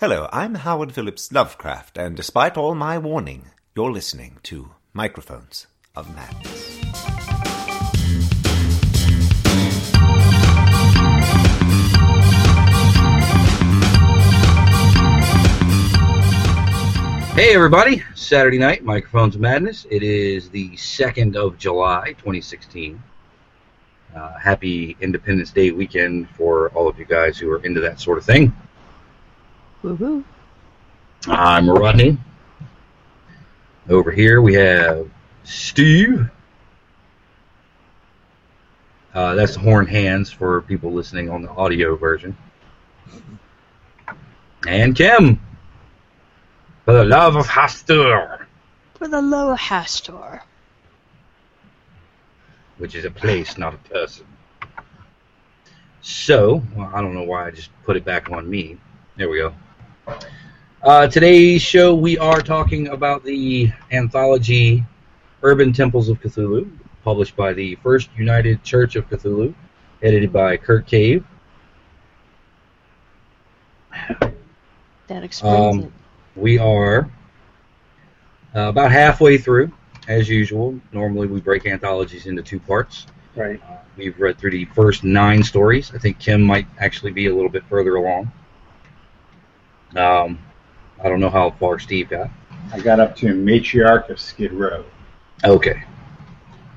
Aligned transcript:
Hello, 0.00 0.28
I'm 0.32 0.54
Howard 0.54 0.92
Phillips 0.92 1.32
Lovecraft, 1.32 1.98
and 1.98 2.16
despite 2.16 2.56
all 2.56 2.76
my 2.76 2.98
warning, 2.98 3.46
you're 3.74 3.90
listening 3.90 4.38
to 4.44 4.70
Microphones 4.92 5.66
of 5.96 6.14
Madness. 6.14 6.76
Hey 17.34 17.52
everybody, 17.56 18.04
Saturday 18.14 18.58
night, 18.58 18.84
Microphones 18.84 19.34
of 19.34 19.40
Madness. 19.40 19.84
It 19.90 20.04
is 20.04 20.48
the 20.48 20.76
2nd 20.76 21.34
of 21.34 21.58
July, 21.58 22.12
2016. 22.18 23.02
Uh, 24.14 24.38
happy 24.38 24.96
Independence 25.00 25.50
Day 25.50 25.72
weekend 25.72 26.30
for 26.30 26.68
all 26.68 26.86
of 26.86 27.00
you 27.00 27.04
guys 27.04 27.36
who 27.36 27.50
are 27.50 27.64
into 27.64 27.80
that 27.80 27.98
sort 27.98 28.18
of 28.18 28.24
thing. 28.24 28.54
Woohoo. 29.82 30.24
I'm 31.26 31.68
Rodney. 31.70 32.18
Over 33.88 34.10
here 34.10 34.42
we 34.42 34.54
have 34.54 35.08
Steve. 35.44 36.28
Uh, 39.14 39.34
that's 39.34 39.54
the 39.54 39.60
horn 39.60 39.86
hands 39.86 40.30
for 40.30 40.60
people 40.62 40.92
listening 40.92 41.30
on 41.30 41.42
the 41.42 41.50
audio 41.50 41.96
version. 41.96 42.36
And 44.66 44.94
Kim. 44.94 45.40
For 46.84 46.92
the 46.92 47.04
love 47.04 47.36
of 47.36 47.46
Hastur, 47.46 48.46
For 48.94 49.08
the 49.08 49.20
love 49.20 49.50
of 49.52 49.58
Hastur. 49.58 50.40
which 52.78 52.94
is 52.94 53.04
a 53.04 53.10
place, 53.10 53.58
not 53.58 53.74
a 53.74 53.78
person. 53.78 54.26
So, 56.00 56.62
well, 56.74 56.90
I 56.94 57.02
don't 57.02 57.14
know 57.14 57.24
why 57.24 57.46
I 57.46 57.50
just 57.50 57.70
put 57.84 57.96
it 57.96 58.04
back 58.04 58.30
on 58.30 58.48
me. 58.48 58.78
There 59.16 59.28
we 59.28 59.38
go. 59.38 59.52
Uh, 60.82 61.06
today's 61.08 61.60
show, 61.60 61.94
we 61.94 62.16
are 62.18 62.40
talking 62.40 62.88
about 62.88 63.24
the 63.24 63.70
anthology 63.90 64.84
Urban 65.42 65.72
Temples 65.72 66.08
of 66.08 66.20
Cthulhu, 66.20 66.70
published 67.04 67.36
by 67.36 67.52
the 67.52 67.74
First 67.76 68.08
United 68.16 68.62
Church 68.62 68.96
of 68.96 69.08
Cthulhu, 69.08 69.54
edited 70.02 70.32
by 70.32 70.56
Kurt 70.56 70.86
Cave. 70.86 71.24
That 75.08 75.24
explains 75.24 75.74
Um, 75.76 75.80
it. 75.84 75.92
We 76.36 76.58
are 76.58 77.10
uh, 78.54 78.68
about 78.68 78.92
halfway 78.92 79.38
through, 79.38 79.72
as 80.06 80.28
usual. 80.28 80.78
Normally, 80.92 81.26
we 81.26 81.40
break 81.40 81.66
anthologies 81.66 82.26
into 82.26 82.42
two 82.42 82.60
parts. 82.60 83.06
Right. 83.34 83.60
Uh, 83.68 83.76
we've 83.96 84.18
read 84.18 84.38
through 84.38 84.52
the 84.52 84.64
first 84.66 85.04
nine 85.04 85.42
stories. 85.42 85.92
I 85.94 85.98
think 85.98 86.18
Kim 86.18 86.42
might 86.42 86.66
actually 86.78 87.12
be 87.12 87.26
a 87.26 87.34
little 87.34 87.50
bit 87.50 87.64
further 87.68 87.96
along. 87.96 88.30
Um, 89.96 90.38
I 91.02 91.08
don't 91.08 91.20
know 91.20 91.30
how 91.30 91.50
far 91.52 91.78
Steve 91.78 92.10
got. 92.10 92.30
I 92.72 92.80
got 92.80 93.00
up 93.00 93.16
to 93.16 93.26
Matriarch 93.28 94.10
of 94.10 94.20
Skid 94.20 94.52
Row. 94.52 94.84
Okay. 95.44 95.82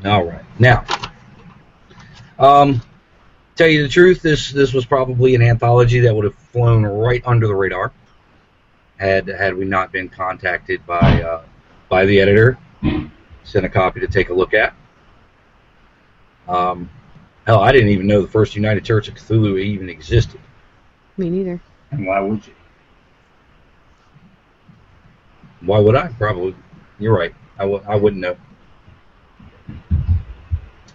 All 0.05 0.23
right. 0.23 0.45
Now, 0.59 0.85
um, 2.39 2.81
tell 3.55 3.67
you 3.67 3.83
the 3.83 3.89
truth, 3.89 4.21
this 4.21 4.51
this 4.51 4.73
was 4.73 4.85
probably 4.85 5.35
an 5.35 5.41
anthology 5.41 5.99
that 6.01 6.15
would 6.15 6.25
have 6.25 6.35
flown 6.35 6.83
right 6.83 7.21
under 7.25 7.47
the 7.47 7.55
radar 7.55 7.91
had 8.97 9.27
had 9.27 9.55
we 9.55 9.65
not 9.65 9.91
been 9.91 10.07
contacted 10.07 10.85
by 10.85 11.21
uh, 11.21 11.43
by 11.89 12.05
the 12.05 12.19
editor. 12.21 12.57
Sent 13.43 13.65
a 13.65 13.69
copy 13.69 13.99
to 13.99 14.07
take 14.07 14.29
a 14.29 14.33
look 14.33 14.53
at. 14.53 14.73
Um, 16.47 16.89
hell, 17.45 17.59
I 17.59 17.71
didn't 17.71 17.89
even 17.89 18.07
know 18.07 18.21
the 18.21 18.27
First 18.27 18.55
United 18.55 18.85
Church 18.85 19.07
of 19.07 19.15
Cthulhu 19.15 19.59
even 19.59 19.89
existed. 19.89 20.39
Me 21.17 21.29
neither. 21.29 21.59
And 21.89 22.05
why 22.05 22.19
would 22.19 22.45
you? 22.45 22.53
Why 25.61 25.79
would 25.79 25.95
I? 25.95 26.07
Probably. 26.09 26.55
You're 26.99 27.17
right. 27.17 27.33
I 27.57 27.63
w- 27.63 27.83
I 27.87 27.95
wouldn't 27.95 28.21
know. 28.21 28.35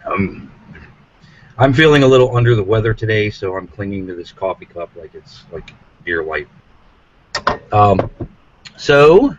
Um, 0.05 0.53
I'm 1.59 1.73
feeling 1.73 2.03
a 2.03 2.07
little 2.07 2.37
under 2.37 2.55
the 2.55 2.63
weather 2.63 2.93
today, 2.95 3.31
so 3.31 3.57
I'm 3.57 3.67
clinging 3.67 4.07
to 4.09 4.15
this 4.15 4.33
coffee 4.33 4.67
cup 4.67 4.91
like 4.95 5.15
it's 5.15 5.45
like 5.53 5.73
beer 6.05 6.23
light. 6.23 6.49
Um, 7.73 8.11
so, 8.77 9.37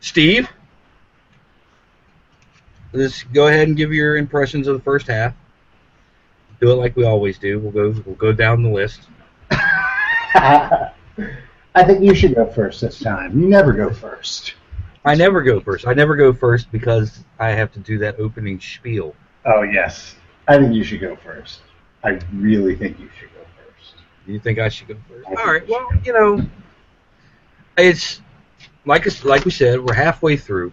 Steve, 0.00 0.48
let's 2.92 3.22
go 3.24 3.48
ahead 3.48 3.68
and 3.68 3.76
give 3.76 3.92
your 3.92 4.16
impressions 4.16 4.66
of 4.68 4.74
the 4.74 4.82
first 4.82 5.06
half. 5.06 5.34
Do 6.60 6.72
it 6.72 6.74
like 6.74 6.96
we 6.96 7.04
always 7.04 7.38
do. 7.38 7.58
We'll 7.58 7.72
go 7.72 8.02
we'll 8.04 8.16
go 8.16 8.32
down 8.32 8.62
the 8.62 8.70
list. 8.70 9.02
I 11.78 11.84
think 11.84 12.02
you 12.02 12.12
should 12.12 12.34
go 12.34 12.44
first 12.44 12.80
this 12.80 12.98
time. 12.98 13.40
You 13.40 13.48
never 13.48 13.72
go 13.72 13.88
first. 13.88 14.54
I 15.04 15.14
never 15.14 15.42
go 15.42 15.60
first. 15.60 15.86
I 15.86 15.94
never 15.94 16.16
go 16.16 16.32
first 16.32 16.72
because 16.72 17.22
I 17.38 17.50
have 17.50 17.72
to 17.74 17.78
do 17.78 17.98
that 17.98 18.18
opening 18.18 18.60
spiel. 18.60 19.14
Oh, 19.44 19.62
yes. 19.62 20.16
I 20.48 20.58
think 20.58 20.74
you 20.74 20.82
should 20.82 21.00
go 21.00 21.14
first. 21.14 21.60
I 22.02 22.18
really 22.34 22.74
think 22.74 22.98
you 22.98 23.08
should 23.16 23.32
go 23.32 23.42
first. 23.56 23.94
You 24.26 24.40
think 24.40 24.58
I 24.58 24.68
should 24.68 24.88
go 24.88 24.96
first? 25.08 25.28
I 25.28 25.40
All 25.40 25.52
right. 25.52 25.68
you 25.68 25.72
Well, 25.72 25.88
you 26.04 26.12
know, 26.12 26.44
it's 27.76 28.22
like 28.84 29.24
like 29.24 29.44
we 29.44 29.52
said, 29.52 29.80
we're 29.80 29.94
halfway 29.94 30.36
through. 30.36 30.72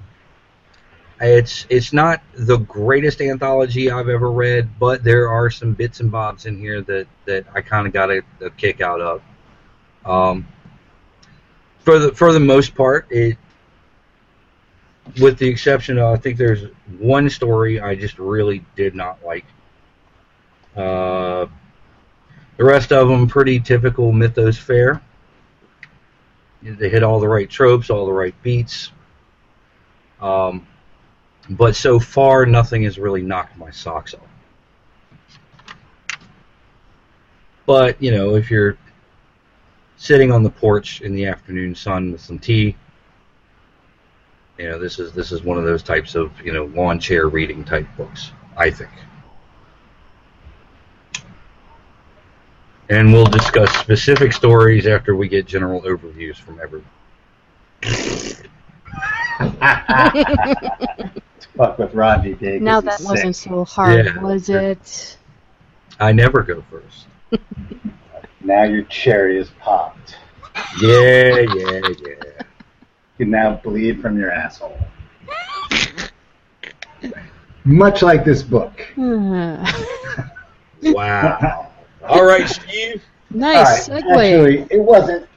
It's 1.22 1.68
it's 1.70 1.94
not 1.94 2.24
the 2.34 2.58
greatest 2.58 3.22
anthology 3.22 3.92
I've 3.92 4.10
ever 4.10 4.32
read, 4.32 4.80
but 4.80 5.04
there 5.04 5.30
are 5.30 5.52
some 5.52 5.74
bits 5.74 6.00
and 6.00 6.12
bobs 6.12 6.48
in 6.48 6.58
here 6.58 6.82
that 6.82 7.06
that 7.26 7.46
I 7.54 7.62
kind 7.62 7.86
of 7.86 7.94
got 7.94 8.10
a, 8.10 8.24
a 8.42 8.50
kick 8.50 8.82
out 8.82 9.02
of. 9.02 9.22
Um, 10.04 10.48
for 11.85 12.00
the 12.00 12.13
for 12.13 12.34
the 12.34 12.40
most 12.40 12.75
part, 12.75 13.07
it 13.12 13.38
with 15.22 15.38
the 15.38 15.47
exception 15.47 16.00
of 16.00 16.13
I 16.13 16.18
think 16.18 16.38
there's 16.38 16.63
one 16.97 17.29
story 17.29 17.79
I 17.79 17.96
just 17.96 18.18
really 18.18 18.66
did 18.75 18.96
not 18.96 19.23
like. 19.23 19.46
Uh, 20.75 21.46
the 22.57 22.63
rest 22.63 22.91
of 22.91 23.07
them 23.07 23.28
pretty 23.28 23.59
typical 23.59 24.12
mythos 24.12 24.57
fare. 24.57 25.01
They 26.63 26.90
hit 26.90 27.03
all 27.03 27.19
the 27.19 27.28
right 27.28 27.50
tropes, 27.50 27.91
all 27.91 28.07
the 28.07 28.12
right 28.12 28.35
beats. 28.41 28.91
Um, 30.19 30.66
but 31.50 31.75
so 31.75 32.00
far, 32.00 32.47
nothing 32.47 32.84
has 32.84 32.97
really 32.97 33.22
knocked 33.22 33.56
my 33.57 33.69
socks 33.69 34.16
off. 34.16 34.22
But 37.67 38.02
you 38.02 38.12
know, 38.12 38.35
if 38.35 38.50
you're 38.50 38.78
sitting 39.98 40.32
on 40.32 40.44
the 40.44 40.50
porch 40.50 41.02
in 41.02 41.14
the 41.16 41.26
afternoon 41.26 41.76
sun 41.76 42.12
with 42.12 42.22
some 42.22 42.40
tea, 42.40 42.76
you 44.58 44.70
know, 44.70 44.80
this 44.80 45.00
is 45.00 45.12
this 45.14 45.32
is 45.32 45.44
one 45.44 45.58
of 45.58 45.64
those 45.64 45.84
types 45.84 46.16
of 46.16 46.32
you 46.44 46.52
know 46.54 46.66
lawn 46.66 47.00
chair 47.00 47.28
reading 47.28 47.64
type 47.64 47.88
books. 47.98 48.32
I 48.58 48.70
think. 48.70 48.92
and 52.90 53.12
we'll 53.12 53.26
discuss 53.26 53.76
specific 53.80 54.32
stories 54.32 54.86
after 54.86 55.16
we 55.16 55.28
get 55.28 55.48
general 55.48 55.82
overviews 55.82 56.36
from 56.36 56.60
everyone. 56.62 56.86
Fuck 61.58 61.80
with 61.80 61.94
Rodney 61.94 62.34
Day. 62.36 62.60
'cause 62.60 62.62
now 62.62 62.82
that 62.82 63.00
sick. 63.00 63.10
wasn't 63.10 63.36
so 63.36 63.66
hard, 63.66 64.06
Yeah. 64.06 64.22
was 64.22 64.50
it? 64.50 65.18
I 66.00 66.12
never 66.12 66.44
go 66.44 66.64
first. 66.70 67.08
Now 68.46 68.64
your 68.64 68.84
cherry 68.84 69.38
is 69.40 69.50
popped. 69.60 70.18
Yeah, 70.80 71.40
yeah, 71.40 71.82
yeah. 71.82 72.42
You 73.18 73.18
can 73.18 73.32
now 73.32 73.56
bleed 73.64 74.02
from 74.02 74.20
your 74.20 74.32
asshole. 74.32 74.78
Much 77.66 78.02
like 78.04 78.24
this 78.24 78.44
book. 78.44 78.86
Wow. 80.84 81.72
All 82.08 82.24
right, 82.26 82.48
Steve. 82.48 83.02
nice 83.32 83.90
All 83.90 83.96
right, 83.96 84.04
segue. 84.04 84.12
Actually, 84.12 84.68
it 84.70 84.80
wasn't. 84.80 85.28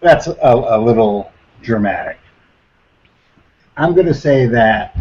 That's 0.00 0.28
a, 0.28 0.36
a 0.42 0.78
little 0.78 1.32
dramatic. 1.62 2.18
I'm 3.76 3.92
going 3.94 4.06
to 4.06 4.14
say 4.14 4.46
that 4.46 4.96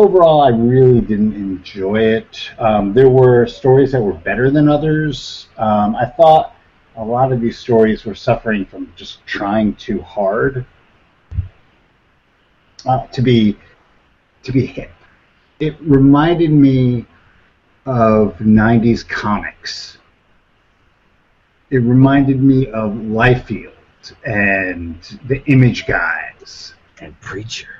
overall, 0.00 0.40
I 0.40 0.48
really 0.48 1.00
didn't 1.00 1.34
enjoy 1.34 2.00
it. 2.00 2.50
Um, 2.58 2.92
there 2.92 3.08
were 3.08 3.46
stories 3.46 3.92
that 3.92 4.00
were 4.00 4.14
better 4.14 4.50
than 4.50 4.68
others. 4.68 5.48
Um, 5.58 5.94
I 5.94 6.06
thought 6.06 6.56
a 6.96 7.04
lot 7.04 7.32
of 7.32 7.40
these 7.40 7.58
stories 7.58 8.04
were 8.04 8.14
suffering 8.14 8.64
from 8.64 8.92
just 8.96 9.24
trying 9.26 9.74
too 9.74 10.00
hard 10.00 10.64
uh, 12.86 13.06
to 13.08 13.22
be 13.22 13.56
to 14.42 14.52
be 14.52 14.64
hip. 14.64 14.90
It 15.58 15.76
reminded 15.80 16.50
me 16.50 17.04
of 17.84 18.38
90s 18.38 19.06
comics. 19.06 19.98
It 21.68 21.78
reminded 21.78 22.42
me 22.42 22.68
of 22.68 22.92
Liefeld 22.92 23.74
and 24.24 24.98
the 25.26 25.44
Image 25.44 25.86
Guys. 25.86 26.74
And 27.00 27.18
Preacher. 27.20 27.79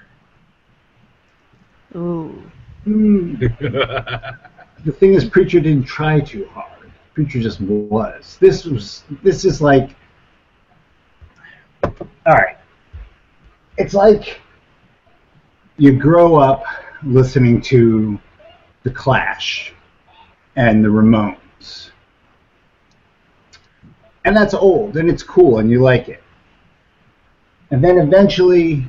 Ooh. 1.94 2.42
Hmm. 2.84 3.34
The 4.84 4.92
thing 4.92 5.12
is, 5.12 5.26
Preacher 5.26 5.60
didn't 5.60 5.84
try 5.84 6.20
too 6.20 6.46
hard. 6.46 6.90
Preacher 7.12 7.38
just 7.40 7.60
was. 7.60 8.38
This 8.40 8.64
was 8.64 9.04
this 9.22 9.44
is 9.44 9.60
like 9.60 9.94
all 11.82 12.34
right. 12.34 12.56
It's 13.76 13.94
like 13.94 14.40
you 15.76 15.98
grow 15.98 16.36
up 16.36 16.64
listening 17.02 17.60
to 17.62 18.18
the 18.84 18.90
Clash 18.90 19.74
and 20.56 20.84
the 20.84 20.88
Ramones. 20.88 21.90
And 24.24 24.36
that's 24.36 24.54
old 24.54 24.96
and 24.96 25.10
it's 25.10 25.22
cool 25.22 25.58
and 25.58 25.70
you 25.70 25.80
like 25.80 26.08
it. 26.08 26.22
And 27.70 27.84
then 27.84 27.98
eventually 27.98 28.86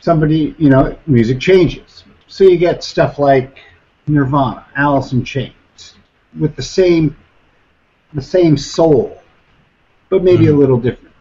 somebody, 0.00 0.54
you 0.58 0.68
know, 0.68 0.96
music 1.06 1.40
changes. 1.40 2.04
So 2.26 2.44
you 2.44 2.56
get 2.56 2.82
stuff 2.82 3.18
like 3.18 3.58
Nirvana, 4.06 4.66
Alice 4.76 5.12
in 5.12 5.24
Chains, 5.24 5.94
with 6.38 6.56
the 6.56 6.62
same 6.62 7.16
the 8.12 8.22
same 8.22 8.56
soul, 8.56 9.20
but 10.08 10.22
maybe 10.22 10.46
a 10.46 10.52
little 10.52 10.78
different. 10.78 11.14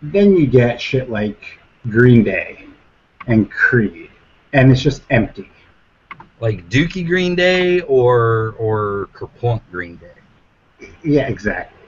Then 0.00 0.36
you 0.36 0.46
get 0.46 0.80
shit 0.80 1.10
like 1.10 1.58
Green 1.88 2.24
Day 2.24 2.66
and 3.26 3.50
Creed, 3.50 4.10
and 4.52 4.70
it's 4.70 4.80
just 4.80 5.02
empty. 5.10 5.50
Like 6.40 6.68
Dookie 6.68 7.06
Green 7.06 7.34
Day 7.34 7.80
or 7.82 8.54
or 8.58 9.08
Kerplunk 9.14 9.62
Green 9.70 9.96
Day. 9.96 10.88
Yeah, 11.02 11.28
exactly. 11.28 11.78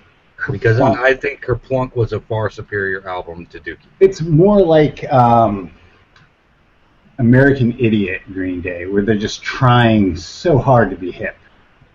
Because 0.50 0.78
Kerplunk. 0.78 0.98
I 0.98 1.14
think 1.14 1.44
Kerplunk 1.44 1.94
was 1.94 2.12
a 2.12 2.20
far 2.20 2.48
superior 2.48 3.06
album 3.06 3.46
to 3.46 3.60
Dookie. 3.60 3.78
it's 4.00 4.20
more 4.22 4.60
like 4.60 5.10
um, 5.12 5.70
American 7.18 7.78
Idiot 7.78 8.22
Green 8.32 8.60
Day, 8.60 8.86
where 8.86 9.02
they're 9.02 9.16
just 9.18 9.42
trying 9.42 10.16
so 10.16 10.58
hard 10.58 10.90
to 10.90 10.96
be 10.96 11.10
hip, 11.10 11.36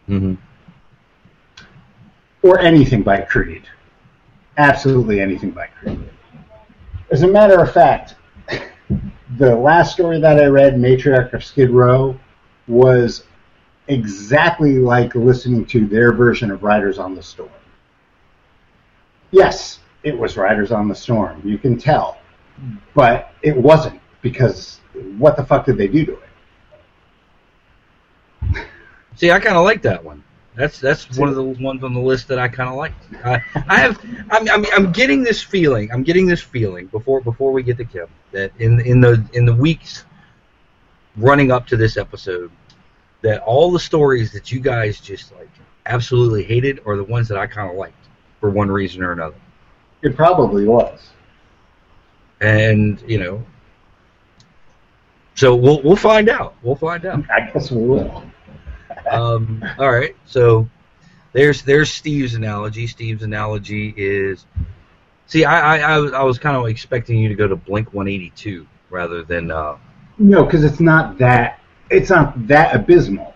Mm-hmm. 0.09 0.33
or 2.45 2.59
anything 2.59 3.03
by 3.03 3.21
Creed. 3.21 3.63
Absolutely 4.57 5.21
anything 5.21 5.51
by 5.51 5.67
Creed. 5.67 5.99
As 7.09 7.23
a 7.23 7.27
matter 7.27 7.61
of 7.61 7.71
fact, 7.71 8.15
the 9.37 9.55
last 9.55 9.93
story 9.93 10.19
that 10.19 10.41
I 10.41 10.47
read, 10.47 10.75
Matriarch 10.75 11.31
of 11.33 11.43
Skid 11.43 11.69
Row, 11.69 12.19
was 12.67 13.23
exactly 13.87 14.77
like 14.79 15.15
listening 15.15 15.65
to 15.67 15.87
their 15.87 16.11
version 16.11 16.51
of 16.51 16.63
Riders 16.63 16.99
on 16.99 17.15
the 17.15 17.23
Storm. 17.23 17.49
Yes, 19.31 19.79
it 20.03 20.17
was 20.17 20.35
Riders 20.35 20.71
on 20.71 20.89
the 20.89 20.95
Storm. 20.95 21.41
You 21.45 21.57
can 21.57 21.77
tell. 21.77 22.17
But 22.93 23.31
it 23.41 23.55
wasn't 23.55 23.99
because 24.21 24.81
what 25.18 25.38
the 25.38 25.45
fuck 25.45 25.66
did 25.66 25.78
they 25.78 25.88
do 25.88 26.06
to 26.06 26.13
it? 26.13 26.19
See, 29.16 29.31
I 29.31 29.40
kind 29.40 29.57
of 29.57 29.63
like 29.63 29.81
that 29.84 30.04
one. 30.04 30.24
That's 30.56 30.80
that's 30.80 31.18
one 31.18 31.30
of 31.30 31.36
the 31.36 31.44
ones 31.44 31.84
on 31.84 31.94
the 31.94 32.00
list 32.00 32.28
that 32.28 32.38
I 32.38 32.48
kind 32.48 32.69
of 32.69 32.75
like. 32.75 32.94
I, 33.25 33.42
I 33.68 33.80
have 33.80 34.00
I'm, 34.30 34.48
I'm 34.50 34.66
I'm 34.74 34.92
getting 34.92 35.24
this 35.24 35.42
feeling. 35.42 35.92
I'm 35.92 36.04
getting 36.04 36.28
this 36.28 36.42
feeling 36.42 36.88
before 36.88 37.22
before 37.22 37.51
we 37.51 37.63
get 37.63 37.78
to 37.78 37.86
Kim 37.86 38.07
that 38.31 38.51
in 38.60 38.80
in 38.81 39.01
the 39.01 39.25
in 39.34 39.45
the 39.45 39.56
weeks 39.56 40.06
running 41.18 41.51
up 41.51 41.66
to 41.68 41.78
this 41.78 41.98
episode 41.98 42.51
that 43.22 43.42
all 43.42 43.72
the 43.72 43.80
stories 43.80 44.31
that 44.34 44.51
you 44.51 44.60
guys 44.60 45.00
just 45.00 45.34
like 45.34 45.50
absolutely 45.88 46.44
hated 46.44 46.81
are 46.86 46.98
the 46.98 47.04
ones 47.04 47.28
that 47.30 47.38
I 47.38 47.48
kind 47.48 47.69
of 47.69 47.75
liked 47.75 47.95
for 48.40 48.50
one 48.50 48.69
reason 48.69 49.01
or 49.04 49.12
another. 49.12 49.36
It 50.04 50.16
probably 50.16 50.68
was. 50.68 51.10
And 52.42 53.01
you 53.07 53.18
know, 53.18 53.44
so 55.35 55.56
we'll 55.56 55.81
we'll 55.83 55.95
find 55.95 56.30
out. 56.30 56.56
We'll 56.62 56.75
find 56.75 57.06
out. 57.06 57.24
I 57.30 57.50
guess 57.51 57.71
we 57.71 57.85
will. 57.85 58.24
um, 59.09 59.63
all 59.77 59.91
right, 59.91 60.15
so 60.25 60.68
there's 61.33 61.63
there's 61.63 61.91
Steve's 61.91 62.35
analogy. 62.35 62.88
Steve's 62.88 63.24
analogy 63.24 63.94
is, 63.97 64.45
see, 65.27 65.45
I 65.45 65.77
I, 65.77 65.95
I 65.95 65.97
was, 65.97 66.13
I 66.13 66.24
was 66.24 66.38
kind 66.39 66.56
of 66.56 66.68
expecting 66.68 67.18
you 67.18 67.30
to 67.30 67.35
go 67.35 67.47
to 67.47 67.56
Blink 67.56 67.94
182 67.94 68.68
rather 68.89 69.24
than 69.24 69.51
uh, 69.51 69.77
No, 70.19 70.45
because 70.45 70.63
it's 70.63 70.80
not 70.80 71.18
that. 71.18 71.59
It's 71.89 72.09
not 72.09 72.47
that 72.47 72.75
abysmal. 72.75 73.33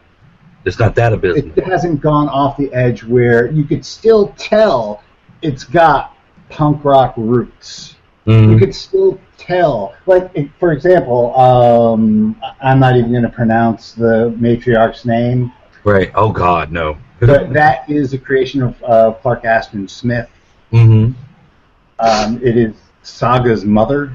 it's 0.66 0.80
not 0.80 0.96
that 0.96 1.14
abysmal. 1.14 1.52
It 1.58 1.66
hasn't 1.66 2.02
gone 2.02 2.30
off 2.30 2.58
the 2.58 2.74
edge 2.74 3.04
where 3.04 3.52
you 3.52 3.64
could 3.64 3.86
still 3.86 4.34
tell 4.38 5.04
it's 5.42 5.64
got 5.64 6.16
punk 6.50 6.84
rock 6.86 7.14
roots. 7.18 7.96
You 8.28 8.34
Mhm. 8.34 8.60
could 8.60 8.76
still 8.76 9.18
tell. 9.38 9.94
Like, 10.06 10.30
for 10.60 10.74
example, 10.74 11.34
um, 11.40 12.36
I'm 12.62 12.78
not 12.80 12.98
even 12.98 13.12
going 13.12 13.24
to 13.24 13.30
pronounce 13.30 13.94
the 13.94 14.36
matriarch's 14.38 15.06
name, 15.06 15.54
Right? 15.86 16.12
Oh 16.14 16.30
God, 16.34 16.70
no. 16.70 16.98
but 17.22 17.54
that 17.54 17.90
is 17.90 18.12
a 18.14 18.18
creation 18.18 18.62
of 18.62 18.84
uh, 18.84 19.12
Clark 19.22 19.46
Ashton 19.46 19.88
Smith. 19.88 20.30
Mm-hmm. 20.74 21.14
Um, 22.00 22.40
it 22.44 22.58
is 22.58 22.76
Tsathoggua's 23.02 23.64
mother. 23.64 24.12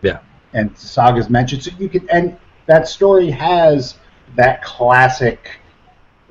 Yeah. 0.00 0.18
And 0.54 0.72
Tsathoggua's 0.76 1.28
mentioned. 1.28 1.64
So 1.64 1.72
you 1.76 1.88
could, 1.88 2.08
and 2.08 2.36
that 2.66 2.86
story 2.86 3.30
has 3.32 3.96
that 4.36 4.62
classic 4.62 5.58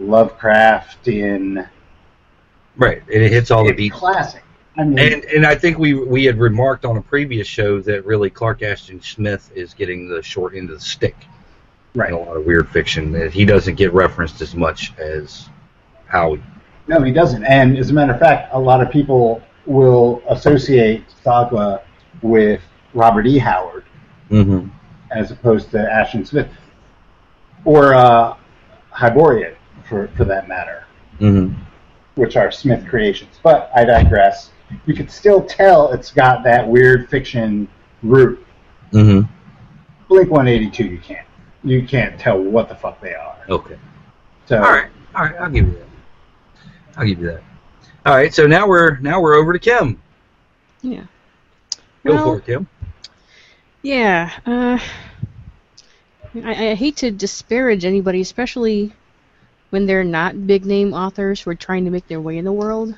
Lovecraftian. 0.02 1.68
Right. 2.78 3.02
And 3.14 3.24
it 3.24 3.32
hits 3.32 3.52
all 3.52 3.66
the 3.66 3.74
beats. 3.74 3.96
Classic. 3.98 4.42
And 4.78 5.00
and 5.00 5.46
I 5.46 5.56
think 5.56 5.78
we 5.78 5.94
we 5.94 6.26
had 6.26 6.38
remarked 6.38 6.86
on 6.86 6.98
a 6.98 7.02
previous 7.02 7.48
show 7.48 7.80
that 7.82 8.06
really 8.06 8.30
Clark 8.30 8.62
Ashton 8.62 9.02
Smith 9.02 9.52
is 9.56 9.74
getting 9.74 10.10
the 10.10 10.22
short 10.22 10.54
end 10.56 10.70
of 10.70 10.80
the 10.80 10.86
stick 10.86 11.16
right. 11.94 12.10
in 12.10 12.16
a 12.16 12.20
lot 12.20 12.36
of 12.36 12.46
weird 12.46 12.70
fiction. 12.70 13.12
That 13.14 13.32
he 13.32 13.46
doesn't 13.46 13.76
get 13.76 13.94
referenced 13.94 14.42
as 14.42 14.54
much 14.54 14.94
as 14.98 15.50
Howie. 16.08 16.44
No, 16.88 17.02
he 17.02 17.12
doesn't. 17.14 17.44
And 17.46 17.78
as 17.78 17.90
a 17.90 17.94
matter 17.94 18.14
of 18.14 18.20
fact, 18.20 18.54
a 18.54 18.60
lot 18.60 18.82
of 18.82 18.92
people 18.92 19.42
will 19.66 20.22
associate 20.30 21.04
Tsathoggua 21.24 21.82
with 22.22 22.62
Robert 22.94 23.26
E. 23.28 23.38
Howard 23.38 23.86
Mm-hmm. 24.30 24.68
as 25.12 25.30
opposed 25.30 25.70
to 25.72 25.80
Ashton 25.80 26.26
Smith, 26.26 26.50
or 27.64 27.94
uh, 27.94 28.36
Hyborian, 28.90 29.54
for 29.88 30.08
for 30.18 30.26
that 30.26 30.48
matter. 30.48 30.86
Mm-hmm. 31.20 31.54
which 32.16 32.36
are 32.36 32.52
Smith 32.52 32.86
creations. 32.88 33.40
But 33.42 33.72
I 33.76 33.86
digress. 33.86 34.50
You 34.86 34.94
could 34.94 35.12
still 35.12 35.44
tell 35.44 35.92
it's 35.92 36.12
got 36.12 36.44
that 36.44 36.68
weird 36.68 37.10
fiction 37.10 37.68
root. 38.04 38.46
Mm-hmm. 38.92 39.32
Blink 40.08 40.30
182, 40.30 40.86
you 40.86 41.00
can't. 41.00 41.28
You 41.64 41.86
can't 41.88 42.20
tell 42.20 42.40
what 42.40 42.70
the 42.70 42.76
fuck 42.76 43.02
they 43.02 43.16
are. 43.16 43.38
Okay. 43.50 43.78
So 44.46 44.58
All 44.58 44.72
right, 44.72 44.90
all 45.16 45.24
right, 45.24 45.36
I'll 45.38 45.50
give 45.50 45.68
you 45.68 45.74
that. 45.74 45.88
I'll 46.98 47.06
give 47.06 47.20
you 47.20 47.28
that. 47.28 47.44
All 48.06 48.16
right, 48.16 48.34
so 48.34 48.46
now 48.46 48.68
we're 48.68 48.98
now 49.00 49.20
we're 49.20 49.34
over 49.36 49.52
to 49.52 49.60
Kim. 49.60 50.00
Yeah. 50.84 51.06
Go 52.06 52.14
Well, 52.14 52.24
for 52.24 52.38
it, 52.38 52.46
Kim. 52.46 52.68
Yeah. 53.82 54.32
Uh, 54.46 54.80
I, 56.44 56.72
I 56.72 56.76
hate 56.76 56.98
to 56.98 57.12
disparage 57.12 57.86
anybody, 57.86 58.22
especially 58.22 58.94
when 59.72 59.86
they're 59.88 60.04
not 60.04 60.46
big 60.46 60.66
name 60.66 60.94
authors 60.94 61.42
who 61.42 61.50
are 61.50 61.56
trying 61.56 61.86
to 61.86 61.92
make 61.92 62.08
their 62.08 62.22
way 62.22 62.38
in 62.38 62.46
the 62.46 62.54
world. 62.54 62.96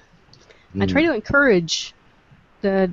I 0.79 0.85
try 0.85 1.03
to 1.03 1.13
encourage 1.13 1.93
the 2.61 2.91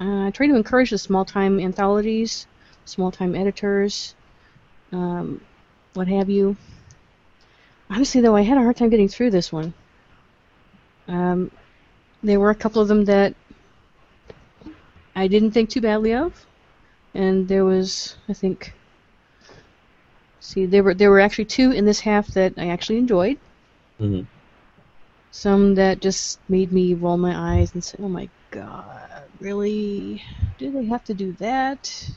uh, 0.00 0.26
I 0.26 0.30
try 0.30 0.46
to 0.46 0.54
encourage 0.54 0.90
the 0.90 0.98
small 0.98 1.24
time 1.24 1.58
anthologies, 1.58 2.46
small 2.84 3.10
time 3.10 3.34
editors, 3.34 4.14
um, 4.92 5.40
what 5.94 6.08
have 6.08 6.30
you. 6.30 6.56
Honestly, 7.90 8.20
though, 8.20 8.36
I 8.36 8.42
had 8.42 8.58
a 8.58 8.62
hard 8.62 8.76
time 8.76 8.90
getting 8.90 9.08
through 9.08 9.30
this 9.30 9.52
one. 9.52 9.74
Um, 11.08 11.50
there 12.22 12.38
were 12.38 12.50
a 12.50 12.54
couple 12.54 12.82
of 12.82 12.88
them 12.88 13.04
that 13.06 13.34
I 15.16 15.26
didn't 15.26 15.50
think 15.52 15.70
too 15.70 15.80
badly 15.80 16.14
of, 16.14 16.46
and 17.14 17.48
there 17.48 17.64
was, 17.64 18.16
I 18.28 18.34
think, 18.34 18.72
see, 20.40 20.66
there 20.66 20.82
were 20.84 20.94
there 20.94 21.10
were 21.10 21.20
actually 21.20 21.46
two 21.46 21.72
in 21.72 21.84
this 21.86 22.00
half 22.00 22.28
that 22.28 22.54
I 22.56 22.68
actually 22.68 22.98
enjoyed. 22.98 23.38
Mhm. 24.00 24.26
Some 25.30 25.74
that 25.74 26.00
just 26.00 26.40
made 26.48 26.72
me 26.72 26.94
roll 26.94 27.16
my 27.16 27.58
eyes 27.58 27.74
and 27.74 27.84
say, 27.84 27.96
"Oh 28.00 28.08
my 28.08 28.28
god, 28.50 29.30
really? 29.40 30.22
Do 30.58 30.70
they 30.70 30.86
have 30.86 31.04
to 31.04 31.14
do 31.14 31.32
that? 31.34 32.10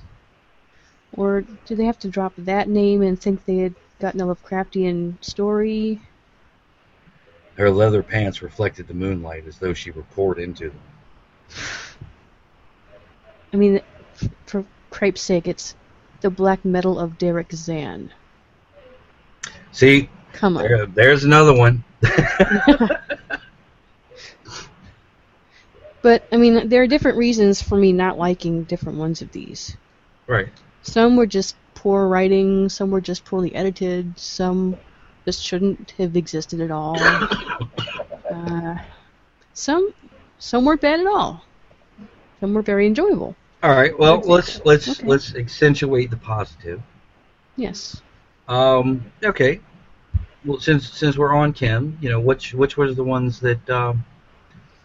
Or 1.14 1.42
do 1.66 1.76
they 1.76 1.86
have 1.86 2.00
to 2.00 2.10
drop 2.10 2.34
that 2.38 2.70
name 2.70 3.02
and 3.02 3.22
think 3.22 3.46
they 3.46 3.58
had 3.58 3.76
gotten 4.00 4.22
a 4.22 4.26
Lovecraftian 4.26 5.24
story?" 5.24 6.02
Her 7.58 7.70
leather 7.70 8.02
pants 8.02 8.42
reflected 8.42 8.88
the 8.88 8.94
moonlight 8.94 9.46
as 9.46 9.60
though 9.60 9.74
she 9.74 9.92
were 9.92 10.04
poured 10.04 10.40
into 10.40 10.70
them. 10.70 10.80
I 13.54 13.58
mean, 13.58 13.82
for 14.46 14.66
cripe's 14.90 15.22
sake, 15.22 15.48
it's 15.48 15.76
the 16.22 16.30
black 16.30 16.64
metal 16.64 16.98
of 16.98 17.18
Derek 17.18 17.52
Zann. 17.52 18.12
See, 19.72 20.10
Come 20.34 20.58
on. 20.58 20.64
there, 20.64 20.86
there's 20.86 21.24
another 21.24 21.54
one. 21.54 21.84
But 26.02 26.24
I 26.32 26.38
mean, 26.38 26.68
there 26.70 26.82
are 26.82 26.88
different 26.88 27.18
reasons 27.18 27.62
for 27.62 27.76
me 27.78 27.92
not 27.94 28.18
liking 28.18 28.64
different 28.64 28.98
ones 28.98 29.22
of 29.22 29.32
these. 29.32 29.78
right. 30.28 30.50
Some 30.84 31.16
were 31.16 31.28
just 31.28 31.56
poor 31.76 32.08
writing, 32.08 32.68
some 32.70 32.90
were 32.90 33.02
just 33.02 33.24
poorly 33.24 33.54
edited, 33.54 34.18
some 34.18 34.78
just 35.26 35.44
shouldn't 35.44 35.92
have 36.00 36.16
existed 36.16 36.62
at 36.62 36.72
all. 36.72 36.98
Uh, 38.32 38.78
some 39.54 39.94
some 40.40 40.64
weren't 40.64 40.80
bad 40.80 41.02
at 41.02 41.06
all. 41.06 41.44
Some 42.40 42.54
were 42.54 42.62
very 42.62 42.88
enjoyable. 42.88 43.36
All 43.62 43.72
right. 43.72 43.92
Well, 44.00 44.22
let's 44.22 44.62
let's 44.64 44.88
Okay. 44.88 45.06
let's 45.06 45.36
accentuate 45.36 46.10
the 46.10 46.16
positive. 46.16 46.82
Yes. 47.58 48.02
Um, 48.48 49.04
okay. 49.22 49.60
Well, 50.44 50.60
since 50.60 50.90
since 50.92 51.18
we're 51.18 51.34
on 51.34 51.54
Kim, 51.54 51.98
you 52.02 52.10
know, 52.10 52.20
which 52.20 52.54
which 52.54 52.78
was 52.78 52.96
the 52.96 53.04
ones 53.04 53.40
that 53.42 53.70
um, 53.70 54.04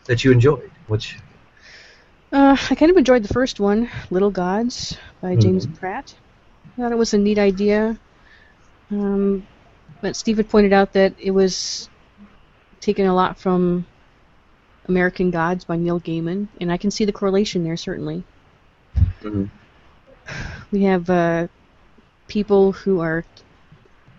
that 0.05 0.25
you 0.25 0.33
enjoyed? 0.33 0.71
Which 0.87 1.19
Uh, 2.33 2.57
I 2.71 2.75
kind 2.75 2.91
of 2.91 2.97
enjoyed 2.97 3.23
the 3.23 3.33
first 3.33 3.61
one, 3.61 3.89
Little 4.11 4.31
Gods 4.31 4.97
by 5.23 5.37
James 5.37 5.67
Pratt. 5.67 6.15
I 6.77 6.83
thought 6.83 6.93
it 6.93 6.99
was 6.99 7.15
a 7.15 7.19
neat 7.19 7.39
idea. 7.39 7.99
Um, 8.91 9.47
but 10.03 10.15
Steve 10.17 10.37
had 10.37 10.49
pointed 10.49 10.73
out 10.73 10.93
that 10.93 11.15
it 11.19 11.31
was 11.31 11.89
taken 12.81 13.07
a 13.07 13.15
lot 13.15 13.39
from 13.39 13.87
American 14.89 15.31
Gods 15.31 15.65
by 15.65 15.77
Neil 15.77 16.01
Gaiman, 16.01 16.49
and 16.61 16.71
I 16.71 16.77
can 16.77 16.91
see 16.91 17.05
the 17.05 17.13
correlation 17.13 17.65
there 17.65 17.77
certainly. 17.77 18.25
Mhm. 19.23 19.49
We 20.71 20.83
have 20.85 21.09
uh, 21.09 21.47
people 22.29 22.73
who 22.73 23.01
are 23.01 23.25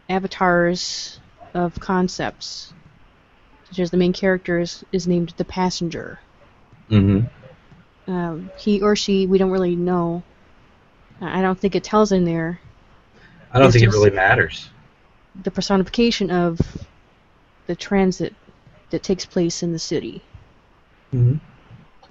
avatars 0.10 1.20
of 1.54 1.80
concepts, 1.80 2.74
such 3.70 3.80
as 3.80 3.92
the 3.92 3.98
main 3.98 4.13
character 4.13 4.60
is, 4.60 4.84
is 4.92 5.08
named 5.08 5.34
the 5.38 5.46
Passenger 5.46 6.20
Mm-hmm. 6.89 8.12
um, 8.12 8.50
he 8.58 8.82
or 8.82 8.96
she, 8.96 9.27
we 9.27 9.38
don't 9.38 9.51
really 9.51 9.75
know. 9.75 10.24
I 11.20 11.42
don't 11.42 11.60
think 11.60 11.75
it 11.75 11.84
tells 11.84 12.12
in 12.12 12.24
there 12.25 12.60
I 13.51 13.60
don't 13.60 13.68
It's 13.68 13.75
think 13.75 13.84
it 13.86 13.89
really 13.96 14.12
matters. 14.12 14.70
the 15.44 15.51
personification 15.51 16.32
of 16.32 16.60
the 17.68 17.75
transit 17.75 18.34
that 18.89 19.04
takes 19.04 19.25
place 19.25 19.63
in 19.63 19.72
the 19.74 19.80
city. 19.80 20.22
Mm-hmm. 21.13 21.38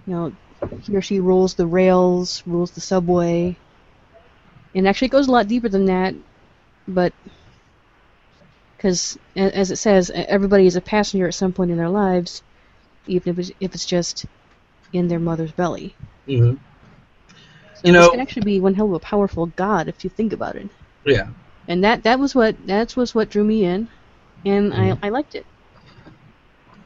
You 0.06 0.14
know, 0.14 0.32
he 0.82 0.96
or 0.96 1.02
she 1.02 1.20
rules 1.20 1.54
the 1.54 1.66
rails, 1.66 2.42
rules 2.46 2.70
the 2.72 2.80
subway, 2.80 3.56
and 4.74 4.86
actually 4.88 5.06
it 5.06 5.10
goes 5.12 5.28
a 5.28 5.32
lot 5.32 5.48
deeper 5.48 5.68
than 5.68 5.86
that. 5.86 6.14
But 6.88 7.12
because, 8.76 9.18
as 9.36 9.70
it 9.70 9.76
says, 9.76 10.10
everybody 10.14 10.66
is 10.66 10.76
a 10.76 10.80
passenger 10.80 11.26
at 11.26 11.34
some 11.34 11.52
point 11.52 11.70
in 11.70 11.76
their 11.76 11.88
lives, 11.88 12.42
even 13.06 13.32
if 13.32 13.38
it's, 13.38 13.50
if 13.60 13.74
it's 13.74 13.86
just 13.86 14.26
in 14.92 15.08
their 15.08 15.18
mother's 15.18 15.52
belly. 15.52 15.94
Mm-hmm. 16.28 16.56
So 17.74 17.80
You 17.84 17.92
this 17.92 17.92
know- 17.92 18.10
can 18.10 18.20
actually 18.20 18.44
be 18.44 18.60
one 18.60 18.74
hell 18.74 18.86
of 18.86 18.92
a 18.92 18.98
powerful 18.98 19.46
god 19.46 19.88
if 19.88 20.04
you 20.04 20.10
think 20.10 20.32
about 20.32 20.56
it. 20.56 20.68
Yeah. 21.04 21.28
and 21.68 21.84
that 21.84 22.02
that 22.02 22.18
was 22.18 22.34
what 22.34 22.66
that 22.66 22.96
was 22.96 23.14
what 23.14 23.30
drew 23.30 23.44
me 23.44 23.64
in, 23.64 23.88
and 24.44 24.74
I 24.74 24.98
I 25.02 25.08
liked 25.10 25.34
it. 25.36 25.46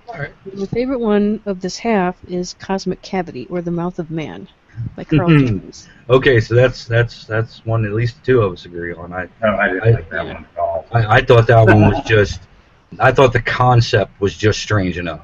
All 0.09 0.19
right. 0.19 0.33
My 0.55 0.67
favorite 0.67 1.01
one 1.01 1.41
of 1.47 1.61
this 1.61 1.79
half 1.79 2.17
is 2.29 2.55
Cosmic 2.55 3.01
Cavity 3.01 3.47
or 3.49 3.63
the 3.63 3.71
Mouth 3.71 3.99
of 3.99 4.11
Man 4.11 4.49
by 4.97 5.05
Carl 5.05 5.29
Mhm. 5.29 5.47
James. 5.47 5.89
Okay, 6.09 6.41
so 6.41 6.55
that's 6.55 6.85
that's 6.87 7.25
that's 7.25 7.65
one 7.65 7.85
at 7.85 7.93
least 7.93 8.23
two 8.25 8.43
of 8.43 8.53
us 8.53 8.65
agree 8.65 8.93
on. 8.95 9.13
I 9.13 9.29
No, 9.43 9.55
I 9.57 9.69
didn't 9.69 9.83
I- 9.85 9.91
like 9.91 10.11
that 10.11 10.27
one 10.27 10.37
at 10.37 10.59
all. 10.59 10.87
I, 10.93 11.17
I 11.19 11.21
thought 11.23 11.47
that 11.47 11.67
one 11.67 11.81
was 11.91 12.03
just. 12.05 12.41
I 12.99 13.13
thought 13.13 13.33
the 13.33 13.43
concept 13.43 14.21
was 14.21 14.37
just 14.37 14.59
strange 14.61 14.99
enough. 14.99 15.21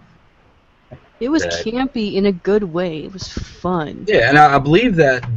It 1.18 1.28
was 1.30 1.42
That- 1.42 1.64
campy 1.64 2.14
in 2.14 2.26
a 2.26 2.32
good 2.32 2.62
way. 2.62 3.04
It 3.04 3.12
was 3.12 3.26
fun. 3.28 4.04
Yeah, 4.06 4.28
and 4.28 4.38
I, 4.38 4.54
I 4.54 4.58
believe 4.58 4.94
that, 4.96 5.28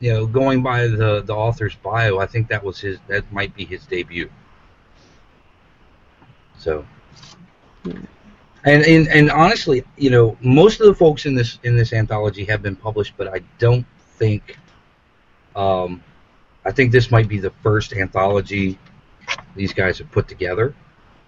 you 0.00 0.12
know, 0.12 0.26
going 0.26 0.62
by 0.62 0.88
the 0.88 1.22
the 1.24 1.34
author's 1.34 1.76
bio, 1.76 2.18
I 2.18 2.26
think 2.26 2.48
that 2.48 2.64
was 2.64 2.80
his. 2.80 2.98
That 3.06 3.30
might 3.32 3.54
be 3.54 3.64
his 3.64 3.84
debut. 3.86 4.28
So. 6.58 6.84
Yeah. 7.84 7.92
And, 8.66 8.84
and 8.84 9.08
and 9.08 9.30
honestly, 9.30 9.84
you 9.96 10.10
know, 10.10 10.36
most 10.40 10.80
of 10.80 10.88
the 10.88 10.94
folks 10.94 11.24
in 11.24 11.36
this 11.36 11.60
in 11.62 11.76
this 11.76 11.92
anthology 11.92 12.44
have 12.46 12.62
been 12.62 12.76
published, 12.76 13.14
but 13.16 13.28
I 13.28 13.40
don't 13.58 13.86
think. 14.18 14.58
Um, 15.54 16.02
I 16.66 16.72
think 16.72 16.90
this 16.90 17.12
might 17.12 17.28
be 17.28 17.38
the 17.38 17.52
first 17.62 17.92
anthology 17.92 18.76
these 19.54 19.72
guys 19.72 19.98
have 19.98 20.10
put 20.10 20.26
together. 20.26 20.74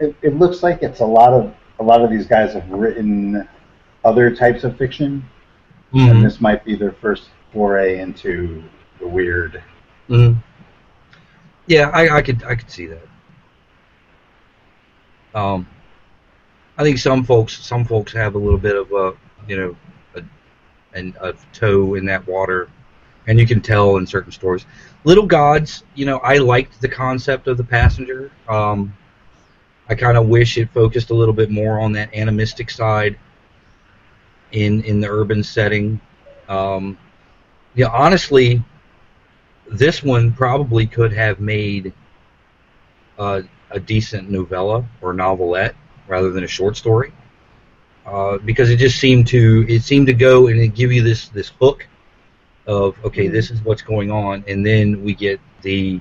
It, 0.00 0.16
it 0.20 0.36
looks 0.36 0.64
like 0.64 0.82
it's 0.82 0.98
a 0.98 1.06
lot 1.06 1.32
of 1.32 1.54
a 1.78 1.82
lot 1.82 2.02
of 2.02 2.10
these 2.10 2.26
guys 2.26 2.52
have 2.54 2.68
written 2.70 3.48
other 4.04 4.34
types 4.34 4.64
of 4.64 4.76
fiction, 4.76 5.24
and 5.92 6.24
this 6.24 6.40
might 6.40 6.64
be 6.64 6.74
their 6.74 6.92
first 6.92 7.28
foray 7.52 8.00
into 8.00 8.64
the 8.98 9.06
weird. 9.06 9.62
Mhm. 10.08 10.42
Yeah, 11.66 11.90
I, 11.90 12.16
I 12.16 12.22
could 12.22 12.42
I 12.42 12.56
could 12.56 12.70
see 12.70 12.86
that. 12.86 13.06
Um, 15.34 15.68
I 16.78 16.84
think 16.84 16.98
some 16.98 17.24
folks 17.24 17.58
some 17.66 17.84
folks 17.84 18.12
have 18.12 18.36
a 18.36 18.38
little 18.38 18.58
bit 18.58 18.76
of 18.76 18.92
a 18.92 19.12
you 19.48 19.56
know 19.56 19.76
a 20.14 20.22
an, 20.96 21.14
a 21.20 21.34
toe 21.52 21.94
in 21.94 22.06
that 22.06 22.26
water, 22.28 22.70
and 23.26 23.38
you 23.38 23.46
can 23.46 23.60
tell 23.60 23.96
in 23.96 24.06
certain 24.06 24.30
stories. 24.30 24.64
Little 25.02 25.26
Gods, 25.26 25.82
you 25.96 26.06
know, 26.06 26.18
I 26.18 26.38
liked 26.38 26.80
the 26.80 26.88
concept 26.88 27.48
of 27.48 27.56
the 27.56 27.64
passenger. 27.64 28.30
Um, 28.48 28.96
I 29.88 29.96
kind 29.96 30.16
of 30.16 30.28
wish 30.28 30.56
it 30.56 30.70
focused 30.70 31.10
a 31.10 31.14
little 31.14 31.34
bit 31.34 31.50
more 31.50 31.80
on 31.80 31.92
that 31.92 32.14
animistic 32.14 32.70
side 32.70 33.18
in 34.52 34.82
in 34.84 35.00
the 35.00 35.08
urban 35.08 35.42
setting. 35.42 36.00
Um, 36.48 36.96
yeah, 37.74 37.88
honestly, 37.88 38.62
this 39.68 40.04
one 40.04 40.32
probably 40.32 40.86
could 40.86 41.12
have 41.12 41.40
made 41.40 41.92
uh, 43.18 43.42
a 43.72 43.80
decent 43.80 44.30
novella 44.30 44.88
or 45.02 45.12
novelette 45.12 45.74
rather 46.08 46.30
than 46.30 46.44
a 46.44 46.48
short 46.48 46.76
story 46.76 47.12
uh, 48.06 48.38
because 48.38 48.70
it 48.70 48.76
just 48.76 48.98
seemed 48.98 49.26
to 49.28 49.64
it 49.68 49.82
seemed 49.82 50.06
to 50.06 50.14
go 50.14 50.46
and 50.48 50.58
it 50.60 50.68
give 50.74 50.90
you 50.92 51.02
this 51.02 51.28
this 51.28 51.48
hook 51.60 51.86
of 52.66 52.96
okay 53.04 53.28
this 53.28 53.50
is 53.50 53.60
what's 53.62 53.82
going 53.82 54.10
on 54.10 54.44
and 54.48 54.64
then 54.64 55.02
we 55.04 55.14
get 55.14 55.40
the 55.62 56.00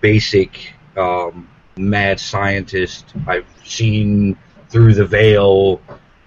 basic 0.00 0.74
um, 0.96 1.48
mad 1.76 2.18
scientist 2.18 3.14
I've 3.26 3.46
seen 3.64 4.36
through 4.68 4.94
the 4.94 5.06
veil 5.06 5.80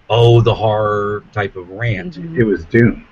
oh 0.10 0.42
the 0.42 0.54
horror 0.54 1.24
type 1.32 1.56
of 1.56 1.70
rant 1.70 2.16
Mhm. 2.16 2.38
It 2.38 2.44
was 2.44 2.66
Doom. 2.66 3.06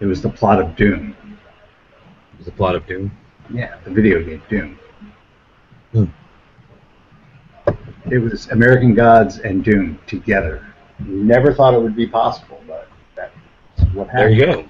It 0.00 0.06
was 0.06 0.20
the 0.20 0.28
plot 0.28 0.60
of 0.60 0.76
Doom. 0.76 1.14
It 1.30 2.38
was 2.38 2.46
the 2.46 2.52
plot 2.52 2.74
of 2.74 2.86
doom 2.86 3.10
Yeah, 3.50 3.76
the 3.84 3.90
video 3.90 4.22
game 4.22 4.42
Doom. 4.48 4.78
Hmm. 5.92 6.04
It 8.10 8.18
was 8.18 8.48
American 8.48 8.94
Gods 8.94 9.38
and 9.38 9.64
Doom 9.64 9.98
together. 10.06 10.66
Never 10.98 11.52
thought 11.52 11.74
it 11.74 11.80
would 11.80 11.96
be 11.96 12.06
possible, 12.06 12.62
but 12.66 12.88
that's 13.16 13.32
what 13.92 14.08
happened. 14.08 14.18
There 14.18 14.30
you 14.30 14.46
go. 14.46 14.68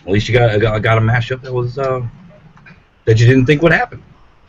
At 0.00 0.12
least 0.12 0.28
you 0.28 0.34
got 0.34 0.60
got, 0.60 0.82
got 0.82 0.98
a 0.98 1.00
mashup 1.00 1.42
that 1.42 1.52
was 1.52 1.78
uh, 1.78 2.06
that 3.04 3.20
you 3.20 3.26
didn't 3.26 3.46
think 3.46 3.62
would 3.62 3.72
happen. 3.72 4.02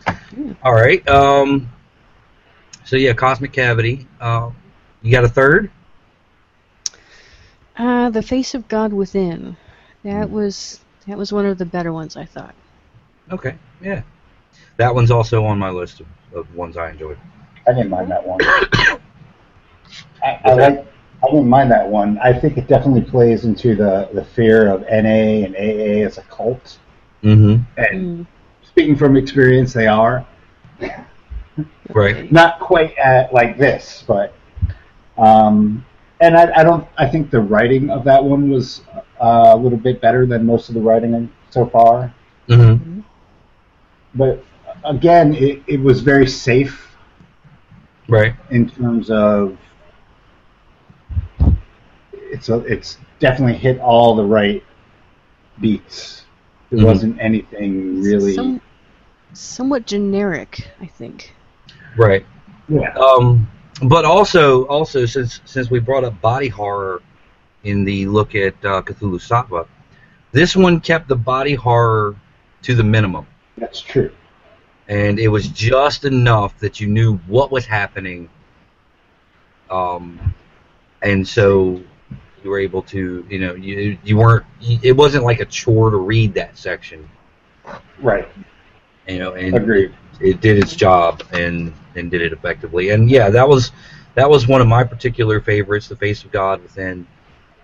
Yeah. 0.08 0.54
All 0.64 0.74
right. 0.74 1.08
Um, 1.08 1.70
so 2.84 2.96
yeah, 2.96 3.14
cosmic 3.14 3.54
cavity. 3.54 4.08
Uh, 4.20 4.52
you 5.02 5.12
got 5.12 5.24
a 5.24 5.30
third? 5.30 5.72
Uh, 7.78 8.10
the 8.10 8.22
Face 8.22 8.54
of 8.54 8.68
God 8.68 8.94
Within. 8.94 9.58
That 10.04 10.30
was 10.30 10.80
that 11.08 11.18
was 11.18 11.32
one 11.34 11.46
of 11.46 11.58
the 11.58 11.66
better 11.66 11.92
ones 11.92 12.16
I 12.16 12.26
thought. 12.26 12.56
Okay. 13.32 13.56
Yeah. 13.82 14.02
That 14.78 14.94
one's 14.94 15.12
also 15.12 15.46
on 15.46 15.58
my 15.58 15.70
list 15.70 16.00
of, 16.00 16.08
of 16.36 16.54
ones 16.56 16.78
I 16.78 16.90
enjoyed. 16.92 17.18
I 17.68 17.74
didn't 17.74 17.90
mind 17.90 18.12
that 18.12 18.26
one. 18.26 18.40
I, 20.24 20.40
I 20.46 20.54
like. 20.54 20.86
I 21.24 21.28
didn't 21.30 21.50
mind 21.50 21.72
that 21.72 21.88
one. 21.88 22.20
I 22.20 22.32
think 22.38 22.58
it 22.58 22.68
definitely 22.68 23.02
plays 23.02 23.46
into 23.46 23.76
the, 23.76 24.10
the 24.14 24.24
fear 24.24 24.68
of 24.70 24.82
NA 24.82 25.46
and 25.46 25.56
AA 25.56 26.06
as 26.06 26.18
a 26.20 26.22
cult. 26.24 26.78
Mm-hmm. 27.24 27.64
And 27.82 28.20
Mm. 28.20 28.28
speaking 28.62 28.96
from 28.96 29.16
experience, 29.18 29.74
they 29.74 29.88
are 29.88 30.26
Right. 31.94 32.32
not 32.32 32.60
quite 32.60 32.96
at 32.98 33.34
like 33.34 33.58
this, 33.58 34.04
but 34.06 34.34
um, 35.18 35.84
and 36.20 36.36
I, 36.38 36.60
I 36.60 36.64
don't. 36.64 36.86
I 36.98 37.08
think 37.08 37.32
the 37.32 37.40
writing 37.40 37.90
of 37.90 38.04
that 38.04 38.24
one 38.24 38.50
was 38.50 38.82
uh, 39.22 39.54
a 39.54 39.56
little 39.58 39.78
bit 39.78 40.02
better 40.02 40.26
than 40.26 40.46
most 40.46 40.70
of 40.70 40.76
the 40.76 40.82
writing 40.82 41.32
so 41.50 41.66
far. 41.66 42.14
Mm-hmm. 42.50 43.00
But 44.16 44.44
again, 44.86 45.34
it, 45.36 45.62
it 45.68 45.80
was 45.82 46.02
very 46.02 46.28
safe 46.28 46.82
Right. 48.08 48.34
in 48.52 48.70
terms 48.70 49.10
of 49.10 49.58
it's 52.14 52.50
a, 52.50 52.58
it's 52.60 52.98
definitely 53.20 53.56
hit 53.58 53.80
all 53.80 54.16
the 54.16 54.24
right 54.24 54.64
beats. 55.60 56.26
There 56.70 56.80
Mhm. 56.80 56.86
wasn't 56.86 57.20
anything 57.20 58.02
really. 58.02 58.34
Some, 58.34 58.62
somewhat 59.34 59.86
generic, 59.88 60.68
I 60.82 60.86
think. 60.88 61.34
Right. 61.98 62.26
yeah. 62.68 62.94
Um, 62.94 63.48
but 63.84 64.06
also, 64.06 64.66
also 64.66 65.06
since 65.06 65.42
since 65.46 65.70
we 65.70 65.80
brought 65.80 66.04
up 66.04 66.20
body 66.22 66.48
horror 66.48 67.02
in 67.64 67.84
the 67.84 68.06
look 68.08 68.36
at 68.36 68.54
uh, 68.64 68.82
Cthulhusattva, 68.82 69.66
this 70.32 70.56
one 70.56 70.80
kept 70.80 71.08
the 71.08 71.16
body 71.16 71.56
horror 71.56 72.16
to 72.64 72.76
the 72.76 72.84
minimum, 72.84 73.26
That's 73.58 73.80
true. 73.82 74.12
And 74.88 75.20
it 75.20 75.28
was 75.28 75.48
just 75.48 76.06
enough 76.06 76.58
that 76.60 76.80
you 76.80 76.88
knew 76.88 77.18
what 77.28 77.52
was 77.52 77.66
happening, 77.66 78.30
um, 79.70 80.34
and 81.02 81.28
so 81.28 81.82
you 82.44 82.50
were 82.50 82.60
able 82.60 82.84
to, 82.84 83.26
you 83.30 83.40
know, 83.40 83.56
you 83.56 83.98
you 84.04 84.18
weren't. 84.18 84.46
It 84.62 84.96
wasn't 84.96 85.24
like 85.24 85.40
a 85.40 85.46
chore 85.46 85.90
to 85.90 85.98
read 85.98 86.34
that 86.36 86.58
section, 86.58 87.10
Right. 88.00 88.28
you 89.08 89.18
know, 89.20 89.34
and 89.34 89.56
Agreed. 89.56 89.94
it 90.20 90.42
did 90.42 90.58
its 90.60 90.76
job 90.76 91.24
and 91.34 91.74
and 91.96 92.12
did 92.12 92.22
it 92.22 92.34
effectively. 92.34 92.90
And 92.92 93.10
yeah, 93.10 93.30
that 93.32 93.48
was 93.48 93.72
that 94.14 94.30
was 94.30 94.48
one 94.48 94.62
of 94.62 94.68
my 94.68 94.84
particular 94.84 95.42
favorites, 95.42 95.88
The 95.88 95.96
Face 95.96 96.24
of 96.24 96.32
God 96.32 96.62
Within. 96.62 97.08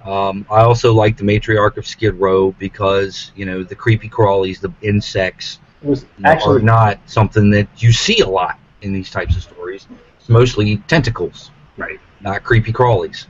Um, 0.04 0.48
I 0.50 0.62
also 0.62 0.94
like 0.94 1.16
the 1.16 1.24
Matriarch 1.24 1.78
of 1.78 1.86
Skid 1.86 2.16
Row 2.16 2.52
because 2.54 3.32
you 3.36 3.46
know 3.46 3.64
the 3.64 3.76
creepy 3.76 4.10
crawlies, 4.10 4.60
the 4.60 4.74
insects, 4.82 5.60
It 5.84 5.88
was 5.88 6.04
are 6.04 6.08
actually 6.32 6.62
not 6.64 7.00
something 7.06 7.50
that 7.52 7.68
you 7.82 7.92
see 7.92 8.20
a 8.20 8.28
lot 8.28 8.60
in 8.82 8.94
these 8.94 9.10
types 9.10 9.36
of 9.36 9.44
stories. 9.44 9.88
It's 10.20 10.30
mostly 10.30 10.78
tentacles, 10.88 11.52
right, 11.78 12.00
not 12.22 12.44
creepy 12.44 12.72
crawlies. 12.72 13.26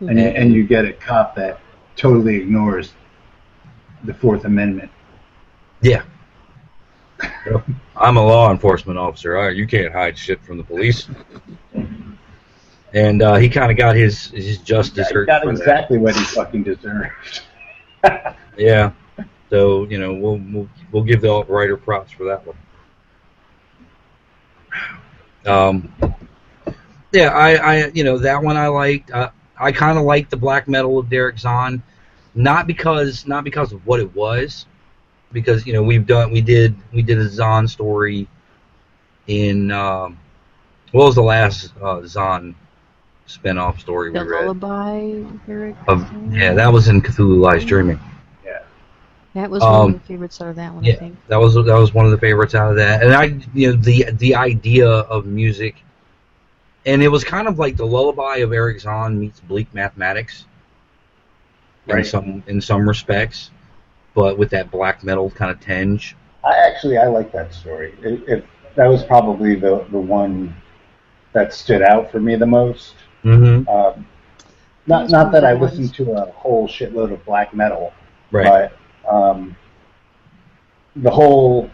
and 0.00 0.18
you, 0.18 0.24
and 0.26 0.52
you 0.52 0.64
get 0.66 0.84
a 0.86 0.92
cop 0.94 1.34
that 1.36 1.60
totally 1.96 2.36
ignores 2.36 2.92
the 4.04 4.14
Fourth 4.14 4.44
Amendment. 4.46 4.90
Yeah. 5.82 6.02
I'm 7.96 8.16
a 8.16 8.24
law 8.26 8.50
enforcement 8.50 8.98
officer. 8.98 9.36
All 9.36 9.46
right, 9.46 9.56
you 9.56 9.66
can't 9.66 9.92
hide 9.92 10.16
shit 10.16 10.42
from 10.42 10.56
the 10.56 10.64
police. 10.64 11.06
And 12.94 13.22
uh, 13.22 13.36
he 13.36 13.48
kind 13.48 13.70
of 13.70 13.76
got 13.76 13.94
his 13.94 14.28
his 14.30 14.58
just 14.58 14.96
He 14.96 15.02
got 15.02 15.12
for 15.12 15.26
that. 15.26 15.48
exactly 15.50 15.98
what 15.98 16.16
he 16.16 16.24
fucking 16.24 16.62
deserved. 16.62 17.42
Yeah. 18.56 18.92
So 19.50 19.84
you 19.84 19.98
know 19.98 20.14
we'll 20.14 20.40
we'll, 20.52 20.68
we'll 20.92 21.02
give 21.02 21.20
the 21.20 21.44
writer 21.44 21.76
props 21.76 22.12
for 22.12 22.24
that 22.24 22.46
one. 22.46 22.56
Um. 25.46 25.92
Yeah, 27.12 27.30
I, 27.30 27.54
I 27.54 27.86
you 27.88 28.04
know 28.04 28.18
that 28.18 28.40
one 28.42 28.56
I 28.56 28.68
liked. 28.68 29.10
Uh, 29.10 29.30
I 29.58 29.72
kind 29.72 29.98
of 29.98 30.04
liked 30.04 30.30
the 30.30 30.36
black 30.36 30.68
metal 30.68 30.98
of 30.98 31.10
Derek 31.10 31.38
Zann, 31.38 31.82
not 32.34 32.66
because 32.68 33.26
not 33.26 33.42
because 33.42 33.72
of 33.72 33.84
what 33.84 33.98
it 33.98 34.14
was, 34.14 34.66
because 35.32 35.66
you 35.66 35.72
know 35.72 35.82
we've 35.82 36.06
done 36.06 36.30
we 36.30 36.40
did 36.40 36.76
we 36.92 37.02
did 37.02 37.18
a 37.18 37.28
Zann 37.28 37.66
story 37.66 38.28
in 39.26 39.72
um, 39.72 40.18
what 40.92 41.06
was 41.06 41.16
the 41.16 41.22
last 41.22 41.72
uh, 41.82 42.02
Zann 42.06 42.54
spinoff 43.26 43.80
story 43.80 44.12
The 44.12 44.20
we 44.20 44.26
read? 44.28 44.42
lullaby, 44.46 45.24
Eric. 45.48 45.76
Of, 45.88 46.08
yeah, 46.32 46.54
that 46.54 46.72
was 46.72 46.86
in 46.88 47.00
Cthulhu 47.00 47.40
Lies 47.40 47.64
Dreaming. 47.64 47.98
That 49.34 49.50
was 49.50 49.62
one 49.62 49.74
um, 49.74 49.94
of 49.94 50.00
the 50.00 50.06
favorites 50.06 50.40
out 50.40 50.48
of 50.48 50.56
that 50.56 50.74
one, 50.74 50.84
I 50.84 50.88
Yeah, 50.88 50.96
think. 50.96 51.16
that 51.28 51.36
was 51.36 51.54
that 51.54 51.64
was 51.66 51.94
one 51.94 52.04
of 52.04 52.10
the 52.10 52.18
favorites 52.18 52.54
out 52.54 52.70
of 52.70 52.76
that. 52.76 53.02
And 53.02 53.14
I, 53.14 53.24
you 53.54 53.70
know, 53.70 53.76
the 53.76 54.10
the 54.12 54.34
idea 54.34 54.88
of 54.88 55.24
music, 55.26 55.76
and 56.84 57.02
it 57.02 57.08
was 57.08 57.22
kind 57.22 57.46
of 57.46 57.58
like 57.58 57.76
the 57.76 57.84
lullaby 57.86 58.36
of 58.38 58.52
Eric 58.52 58.80
Zann 58.80 59.18
meets 59.20 59.38
Bleak 59.40 59.72
Mathematics, 59.72 60.46
in 61.86 62.04
some 62.04 62.42
in 62.48 62.60
some 62.60 62.88
respects, 62.88 63.50
but 64.14 64.36
with 64.38 64.50
that 64.50 64.70
black 64.70 65.04
metal 65.04 65.30
kind 65.30 65.50
of 65.50 65.60
tinge. 65.60 66.16
I 66.44 66.56
actually 66.56 66.98
I 66.98 67.06
like 67.06 67.32
that 67.32 67.52
story. 67.54 67.94
It, 68.02 68.28
it, 68.28 68.46
that 68.74 68.86
was 68.86 69.04
probably 69.04 69.54
the 69.54 69.84
the 69.90 69.98
one 69.98 70.54
that 71.32 71.52
stood 71.54 71.82
out 71.82 72.10
for 72.10 72.18
me 72.18 72.34
the 72.36 72.46
most. 72.46 72.94
Mm-hmm. 73.24 73.68
Um, 73.68 74.06
not 74.86 75.10
not 75.10 75.30
that 75.32 75.44
I 75.44 75.54
the 75.54 75.60
listened 75.60 75.94
to 75.94 76.12
a 76.12 76.30
whole 76.32 76.66
shitload 76.66 77.12
of 77.12 77.24
black 77.24 77.54
metal, 77.54 77.92
Right. 78.32 78.44
but 78.70 78.79
um, 79.10 79.56
the 80.96 81.10
whole 81.10 81.70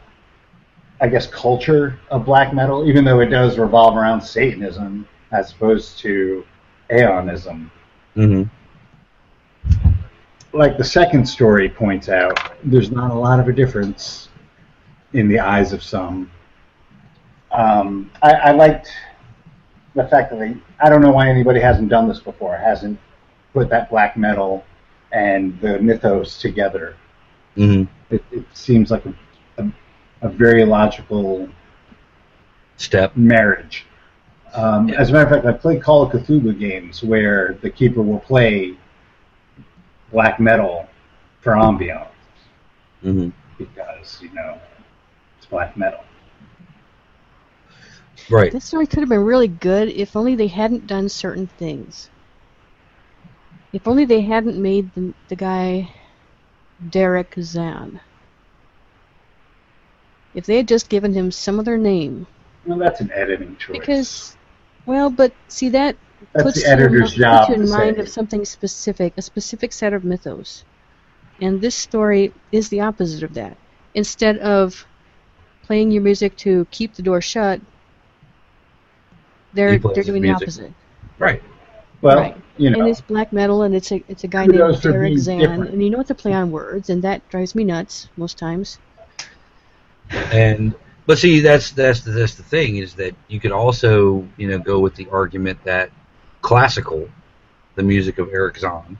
I 1.00 1.08
guess 1.08 1.26
culture 1.26 1.98
of 2.10 2.24
black 2.24 2.54
metal, 2.54 2.88
even 2.88 3.04
though 3.04 3.20
it 3.20 3.26
does 3.26 3.58
revolve 3.58 3.96
around 3.96 4.20
Satanism 4.22 5.06
as 5.30 5.52
opposed 5.52 5.98
to 5.98 6.44
Aeonism, 6.90 7.70
Mm-hmm. 8.16 8.44
like 10.56 10.78
the 10.78 10.84
second 10.84 11.26
story 11.28 11.68
points 11.68 12.08
out, 12.08 12.52
there's 12.64 12.90
not 12.90 13.10
a 13.10 13.14
lot 13.14 13.38
of 13.38 13.48
a 13.48 13.52
difference 13.52 14.30
in 15.12 15.28
the 15.28 15.38
eyes 15.38 15.74
of 15.74 15.82
some. 15.82 16.30
Um, 17.52 18.10
I, 18.22 18.32
I 18.32 18.50
liked 18.52 18.90
the 19.94 20.08
fact 20.08 20.30
that 20.30 20.38
they, 20.38 20.56
I 20.80 20.88
don't 20.88 21.02
know 21.02 21.10
why 21.10 21.28
anybody 21.28 21.60
hasn't 21.60 21.90
done 21.90 22.08
this 22.08 22.20
before, 22.20 22.56
hasn't 22.56 22.98
put 23.52 23.68
that 23.68 23.90
black 23.90 24.16
metal 24.16 24.64
and 25.12 25.60
the 25.60 25.78
mythos 25.78 26.38
together. 26.40 26.96
Mm-hmm. 27.56 28.14
It, 28.14 28.22
it 28.30 28.44
seems 28.52 28.90
like 28.90 29.04
a, 29.06 29.14
a, 29.58 29.72
a 30.22 30.28
very 30.28 30.64
logical 30.64 31.48
Step. 32.76 33.16
marriage. 33.16 33.86
Um, 34.54 34.90
as 34.90 35.10
a 35.10 35.12
matter 35.12 35.26
of 35.26 35.30
fact, 35.32 35.46
I 35.46 35.52
played 35.52 35.82
Call 35.82 36.02
of 36.02 36.12
Cthulhu 36.12 36.58
games 36.58 37.02
where 37.02 37.58
the 37.62 37.70
keeper 37.70 38.02
will 38.02 38.20
play 38.20 38.76
black 40.12 40.38
metal 40.40 40.88
for 41.40 41.52
ambiance 41.52 42.08
Mm-hmm. 43.04 43.28
because 43.58 44.20
you 44.22 44.32
know 44.32 44.58
it's 45.36 45.46
black 45.46 45.76
metal. 45.76 46.00
Right. 48.30 48.50
This 48.50 48.64
story 48.64 48.86
could 48.86 49.00
have 49.00 49.08
been 49.08 49.24
really 49.24 49.46
good 49.46 49.88
if 49.90 50.16
only 50.16 50.34
they 50.34 50.46
hadn't 50.48 50.86
done 50.86 51.08
certain 51.08 51.46
things. 51.46 52.10
If 53.72 53.86
only 53.86 54.04
they 54.06 54.22
hadn't 54.22 54.56
made 54.60 54.92
the, 54.94 55.12
the 55.28 55.36
guy 55.36 55.92
Derek 56.90 57.34
Zann. 57.40 58.00
If 60.34 60.46
they 60.46 60.56
had 60.56 60.68
just 60.68 60.88
given 60.88 61.14
him 61.14 61.30
some 61.30 61.58
other 61.58 61.78
name. 61.78 62.26
Well, 62.66 62.78
that's 62.78 63.00
an 63.00 63.10
editing 63.12 63.56
choice. 63.56 63.78
Because, 63.78 64.36
well, 64.84 65.08
but 65.08 65.32
see, 65.48 65.70
that 65.70 65.96
that's 66.32 66.44
puts 66.44 66.62
the 66.62 66.68
editor's 66.68 67.16
you, 67.16 67.24
puts 67.24 67.46
job 67.46 67.48
you 67.48 67.54
in 67.54 67.70
mind 67.70 67.98
of 67.98 68.08
something 68.08 68.44
specific, 68.44 69.14
a 69.16 69.22
specific 69.22 69.72
set 69.72 69.92
of 69.92 70.04
mythos. 70.04 70.64
And 71.40 71.60
this 71.60 71.74
story 71.74 72.32
is 72.52 72.68
the 72.68 72.80
opposite 72.80 73.22
of 73.22 73.34
that. 73.34 73.56
Instead 73.94 74.38
of 74.38 74.86
playing 75.62 75.90
your 75.90 76.02
music 76.02 76.36
to 76.38 76.66
keep 76.70 76.94
the 76.94 77.02
door 77.02 77.20
shut, 77.20 77.60
they're 79.54 79.78
they're 79.78 80.04
doing 80.04 80.22
the 80.22 80.30
opposite. 80.30 80.72
Right. 81.18 81.42
Well, 82.02 82.18
right. 82.18 82.36
you 82.56 82.68
And 82.68 82.88
it's 82.88 83.00
black 83.00 83.32
metal, 83.32 83.62
and 83.62 83.74
it's 83.74 83.90
a 83.92 84.02
it's 84.08 84.24
a 84.24 84.28
guy 84.28 84.46
Kudos 84.46 84.72
named 84.72 84.82
for 84.82 84.92
Derek 84.92 85.18
Zann, 85.18 85.38
different. 85.38 85.70
and 85.70 85.82
you 85.82 85.90
know 85.90 86.00
it's 86.00 86.10
a 86.10 86.14
play 86.14 86.32
on 86.32 86.50
words, 86.50 86.90
and 86.90 87.02
that 87.02 87.26
drives 87.28 87.54
me 87.54 87.64
nuts 87.64 88.08
most 88.16 88.38
times. 88.38 88.78
and 90.10 90.74
but 91.06 91.18
see 91.18 91.40
that's 91.40 91.70
that's 91.70 92.00
the, 92.00 92.10
that's 92.10 92.34
the 92.34 92.42
thing 92.42 92.76
is 92.76 92.94
that 92.94 93.14
you 93.28 93.40
could 93.40 93.52
also 93.52 94.26
you 94.36 94.48
know 94.48 94.58
go 94.58 94.78
with 94.78 94.94
the 94.94 95.08
argument 95.10 95.58
that 95.64 95.90
classical 96.42 97.08
the 97.76 97.82
music 97.82 98.18
of 98.18 98.28
Eric 98.32 98.58
Zann 98.58 98.98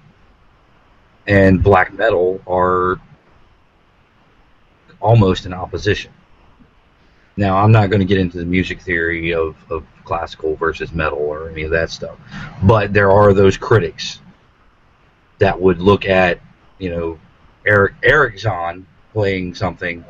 and 1.27 1.63
black 1.63 1.93
metal 1.93 2.41
are 2.47 3.01
almost 5.01 5.47
in 5.47 5.53
opposition 5.53 6.13
now 7.37 7.57
I'm 7.57 7.73
not 7.73 7.91
going 7.91 8.01
to 8.01 8.07
get 8.07 8.19
into 8.19 8.39
the 8.39 8.45
music 8.45 8.81
theory 8.81 9.35
of, 9.35 9.57
of 9.71 9.85
classical 10.07 10.57
versus 10.57 10.93
metal 10.93 11.19
or 11.19 11.51
any 11.51 11.65
of 11.65 11.71
that 11.71 11.91
stuff 11.91 12.17
but 12.63 12.93
there 12.95 13.11
are 13.11 13.35
those 13.35 13.57
critics 13.59 14.21
that 15.39 15.61
would 15.61 15.81
look 15.81 16.07
at 16.07 16.41
you 16.79 16.91
know 16.91 17.19
Eric 17.67 17.95
Eric 18.03 18.39
Zann 18.39 18.87
playing 19.13 19.55
something 19.55 20.05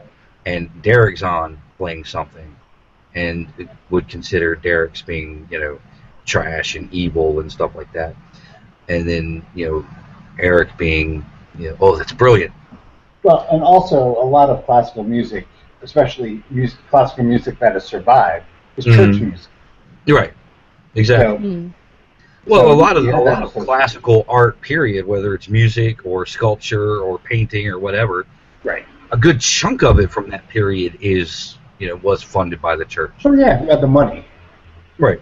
and 0.44 0.70
Derek 0.82 1.16
Zann 1.18 1.58
playing 1.76 2.04
something, 2.04 2.54
and 3.16 3.48
would 3.90 4.08
consider 4.08 4.54
Derek's 4.54 5.02
being, 5.02 5.48
you 5.50 5.58
know, 5.58 5.80
trash 6.24 6.76
and 6.76 6.92
evil 6.92 7.40
and 7.40 7.50
stuff 7.50 7.74
like 7.74 7.92
that, 7.92 8.14
and 8.88 9.08
then 9.08 9.44
you 9.54 9.66
know, 9.68 9.86
Eric 10.38 10.76
being, 10.76 11.26
you 11.58 11.70
know, 11.70 11.76
oh, 11.80 11.96
that's 11.96 12.12
brilliant. 12.12 12.52
well, 13.24 13.46
and 13.50 13.62
also 13.62 13.96
a 14.22 14.24
lot 14.24 14.50
of 14.50 14.64
classical 14.66 15.02
music, 15.02 15.48
especially 15.82 16.44
music, 16.50 16.78
classical 16.90 17.24
music 17.24 17.58
that 17.58 17.72
has 17.72 17.84
survived, 17.84 18.44
is 18.76 18.84
church 18.84 19.16
Mhm. 19.16 19.30
music. 19.30 19.50
You're 20.06 20.18
right, 20.18 20.32
exactly. 20.94 21.36
So, 21.36 21.38
Hmm. 21.38 21.68
well, 22.46 22.62
so, 22.62 22.72
a 22.72 22.74
lot 22.74 22.96
of 22.96 23.04
yeah, 23.04 23.18
a 23.18 23.20
lot 23.20 23.42
of 23.42 23.52
classical 23.52 24.24
art, 24.28 24.60
period, 24.60 25.06
whether 25.06 25.34
it's 25.34 25.48
music 25.48 26.06
or 26.06 26.24
sculpture 26.26 27.00
or 27.00 27.18
painting 27.18 27.68
or 27.68 27.78
whatever, 27.78 28.26
right. 28.64 28.86
a 29.10 29.16
good 29.16 29.40
chunk 29.40 29.82
of 29.82 29.98
it 30.00 30.10
from 30.10 30.30
that 30.30 30.48
period 30.48 30.96
is, 31.00 31.58
you 31.78 31.88
know, 31.88 31.96
was 31.96 32.22
funded 32.22 32.62
by 32.62 32.76
the 32.76 32.84
church. 32.84 33.12
So 33.20 33.32
yeah, 33.32 33.60
you 33.60 33.66
got 33.66 33.80
the 33.80 33.86
money. 33.86 34.24
Right. 34.98 35.20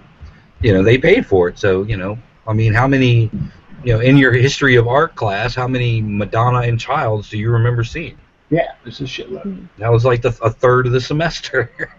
You 0.61 0.75
know, 0.75 0.83
they 0.83 0.99
paid 0.99 1.27
for 1.27 1.49
it. 1.49 1.59
So, 1.59 1.83
you 1.83 1.97
know, 1.97 2.19
I 2.47 2.53
mean, 2.53 2.73
how 2.75 2.87
many, 2.87 3.31
you 3.85 3.93
know, 3.95 4.01
in 4.01 4.17
your 4.17 4.33
history 4.33 4.77
of 4.77 4.87
art 4.87 5.15
class, 5.15 5.55
how 5.55 5.67
many 5.67 6.01
Madonna 6.01 6.61
and 6.61 6.79
Childs 6.79 7.31
do 7.31 7.39
you 7.39 7.51
remember 7.51 7.85
seeing? 7.85 8.19
Yeah, 8.51 8.73
there's 8.83 9.01
a 9.01 9.05
shitload. 9.05 9.67
That 9.79 9.91
was 9.91 10.05
like 10.05 10.23
the, 10.23 10.37
a 10.43 10.51
third 10.51 10.87
of 10.87 10.93
the 10.93 11.01
semester. 11.01 11.71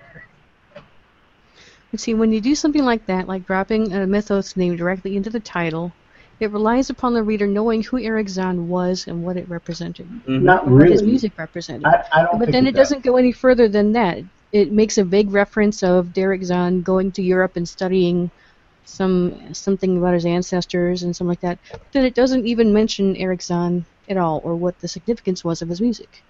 And 1.95 2.01
see, 2.01 2.13
when 2.13 2.33
you 2.33 2.41
do 2.41 2.55
something 2.55 2.83
like 2.83 3.05
that, 3.05 3.25
like 3.25 3.47
dropping 3.47 3.93
a 3.93 4.05
mythos 4.05 4.57
name 4.57 4.75
directly 4.75 5.15
into 5.15 5.29
the 5.29 5.39
title, 5.39 5.93
it 6.41 6.51
relies 6.51 6.89
upon 6.89 7.13
the 7.13 7.23
reader 7.23 7.47
knowing 7.47 7.83
who 7.83 7.97
Eric 7.97 8.27
Zann 8.27 8.67
was 8.67 9.07
and 9.07 9.23
what 9.23 9.37
it 9.37 9.47
represented, 9.47 10.05
mm-hmm. 10.05 10.43
Not 10.43 10.65
and 10.65 10.77
what 10.77 10.89
his 10.89 11.03
music 11.03 11.37
represented. 11.37 11.85
I, 11.85 12.03
I 12.11 12.23
don't 12.23 12.37
but 12.37 12.51
then 12.51 12.65
it 12.67 12.71
it 12.71 12.71
does. 12.73 12.89
doesn't 12.89 13.05
go 13.05 13.15
any 13.15 13.31
further 13.31 13.69
than 13.69 13.93
that. 13.93 14.17
It 14.51 14.73
makes 14.73 14.97
a 14.97 15.05
vague 15.05 15.31
reference 15.31 15.83
of 15.83 16.11
Derek 16.11 16.43
Zann 16.43 16.81
going 16.81 17.13
to 17.13 17.21
Europe 17.21 17.55
and 17.55 17.65
studying 17.65 18.29
some 18.83 19.53
something 19.53 19.97
about 19.97 20.15
his 20.15 20.25
ancestors 20.25 21.03
and 21.03 21.15
something 21.15 21.29
like 21.29 21.39
that. 21.39 21.59
But 21.71 21.93
then 21.93 22.03
it 22.03 22.13
doesn't 22.13 22.45
even 22.45 22.73
mention 22.73 23.15
Eric 23.15 23.41
Zann 23.41 23.85
at 24.09 24.17
all, 24.17 24.41
or 24.43 24.57
what 24.57 24.77
the 24.81 24.89
significance 24.89 25.45
was 25.45 25.61
of 25.61 25.69
his 25.69 25.79
music. 25.79 26.21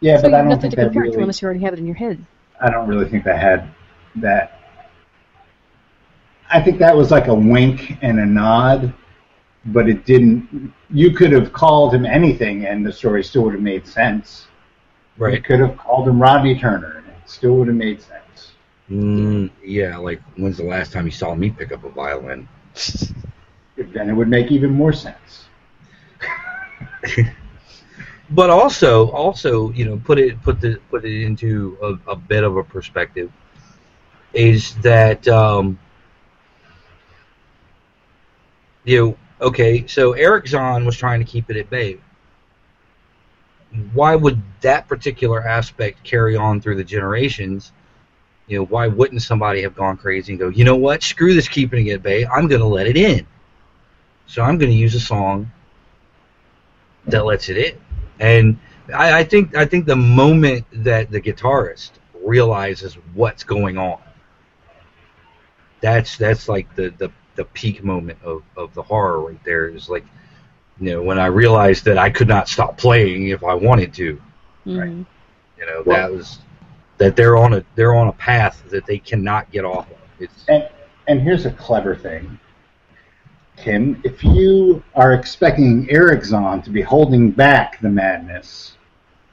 Yeah, 0.00 0.16
so 0.16 0.22
but 0.22 0.30
you 0.30 0.34
I 0.34 0.38
have 0.38 0.46
don't 0.46 0.48
nothing 0.48 0.60
think 0.62 0.72
to 0.72 0.76
that 0.78 0.84
compare 0.86 1.04
it 1.04 1.06
to 1.06 1.10
really. 1.12 1.22
unless 1.22 1.40
you 1.40 1.46
already 1.46 1.60
have 1.60 1.74
it 1.74 1.78
in 1.78 1.86
your 1.86 1.94
head. 1.94 2.26
I 2.60 2.68
don't 2.70 2.88
really 2.88 3.08
think 3.08 3.22
that 3.22 3.38
had 3.38 3.70
that. 4.16 4.57
I 6.50 6.62
think 6.62 6.78
that 6.78 6.96
was 6.96 7.10
like 7.10 7.26
a 7.28 7.34
wink 7.34 7.98
and 8.02 8.18
a 8.18 8.26
nod, 8.26 8.92
but 9.66 9.88
it 9.88 10.04
didn't. 10.04 10.72
You 10.90 11.12
could 11.12 11.32
have 11.32 11.52
called 11.52 11.94
him 11.94 12.06
anything, 12.06 12.66
and 12.66 12.84
the 12.84 12.92
story 12.92 13.22
still 13.22 13.42
would 13.44 13.54
have 13.54 13.62
made 13.62 13.86
sense. 13.86 14.46
Right. 15.16 15.34
You 15.34 15.42
could 15.42 15.60
have 15.60 15.76
called 15.76 16.08
him 16.08 16.20
Rodney 16.20 16.58
Turner, 16.58 16.98
and 16.98 17.06
it 17.08 17.28
still 17.28 17.54
would 17.56 17.68
have 17.68 17.76
made 17.76 18.00
sense. 18.00 18.52
Mm, 18.90 19.50
yeah, 19.62 19.96
like 19.98 20.22
when's 20.36 20.56
the 20.56 20.64
last 20.64 20.92
time 20.92 21.04
you 21.04 21.10
saw 21.12 21.34
me 21.34 21.50
pick 21.50 21.72
up 21.72 21.84
a 21.84 21.90
violin? 21.90 22.48
Then 23.76 24.08
it 24.08 24.12
would 24.12 24.28
make 24.28 24.50
even 24.50 24.70
more 24.70 24.92
sense. 24.92 25.46
But 28.30 28.50
also, 28.50 29.10
also, 29.10 29.72
you 29.72 29.86
know, 29.86 30.00
put 30.04 30.18
it 30.18 30.40
put 30.42 30.60
the 30.60 30.78
put 30.90 31.04
it 31.04 31.22
into 31.22 31.78
a, 31.82 32.12
a 32.12 32.16
bit 32.16 32.44
of 32.44 32.56
a 32.56 32.64
perspective. 32.64 33.32
Is 34.34 34.74
that 34.76 35.26
um, 35.28 35.78
you 38.88 39.04
know, 39.04 39.16
okay? 39.48 39.86
So 39.86 40.12
Eric 40.12 40.48
Zann 40.48 40.84
was 40.84 40.96
trying 40.96 41.20
to 41.20 41.26
keep 41.26 41.50
it 41.50 41.56
at 41.56 41.68
bay. 41.68 41.98
Why 43.92 44.16
would 44.16 44.40
that 44.62 44.88
particular 44.88 45.46
aspect 45.46 46.02
carry 46.02 46.36
on 46.36 46.60
through 46.60 46.76
the 46.76 46.84
generations? 46.84 47.72
You 48.46 48.58
know, 48.58 48.64
why 48.64 48.86
wouldn't 48.86 49.20
somebody 49.20 49.60
have 49.62 49.74
gone 49.74 49.98
crazy 49.98 50.32
and 50.32 50.40
go, 50.40 50.48
you 50.48 50.64
know 50.64 50.76
what? 50.76 51.02
Screw 51.02 51.34
this 51.34 51.48
keeping 51.48 51.86
it 51.88 51.94
at 51.94 52.02
bay. 52.02 52.24
I'm 52.24 52.48
going 52.48 52.62
to 52.62 52.66
let 52.66 52.86
it 52.86 52.96
in. 52.96 53.26
So 54.26 54.42
I'm 54.42 54.56
going 54.56 54.70
to 54.70 54.76
use 54.76 54.94
a 54.94 55.00
song 55.00 55.50
that 57.06 57.26
lets 57.26 57.50
it 57.50 57.58
in. 57.58 57.78
And 58.18 58.58
I, 58.94 59.20
I 59.20 59.24
think 59.24 59.54
I 59.54 59.66
think 59.66 59.84
the 59.84 59.96
moment 59.96 60.64
that 60.72 61.10
the 61.10 61.20
guitarist 61.20 61.90
realizes 62.24 62.94
what's 63.12 63.44
going 63.44 63.76
on, 63.76 64.00
that's 65.80 66.16
that's 66.16 66.48
like 66.48 66.74
the, 66.74 66.88
the, 66.96 67.12
the 67.38 67.44
peak 67.44 67.84
moment 67.84 68.18
of, 68.24 68.42
of 68.56 68.74
the 68.74 68.82
horror 68.82 69.20
right 69.20 69.42
there. 69.44 69.68
Is 69.68 69.88
like, 69.88 70.04
you 70.80 70.90
know, 70.90 71.02
when 71.02 71.18
I 71.20 71.26
realized 71.26 71.84
that 71.84 71.96
I 71.96 72.10
could 72.10 72.26
not 72.28 72.48
stop 72.48 72.76
playing 72.76 73.28
if 73.28 73.42
I 73.44 73.54
wanted 73.54 73.94
to. 73.94 74.20
Mhm. 74.66 75.06
You 75.56 75.66
know, 75.66 75.82
Well- 75.86 75.96
that 75.96 76.12
was 76.12 76.40
that 76.98 77.14
they're 77.14 77.36
on 77.36 77.54
a 77.54 77.64
they're 77.76 77.94
on 77.94 78.08
a 78.08 78.12
path 78.12 78.64
that 78.70 78.84
they 78.86 78.98
cannot 78.98 79.50
get 79.52 79.64
off 79.64 79.88
of. 79.90 79.96
It's 80.18 80.44
And 80.48 80.68
and 81.06 81.20
here's 81.22 81.46
a 81.46 81.52
clever 81.52 81.94
thing, 81.94 82.38
Tim. 83.56 84.00
If 84.04 84.22
you 84.24 84.82
are 84.96 85.12
expecting 85.14 85.86
Eric 85.90 86.24
Zann 86.24 86.60
to 86.62 86.70
be 86.70 86.82
holding 86.82 87.30
back 87.30 87.80
the 87.80 87.88
madness, 87.88 88.76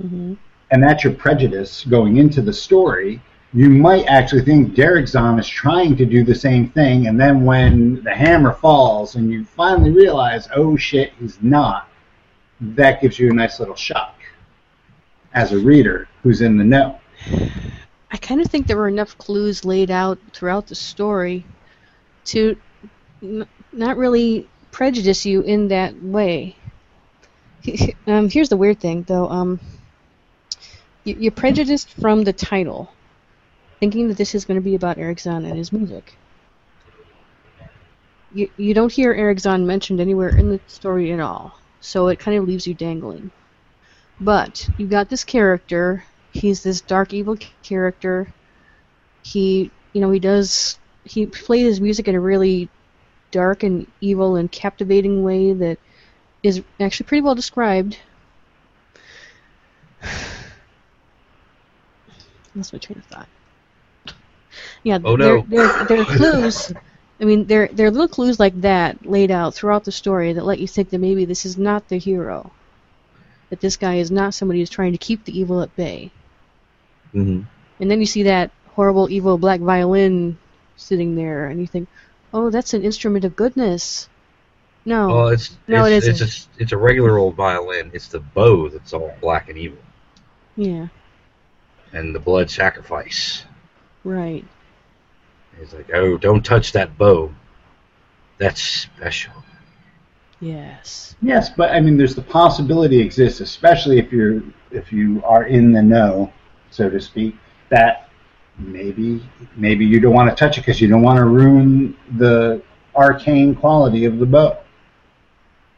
Mhm. 0.03 0.37
and 0.71 0.83
that's 0.83 1.03
your 1.03 1.13
prejudice 1.13 1.83
going 1.85 2.17
into 2.17 2.41
the 2.43 2.53
story, 2.53 3.19
you 3.55 3.69
might 3.69 4.05
actually 4.07 4.43
think 4.43 4.75
Derek 4.75 5.07
Zann 5.07 5.39
is 5.39 5.47
trying 5.47 5.95
to 5.95 6.05
do 6.05 6.25
the 6.25 6.35
same 6.35 6.69
thing, 6.71 7.07
and 7.07 7.17
then 7.17 7.45
when 7.45 8.03
the 8.03 8.13
hammer 8.13 8.51
falls 8.51 9.15
and 9.15 9.31
you 9.31 9.45
finally 9.45 9.91
realize, 9.91 10.49
oh 10.53 10.75
shit, 10.75 11.13
he's 11.17 11.41
not, 11.41 11.87
that 12.59 13.01
gives 13.01 13.17
you 13.17 13.29
a 13.29 13.33
nice 13.33 13.61
little 13.61 13.75
shock 13.75 14.19
as 15.33 15.53
a 15.53 15.57
reader 15.57 16.09
who's 16.21 16.41
in 16.41 16.57
the 16.57 16.65
know. 16.65 16.99
I 18.11 18.17
kind 18.17 18.41
of 18.41 18.47
think 18.47 18.67
there 18.67 18.75
were 18.75 18.89
enough 18.89 19.17
clues 19.17 19.63
laid 19.63 19.89
out 19.89 20.19
throughout 20.33 20.67
the 20.67 20.75
story 20.75 21.45
to 22.25 22.57
n- 23.23 23.47
not 23.71 23.95
really 23.95 24.49
prejudice 24.71 25.25
you 25.25 25.41
in 25.41 25.69
that 25.69 26.01
way. 26.03 26.57
um, 28.07 28.29
here's 28.29 28.49
the 28.49 28.57
weird 28.57 28.81
thing, 28.81 29.03
though. 29.03 29.29
Um, 29.29 29.61
you, 31.05 31.15
you're 31.19 31.31
prejudiced 31.31 31.93
from 31.93 32.23
the 32.25 32.33
title, 32.33 32.91
thinking 33.79 34.07
that 34.07 34.17
this 34.17 34.35
is 34.35 34.45
going 34.45 34.55
to 34.55 34.63
be 34.63 34.75
about 34.75 34.97
Eric 34.97 35.19
Zann 35.19 35.45
and 35.45 35.57
his 35.57 35.71
music. 35.71 36.17
You, 38.33 38.49
you 38.57 38.73
don't 38.73 38.91
hear 38.91 39.13
Eric 39.13 39.39
Zann 39.39 39.65
mentioned 39.65 40.01
anywhere 40.01 40.29
in 40.29 40.49
the 40.49 40.59
story 40.67 41.11
at 41.11 41.19
all, 41.19 41.59
so 41.79 42.07
it 42.07 42.19
kind 42.19 42.37
of 42.37 42.45
leaves 42.45 42.67
you 42.67 42.73
dangling. 42.73 43.31
But 44.19 44.69
you 44.77 44.87
got 44.87 45.09
this 45.09 45.23
character. 45.23 46.03
He's 46.31 46.63
this 46.63 46.81
dark, 46.81 47.13
evil 47.13 47.37
character. 47.63 48.27
He, 49.23 49.71
you 49.93 50.01
know, 50.01 50.11
he 50.11 50.19
does. 50.19 50.79
He 51.03 51.25
played 51.25 51.65
his 51.65 51.81
music 51.81 52.07
in 52.07 52.15
a 52.15 52.19
really 52.19 52.69
dark 53.31 53.63
and 53.63 53.85
evil 54.01 54.35
and 54.37 54.51
captivating 54.51 55.23
way 55.23 55.53
that 55.53 55.77
is 56.43 56.63
actually 56.79 57.07
pretty 57.07 57.21
well 57.21 57.35
described. 57.35 57.97
Lost 62.55 62.71
my 62.71 62.79
train 62.79 62.99
of 62.99 63.05
thought. 63.05 63.27
Yeah, 64.83 64.99
Oh, 65.03 65.17
there, 65.19 65.41
no. 65.41 65.47
there, 65.47 65.71
there 65.85 66.01
are 66.01 66.05
clues. 66.17 66.71
I 67.21 67.25
mean, 67.25 67.45
there, 67.47 67.69
there 67.71 67.87
are 67.87 67.91
little 67.91 68.07
clues 68.09 68.39
like 68.39 68.59
that 68.61 69.05
laid 69.05 69.31
out 69.31 69.55
throughout 69.55 69.85
the 69.85 69.91
story 69.91 70.33
that 70.33 70.45
let 70.45 70.59
you 70.59 70.67
think 70.67 70.89
that 70.89 70.99
maybe 70.99 71.25
this 71.25 71.45
is 71.45 71.57
not 71.57 71.87
the 71.87 71.97
hero. 71.97 72.53
That 73.49 73.59
this 73.61 73.77
guy 73.77 73.95
is 73.95 74.11
not 74.11 74.35
somebody 74.35 74.59
who's 74.59 74.69
trying 74.69 74.91
to 74.93 74.99
keep 74.99 75.25
the 75.25 75.37
evil 75.37 75.61
at 75.61 75.75
bay. 75.75 76.13
mhm. 77.13 77.45
And 77.79 77.89
then 77.89 77.99
you 78.01 78.05
see 78.05 78.23
that 78.23 78.51
horrible, 78.65 79.09
evil 79.09 79.37
black 79.37 79.61
violin 79.61 80.37
sitting 80.75 81.15
there, 81.15 81.47
and 81.47 81.59
you 81.61 81.67
think, 81.67 81.87
oh, 82.33 82.49
that's 82.49 82.73
an 82.73 82.83
instrument 82.83 83.23
of 83.25 83.35
goodness. 83.35 84.09
No. 84.85 85.07
well, 85.07 85.27
it's 85.29 85.57
No, 85.67 85.85
it 85.85 85.93
it's, 85.93 86.07
isn't. 86.07 86.21
it's 86.21 86.21
a 86.21 86.49
it's 86.63 86.71
a 86.71 86.77
regular 86.77 87.17
old 87.17 87.35
violin. 87.35 87.91
It's 87.93 88.07
the 88.09 88.19
bow 88.19 88.69
that's 88.69 88.93
all 88.93 89.17
black 89.21 89.49
and 89.49 89.57
evil, 89.57 89.79
yeah, 90.55 90.87
and 91.93 92.13
the 92.13 92.19
blood 92.19 92.49
sacrifice. 92.49 93.43
Right. 94.05 94.45
It's 95.59 95.73
like, 95.73 95.89
oh, 95.93 96.17
don't 96.17 96.43
touch 96.43 96.71
that 96.71 96.97
bow. 96.97 97.33
That's 98.37 98.61
special. 98.61 99.33
Yes. 100.39 101.15
Yes, 101.21 101.49
but 101.49 101.71
I 101.71 101.79
mean, 101.79 101.97
there's 101.97 102.15
the 102.15 102.21
possibility 102.21 102.99
exists, 102.99 103.39
especially 103.39 103.99
if 103.99 104.11
you're 104.11 104.41
if 104.71 104.91
you 104.91 105.21
are 105.23 105.45
in 105.45 105.71
the 105.71 105.81
know, 105.81 106.31
so 106.71 106.89
to 106.89 106.99
speak, 106.99 107.35
that 107.69 108.09
maybe 108.57 109.23
maybe 109.55 109.85
you 109.85 109.99
don't 109.99 110.13
want 110.13 110.29
to 110.29 110.35
touch 110.35 110.57
it 110.57 110.61
because 110.61 110.81
you 110.81 110.87
don't 110.87 111.01
want 111.01 111.17
to 111.17 111.25
ruin 111.25 111.95
the 112.17 112.61
arcane 112.95 113.55
quality 113.55 114.05
of 114.05 114.19
the 114.19 114.25
bow. 114.25 114.57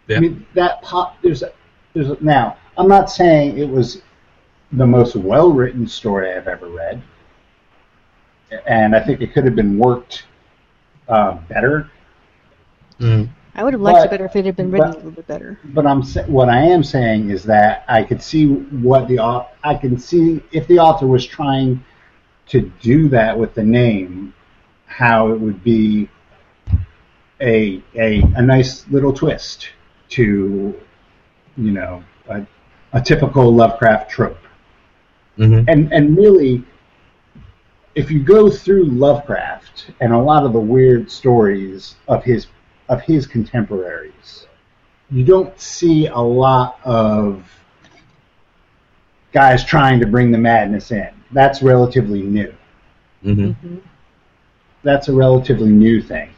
Yeah. 0.07 0.17
I 0.17 0.19
mean, 0.21 0.45
that 0.53 0.81
pop. 0.81 1.21
There's 1.21 1.43
a, 1.43 1.51
there's 1.93 2.09
a, 2.09 2.17
now. 2.21 2.57
I'm 2.77 2.87
not 2.87 3.09
saying 3.09 3.57
it 3.57 3.69
was 3.69 4.01
the 4.71 4.85
most 4.85 5.15
well 5.15 5.51
written 5.51 5.87
story 5.87 6.33
I've 6.33 6.47
ever 6.47 6.67
read, 6.67 7.01
and 8.65 8.95
I 8.95 8.99
think 8.99 9.21
it 9.21 9.33
could 9.33 9.45
have 9.45 9.55
been 9.55 9.77
worked 9.77 10.25
uh, 11.07 11.33
better. 11.49 11.89
Mm. 12.99 13.29
I 13.55 13.63
would 13.63 13.73
have 13.73 13.81
liked 13.81 13.97
But- 13.97 14.05
it 14.05 14.11
better 14.11 14.25
if 14.25 14.35
it 14.35 14.45
had 14.45 14.55
been 14.55 14.71
written 14.71 14.91
but- 14.91 14.95
a 14.95 14.97
little 14.97 15.11
bit 15.11 15.27
better. 15.27 15.59
But 15.65 15.85
I'm 15.85 16.01
what 16.27 16.49
I 16.49 16.59
am 16.59 16.83
saying 16.83 17.29
is 17.31 17.43
that 17.43 17.85
I 17.87 18.03
could 18.03 18.21
see 18.21 18.47
what 18.47 19.07
the 19.07 19.19
I 19.63 19.75
can 19.75 19.97
see 19.97 20.41
if 20.51 20.67
the 20.67 20.79
author 20.79 21.07
was 21.07 21.25
trying 21.25 21.83
to 22.47 22.61
do 22.81 23.09
that 23.09 23.37
with 23.37 23.53
the 23.55 23.63
name, 23.63 24.33
how 24.85 25.29
it 25.31 25.39
would 25.39 25.63
be 25.63 26.09
a 27.41 27.81
a, 27.95 28.21
a 28.35 28.41
nice 28.41 28.87
little 28.89 29.13
twist 29.13 29.69
to 30.09 30.73
you 31.57 31.71
know 31.71 32.03
a, 32.29 32.45
a 32.93 33.01
typical 33.01 33.53
Lovecraft 33.53 34.09
trope. 34.09 34.37
hmm 35.35 35.61
And 35.67 35.91
and 35.91 36.15
really, 36.17 36.63
if 37.97 38.11
you 38.11 38.19
go 38.19 38.47
through 38.47 38.85
Lovecraft 38.85 39.89
and 40.01 40.13
a 40.13 40.17
lot 40.17 40.45
of 40.45 40.53
the 40.53 40.59
weird 40.59 41.09
stories 41.09 41.95
of 42.07 42.23
his 42.23 42.45
of 42.89 43.01
his 43.01 43.25
contemporaries, 43.25 44.45
you 45.09 45.23
don't 45.25 45.59
see 45.59 46.05
a 46.05 46.19
lot 46.19 46.79
of 46.85 47.43
guys 49.33 49.65
trying 49.65 49.99
to 49.99 50.05
bring 50.05 50.29
the 50.31 50.37
madness 50.37 50.91
in. 50.91 51.09
That's 51.31 51.63
relatively 51.63 52.21
new. 52.21 52.53
hmm 53.23 53.51
hmm 53.51 53.77
That's 54.83 55.07
a 55.07 55.13
relatively 55.13 55.69
new 55.69 55.99
thing. 55.99 56.29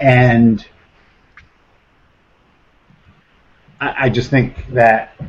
And 0.00 0.66
I, 3.82 4.06
I 4.06 4.08
just 4.08 4.30
think 4.30 4.66
that 4.70 5.20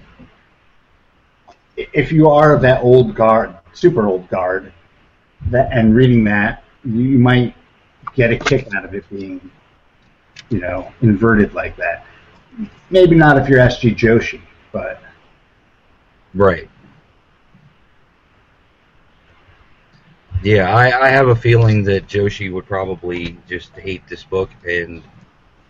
if 1.76 2.14
you 2.14 2.30
are 2.30 2.54
of 2.54 2.62
that 2.62 2.82
old 2.82 3.14
guard, 3.16 3.54
super 3.74 4.08
old 4.08 4.28
guard, 4.30 4.72
that 5.48 5.70
and 5.72 5.96
reading 5.96 6.24
that, 6.26 6.64
you 6.84 7.18
might 7.20 7.56
get 8.16 8.32
a 8.32 8.38
kick 8.38 8.74
out 8.76 8.86
of 8.86 8.94
it 8.94 9.10
being, 9.10 9.52
you 10.50 10.60
know, 10.60 10.92
inverted 11.02 11.54
like 11.54 11.76
that. 11.78 12.06
Maybe 12.90 13.16
not 13.16 13.38
if 13.38 13.48
you're 13.48 13.60
S.T. 13.60 13.96
Joshi, 13.96 14.42
but 14.72 15.02
Right. 16.34 16.70
Yeah, 20.44 20.74
I, 20.76 21.08
I 21.08 21.10
have 21.10 21.28
a 21.28 21.36
feeling 21.36 21.84
that 21.84 22.08
Joshi 22.08 22.52
would 22.52 22.66
probably 22.66 23.38
just 23.48 23.74
hate 23.74 24.08
this 24.08 24.24
book, 24.24 24.50
and 24.68 25.04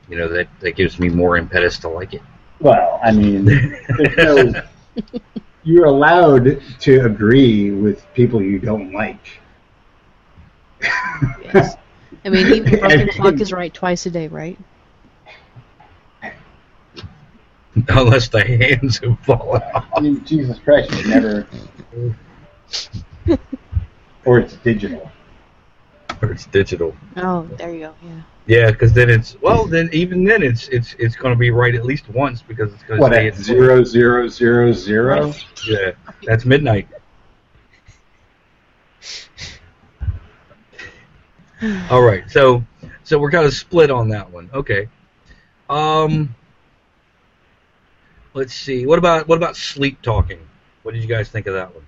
you 0.08 0.18
know 0.18 0.30
that 0.30 0.48
that 0.62 0.76
gives 0.78 0.98
me 0.98 1.10
more 1.10 1.36
impetus 1.36 1.78
to 1.80 1.90
like 1.90 2.14
it. 2.14 2.22
Well, 2.60 3.00
I 3.04 3.12
mean, 3.12 3.44
there's 3.44 4.18
no, 4.18 4.62
you're 5.64 5.86
allowed 5.86 6.62
to 6.80 7.06
agree 7.06 7.72
with 7.72 8.06
people 8.14 8.42
you 8.42 8.60
don't 8.60 8.94
like. 8.94 9.40
Yes. 11.54 11.76
I 12.26 12.30
mean, 12.30 12.48
even 12.48 12.80
broken 12.80 13.10
clock 13.10 13.40
is 13.40 13.52
right 13.52 13.74
twice 13.74 14.06
a 14.06 14.12
day, 14.12 14.28
right? 14.28 14.58
Unless 17.88 18.30
the 18.30 18.44
hands 18.44 19.00
have 19.00 19.20
fallen 19.20 19.62
I 19.74 19.78
off. 19.78 20.02
mean, 20.02 20.24
Jesus 20.26 20.60
Christ, 20.60 20.92
you 20.92 21.08
never. 21.08 21.48
or 24.26 24.40
it's 24.40 24.56
digital. 24.58 25.12
Or 26.22 26.32
it's 26.32 26.46
digital. 26.48 26.96
Oh, 27.18 27.44
there 27.58 27.74
you 27.74 27.80
go. 27.80 27.96
Yeah. 28.04 28.22
Yeah, 28.52 28.70
because 28.70 28.92
then 28.92 29.10
it's 29.10 29.38
well, 29.40 29.66
then 29.66 29.90
even 29.94 30.26
then 30.26 30.44
it's 30.44 30.68
it's 30.68 30.94
it's 31.00 31.16
going 31.16 31.34
to 31.34 31.40
be 31.40 31.52
right 31.52 31.74
at 31.74 31.86
least 31.86 32.10
once 32.10 32.42
because 32.42 32.74
it's 32.74 32.84
going 32.84 32.98
to 32.98 33.02
What 33.02 33.14
stay 33.14 33.28
at 33.28 33.36
at 33.36 33.40
zero 33.40 33.82
zero 33.86 34.28
zero 34.28 34.74
zero? 34.74 35.34
Yeah, 35.66 35.92
that's 36.24 36.44
midnight. 36.44 36.90
All 41.90 42.02
right, 42.02 42.30
so 42.30 42.62
so 43.06 43.18
we're 43.20 43.32
kind 43.32 43.46
of 43.46 43.54
split 43.54 43.90
on 43.90 44.10
that 44.10 44.30
one. 44.30 44.50
Okay. 44.54 44.90
Um. 45.70 46.36
Let's 48.34 48.54
see. 48.54 48.86
What 48.86 49.00
about 49.00 49.30
what 49.30 49.38
about 49.38 49.56
sleep 49.56 50.02
talking? 50.02 50.40
What 50.84 50.94
did 50.94 51.02
you 51.02 51.08
guys 51.08 51.30
think 51.30 51.48
of 51.48 51.54
that 51.54 51.74
one? 51.74 51.86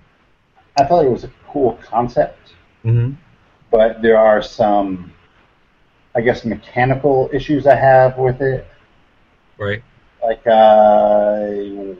I 0.78 0.86
thought 0.86 1.04
it 1.04 1.10
was 1.10 1.24
a 1.24 1.30
cool 1.46 1.78
concept, 1.82 2.54
Mm-hmm. 2.86 3.16
but 3.70 4.00
there 4.00 4.16
are 4.18 4.40
some, 4.42 5.13
I 6.14 6.20
guess, 6.20 6.44
mechanical 6.44 7.28
issues 7.32 7.66
I 7.66 7.74
have 7.74 8.18
with 8.18 8.40
it. 8.40 8.66
Right. 9.58 9.82
Like, 10.22 10.46
uh, 10.46 11.94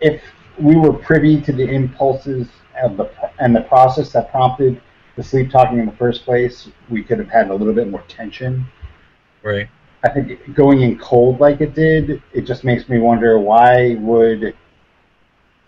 if 0.00 0.22
we 0.58 0.76
were 0.76 0.92
privy 0.92 1.40
to 1.40 1.52
the 1.52 1.68
impulses 1.68 2.48
of 2.82 2.96
the 2.96 3.10
and 3.38 3.54
the 3.54 3.62
process 3.62 4.12
that 4.12 4.30
prompted 4.30 4.80
the 5.16 5.22
sleep 5.22 5.50
talking 5.50 5.78
in 5.78 5.86
the 5.86 5.92
first 5.92 6.24
place, 6.24 6.68
we 6.88 7.02
could 7.02 7.18
have 7.18 7.28
had 7.28 7.50
a 7.50 7.54
little 7.54 7.74
bit 7.74 7.88
more 7.88 8.02
tension. 8.08 8.66
Right. 9.42 9.68
I 10.04 10.10
think 10.10 10.54
going 10.54 10.82
in 10.82 10.96
cold 10.98 11.40
like 11.40 11.60
it 11.60 11.74
did, 11.74 12.22
it 12.32 12.42
just 12.42 12.62
makes 12.62 12.88
me 12.88 12.98
wonder 12.98 13.38
why 13.38 13.96
would 13.96 14.54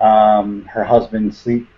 um, 0.00 0.64
her 0.66 0.84
husband 0.84 1.34
sleep? 1.34 1.68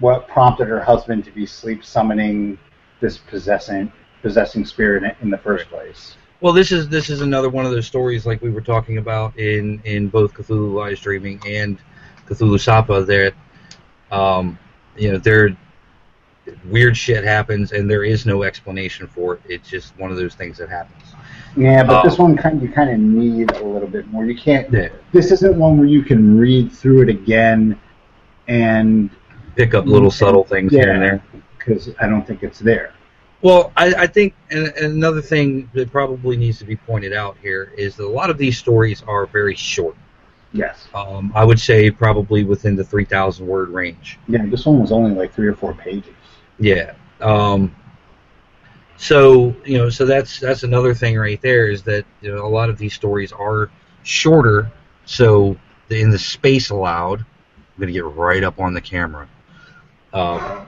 What 0.00 0.28
prompted 0.28 0.68
her 0.68 0.82
husband 0.82 1.24
to 1.24 1.30
be 1.30 1.46
sleep 1.46 1.84
summoning 1.84 2.58
this 3.00 3.16
possessing 3.16 3.90
possessing 4.28 4.64
spirit 4.64 5.16
in 5.20 5.28
the 5.30 5.38
first 5.38 5.68
place? 5.68 6.16
Well, 6.40 6.52
this 6.52 6.72
is 6.72 6.88
this 6.88 7.10
is 7.10 7.20
another 7.20 7.48
one 7.50 7.64
of 7.64 7.70
those 7.70 7.86
stories 7.86 8.26
like 8.26 8.42
we 8.42 8.50
were 8.50 8.60
talking 8.62 8.98
about 8.98 9.38
in 9.38 9.80
in 9.84 10.08
both 10.08 10.32
Cthulhu 10.34 10.74
Lies 10.74 10.98
Dreaming 10.98 11.40
and 11.46 11.78
Cthulhusattva. 12.26 13.06
That 13.06 13.34
um, 14.16 14.58
you 14.96 15.12
know, 15.12 15.18
there 15.18 15.56
weird 16.68 16.96
shit 16.96 17.24
happens 17.24 17.72
and 17.72 17.88
there 17.90 18.04
is 18.04 18.26
no 18.26 18.42
explanation 18.42 19.06
for 19.06 19.34
it. 19.34 19.40
It's 19.48 19.68
just 19.70 19.96
one 19.98 20.10
of 20.10 20.16
those 20.18 20.34
things 20.34 20.58
that 20.58 20.68
happens. 20.68 21.02
Yeah, 21.56 21.82
but 21.84 22.04
Oh. 22.04 22.08
this 22.08 22.18
one 22.18 22.36
kind 22.36 22.60
you 22.60 22.68
kind 22.68 22.90
of 22.90 22.98
need 22.98 23.50
a 23.52 23.64
little 23.64 23.88
bit 23.88 24.06
more. 24.08 24.24
You 24.26 24.36
can't. 24.36 24.70
Yeah. 24.72 24.88
This 25.12 25.30
isn't 25.32 25.56
one 25.56 25.78
where 25.78 25.86
you 25.86 26.02
can 26.02 26.36
read 26.38 26.72
through 26.72 27.02
it 27.02 27.08
again, 27.10 27.78
and 28.48 29.08
Pick 29.56 29.72
up 29.74 29.86
little 29.86 30.10
subtle 30.10 30.44
things 30.44 30.72
here 30.72 30.92
and 30.92 31.00
there. 31.02 31.22
because 31.56 31.90
I 32.00 32.08
don't 32.08 32.26
think 32.26 32.42
it's 32.42 32.58
there. 32.58 32.92
Well, 33.44 33.72
I, 33.76 33.94
I 33.94 34.06
think 34.06 34.34
and, 34.50 34.68
and 34.68 34.94
another 34.94 35.20
thing 35.20 35.68
that 35.74 35.92
probably 35.92 36.34
needs 36.34 36.58
to 36.60 36.64
be 36.64 36.76
pointed 36.76 37.12
out 37.12 37.36
here 37.42 37.74
is 37.76 37.94
that 37.96 38.06
a 38.06 38.08
lot 38.08 38.30
of 38.30 38.38
these 38.38 38.56
stories 38.56 39.02
are 39.06 39.26
very 39.26 39.54
short. 39.54 39.96
Yes. 40.54 40.88
Um, 40.94 41.30
I 41.34 41.44
would 41.44 41.60
say 41.60 41.90
probably 41.90 42.44
within 42.44 42.74
the 42.74 42.82
three 42.82 43.04
thousand 43.04 43.46
word 43.46 43.68
range. 43.68 44.18
Yeah, 44.28 44.46
this 44.46 44.64
one 44.64 44.80
was 44.80 44.92
only 44.92 45.10
like 45.14 45.34
three 45.34 45.46
or 45.46 45.54
four 45.54 45.74
pages. 45.74 46.14
Yeah. 46.58 46.94
Um, 47.20 47.76
so 48.96 49.54
you 49.66 49.76
know, 49.76 49.90
so 49.90 50.06
that's 50.06 50.40
that's 50.40 50.62
another 50.62 50.94
thing 50.94 51.18
right 51.18 51.40
there 51.42 51.68
is 51.68 51.82
that 51.82 52.06
you 52.22 52.34
know 52.34 52.46
a 52.46 52.48
lot 52.48 52.70
of 52.70 52.78
these 52.78 52.94
stories 52.94 53.30
are 53.30 53.70
shorter. 54.04 54.72
So 55.04 55.58
in 55.90 56.08
the 56.08 56.18
space 56.18 56.70
allowed, 56.70 57.20
I'm 57.20 57.80
gonna 57.80 57.92
get 57.92 58.06
right 58.06 58.42
up 58.42 58.58
on 58.58 58.72
the 58.72 58.80
camera. 58.80 59.28
Um, 60.14 60.66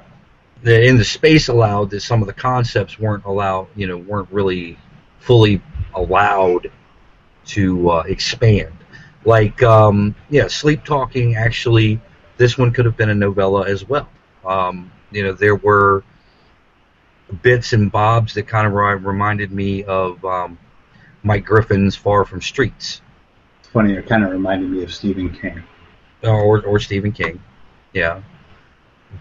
the, 0.62 0.86
in 0.86 0.96
the 0.96 1.04
space 1.04 1.48
allowed, 1.48 1.90
that 1.90 2.00
some 2.00 2.20
of 2.22 2.26
the 2.26 2.32
concepts 2.34 2.98
weren't 2.98 3.24
allowed, 3.24 3.68
you 3.76 3.86
know, 3.86 3.96
weren't 3.96 4.30
really 4.30 4.78
fully 5.20 5.60
allowed 5.94 6.70
to 7.46 7.90
uh, 7.90 8.02
expand. 8.06 8.72
Like, 9.24 9.62
um, 9.62 10.14
yeah, 10.30 10.46
sleep 10.48 10.84
talking. 10.84 11.36
Actually, 11.36 12.00
this 12.36 12.56
one 12.56 12.72
could 12.72 12.84
have 12.84 12.96
been 12.96 13.10
a 13.10 13.14
novella 13.14 13.66
as 13.66 13.88
well. 13.88 14.08
Um, 14.44 14.90
you 15.10 15.22
know, 15.24 15.32
there 15.32 15.56
were 15.56 16.04
bits 17.42 17.72
and 17.72 17.90
bobs 17.90 18.34
that 18.34 18.46
kind 18.46 18.66
of 18.66 18.72
reminded 19.04 19.50
me 19.50 19.84
of 19.84 20.24
um, 20.24 20.58
Mike 21.22 21.44
Griffin's 21.44 21.96
Far 21.96 22.24
from 22.24 22.40
Streets 22.40 23.00
It's 23.58 23.68
funny. 23.68 23.94
It 23.94 24.06
kind 24.06 24.24
of 24.24 24.30
reminded 24.30 24.70
me 24.70 24.84
of 24.84 24.94
Stephen 24.94 25.30
King. 25.32 25.62
or 26.22 26.62
or 26.62 26.78
Stephen 26.78 27.12
King. 27.12 27.42
Yeah. 27.92 28.22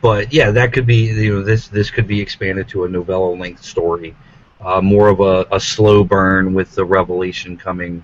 But 0.02 0.34
yeah, 0.34 0.52
that 0.52 0.74
could 0.74 0.86
be 0.86 1.06
you 1.08 1.34
know 1.36 1.43
this 1.43 1.67
this 1.67 1.89
could 1.91 2.08
be 2.08 2.19
expanded 2.19 2.67
to 2.69 2.84
a 2.86 2.89
novella 2.89 3.34
length 3.36 3.63
story, 3.63 4.15
uh, 4.62 4.82
more 4.82 5.08
of 5.10 5.19
a, 5.19 5.45
a 5.52 5.60
slow 5.60 6.04
burn 6.04 6.54
with 6.54 6.74
the 6.76 6.84
revelation 6.86 7.58
coming 7.58 8.04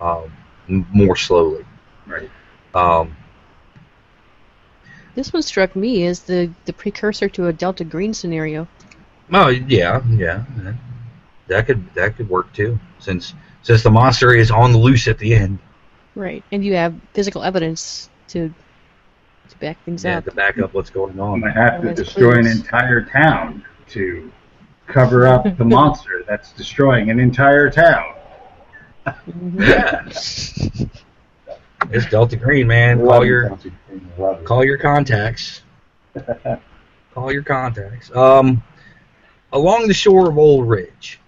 um, 0.00 0.32
m- 0.68 0.86
more 0.92 1.16
slowly. 1.16 1.64
Right. 2.06 2.30
Um, 2.74 3.16
This 5.14 5.32
one 5.32 5.42
struck 5.42 5.74
me 5.74 6.04
as 6.06 6.20
the, 6.20 6.52
the 6.66 6.72
precursor 6.74 7.28
to 7.30 7.46
a 7.46 7.52
Delta 7.52 7.84
Green 7.84 8.12
scenario. 8.12 8.68
oh 9.32 9.48
yeah, 9.48 10.02
yeah, 10.10 10.44
yeah. 10.62 10.74
that 11.48 11.66
could 11.66 11.94
that 11.94 12.16
could 12.16 12.28
work 12.28 12.52
too, 12.52 12.78
since 12.98 13.32
since 13.62 13.82
the 13.82 13.90
monster 13.90 14.34
is 14.34 14.50
on 14.50 14.72
the 14.72 14.78
loose 14.78 15.08
at 15.08 15.18
the 15.18 15.34
end. 15.34 15.58
Right. 16.14 16.44
And 16.52 16.64
you 16.64 16.74
have 16.74 16.94
physical 17.14 17.42
evidence 17.42 18.10
to 18.28 18.52
to 19.58 19.66
back 19.66 19.84
things 19.84 20.04
up. 20.04 20.08
Yeah, 20.08 20.18
up. 20.18 20.24
to 20.24 20.30
back 20.32 20.58
up 20.58 20.74
what's 20.74 20.90
going 20.90 21.18
on. 21.18 21.40
gonna 21.40 21.52
have 21.52 21.72
to 21.72 21.78
Otherwise, 21.90 21.96
destroy 21.96 22.38
an 22.38 22.46
entire 22.46 23.02
town 23.02 23.64
to 23.90 24.30
cover 24.86 25.26
up 25.26 25.44
the 25.56 25.64
monster 25.76 26.24
that's 26.26 26.52
destroying 26.52 27.10
an 27.10 27.18
entire 27.20 27.70
town. 27.70 28.14
Mhm. 29.06 29.60
Yeah, 29.60 30.86
it's 31.90 32.06
Delta 32.10 32.36
Green, 32.36 32.66
man. 32.66 32.98
Call 32.98 33.06
Love 33.06 33.22
it, 33.22 33.26
your 33.26 33.58
Love 34.18 34.44
call 34.44 34.64
your 34.64 34.78
contacts. 34.78 35.62
Call 37.14 37.32
your 37.32 37.42
contacts. 37.42 38.14
Um, 38.14 38.62
along 39.52 39.88
the 39.88 39.94
shore 39.94 40.28
of 40.28 40.36
Old 40.36 40.68
Ridge. 40.68 41.18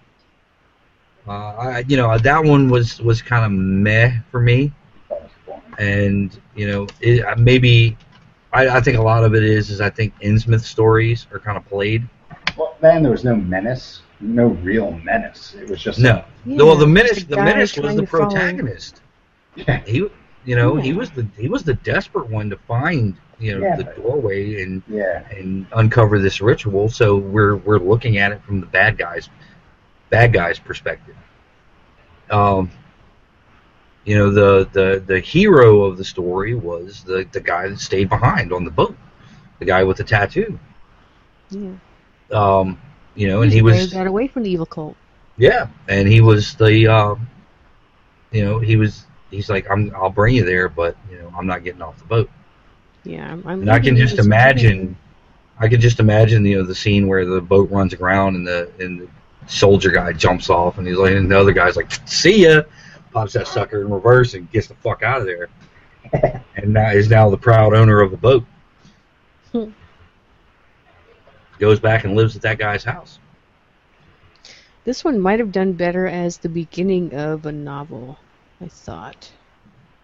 Uh, 1.27 1.31
I, 1.31 1.79
you 1.87 1.97
know, 1.97 2.15
that 2.17 2.43
one 2.43 2.69
was 2.69 3.01
was 3.01 3.21
kind 3.21 3.43
of 3.45 3.51
meh 3.51 4.19
for 4.31 4.39
me, 4.39 4.71
and 5.79 6.39
you 6.55 6.67
know, 6.67 6.87
it, 7.01 7.25
uh, 7.25 7.35
maybe 7.37 7.97
I, 8.51 8.67
I 8.67 8.81
think 8.81 8.97
a 8.97 9.01
lot 9.01 9.23
of 9.23 9.35
it 9.35 9.43
is 9.43 9.69
is 9.69 9.79
I 9.81 9.89
think 9.89 10.13
Innsmouth 10.21 10.61
stories 10.61 11.27
are 11.31 11.39
kind 11.39 11.57
of 11.57 11.65
played. 11.67 12.07
Well, 12.57 12.75
then 12.81 13.03
there 13.03 13.11
was 13.11 13.23
no 13.23 13.35
menace, 13.35 14.01
no 14.19 14.47
real 14.47 14.91
menace. 14.91 15.55
It 15.55 15.69
was 15.69 15.81
just 15.81 15.99
No, 15.99 16.23
Yeah, 16.45 16.63
well, 16.63 16.75
the 16.75 16.87
menace 16.87 17.21
a 17.23 17.25
the 17.25 17.37
menace 17.37 17.77
was 17.77 17.95
the 17.95 18.03
protagonist. 18.03 19.01
Yeah. 19.55 19.81
He, 19.85 20.07
you 20.45 20.55
know, 20.55 20.75
he 20.75 20.93
was 20.93 21.11
the 21.11 21.27
he 21.37 21.47
was 21.47 21.63
the 21.63 21.75
desperate 21.75 22.29
one 22.29 22.49
to 22.49 22.57
find 22.67 23.15
you 23.39 23.57
know 23.57 23.65
Yeah, 23.65 23.75
the 23.77 23.83
but- 23.85 23.95
doorway 23.97 24.61
and 24.63 24.81
yeah. 24.87 25.27
and 25.29 25.65
uncover 25.73 26.19
this 26.19 26.41
ritual. 26.41 26.89
So 26.89 27.17
we're 27.17 27.57
we're 27.57 27.77
looking 27.79 28.17
at 28.17 28.31
it 28.31 28.41
from 28.43 28.59
the 28.59 28.65
bad 28.67 28.97
guys, 28.97 29.29
bad 30.09 30.33
guys' 30.33 30.59
perspective. 30.59 31.15
Um, 32.31 32.69
you 34.05 34.17
know, 34.17 34.31
the 34.31 34.69
the 34.71 35.03
the 35.05 35.19
hero 35.19 35.83
of 35.83 35.97
the 35.97 36.03
story 36.03 36.55
was 36.55 37.03
the 37.03 37.27
the 37.31 37.39
guy 37.39 37.67
that 37.67 37.79
stayed 37.79 38.09
behind 38.09 38.51
on 38.53 38.63
the 38.63 38.71
boat, 38.71 38.95
the 39.59 39.65
guy 39.65 39.83
with 39.83 39.97
the 39.97 40.03
tattoo. 40.03 40.57
Yeah. 41.49 41.73
Um, 42.31 42.79
you 43.15 43.27
know, 43.27 43.41
and 43.41 43.51
he 43.51 43.61
was 43.61 43.93
got 43.93 44.07
away 44.07 44.27
from 44.27 44.43
the 44.43 44.51
evil 44.51 44.65
cult. 44.65 44.95
yeah, 45.37 45.67
and 45.87 46.07
he 46.07 46.21
was 46.21 46.55
the 46.55 46.87
um, 46.87 47.29
you 48.31 48.43
know 48.43 48.59
he 48.59 48.75
was 48.75 49.05
he's 49.31 49.49
like 49.49 49.69
I'm 49.69 49.93
I'll 49.95 50.09
bring 50.09 50.35
you 50.35 50.45
there, 50.45 50.69
but 50.69 50.95
you 51.11 51.17
know 51.17 51.31
I'm 51.37 51.47
not 51.47 51.63
getting 51.63 51.81
off 51.81 51.97
the 51.97 52.05
boat. 52.05 52.29
Yeah, 53.03 53.31
I'm. 53.31 53.47
I'm 53.47 53.61
And 53.61 53.71
I 53.71 53.79
can 53.79 53.95
just 53.95 54.19
imagine, 54.19 54.95
I 55.59 55.67
can 55.67 55.81
just 55.81 55.99
imagine, 55.99 56.45
you 56.45 56.57
know, 56.57 56.63
the 56.65 56.75
scene 56.75 57.07
where 57.07 57.25
the 57.25 57.41
boat 57.41 57.69
runs 57.71 57.93
aground 57.93 58.35
and 58.35 58.47
the 58.47 58.71
and 58.79 59.01
the 59.01 59.07
soldier 59.47 59.89
guy 59.91 60.13
jumps 60.13 60.49
off 60.49 60.77
and 60.77 60.87
he's 60.87 60.97
like, 60.97 61.13
and 61.13 61.31
the 61.31 61.39
other 61.39 61.53
guy's 61.53 61.75
like, 61.75 61.91
"See 62.05 62.43
ya," 62.43 62.63
pops 63.11 63.33
that 63.33 63.47
sucker 63.47 63.81
in 63.81 63.89
reverse 63.89 64.33
and 64.33 64.49
gets 64.51 64.67
the 64.67 64.75
fuck 64.75 65.03
out 65.03 65.21
of 65.21 65.25
there, 65.27 65.49
and 66.55 66.73
now 66.73 66.91
is 66.91 67.09
now 67.09 67.29
the 67.29 67.37
proud 67.37 67.73
owner 67.73 68.01
of 68.01 68.11
the 68.11 68.17
boat. 68.17 68.45
goes 71.59 71.79
back 71.79 72.05
and 72.05 72.15
lives 72.15 72.35
at 72.35 72.41
that 72.41 72.57
guy's 72.57 72.83
house. 72.83 73.19
This 74.85 75.03
one 75.03 75.19
might 75.19 75.39
have 75.39 75.51
done 75.51 75.73
better 75.73 76.07
as 76.07 76.37
the 76.37 76.49
beginning 76.49 77.13
of 77.13 77.45
a 77.45 77.51
novel, 77.51 78.17
I 78.61 78.67
thought. 78.67 79.31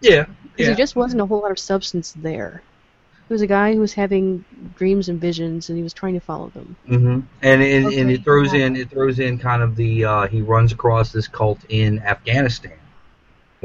Yeah, 0.00 0.26
Because 0.42 0.58
yeah. 0.58 0.66
there 0.66 0.74
just 0.76 0.94
wasn't 0.94 1.22
a 1.22 1.26
whole 1.26 1.40
lot 1.40 1.50
of 1.50 1.58
substance 1.58 2.12
there. 2.12 2.62
There 3.28 3.34
was 3.34 3.42
a 3.42 3.46
guy 3.46 3.74
who 3.74 3.80
was 3.80 3.94
having 3.94 4.44
dreams 4.76 5.08
and 5.08 5.20
visions, 5.20 5.68
and 5.68 5.76
he 5.76 5.82
was 5.82 5.92
trying 5.92 6.14
to 6.14 6.20
follow 6.20 6.50
them. 6.50 6.76
hmm 6.86 7.20
And 7.42 7.62
and, 7.62 7.92
and 7.92 8.10
it 8.10 8.22
throws 8.22 8.52
in 8.52 8.76
it 8.76 8.90
throws 8.90 9.18
in 9.18 9.38
kind 9.38 9.62
of 9.62 9.74
the 9.74 10.04
uh, 10.04 10.26
he 10.28 10.42
runs 10.42 10.70
across 10.72 11.10
this 11.10 11.26
cult 11.26 11.58
in 11.68 11.98
Afghanistan 12.00 12.78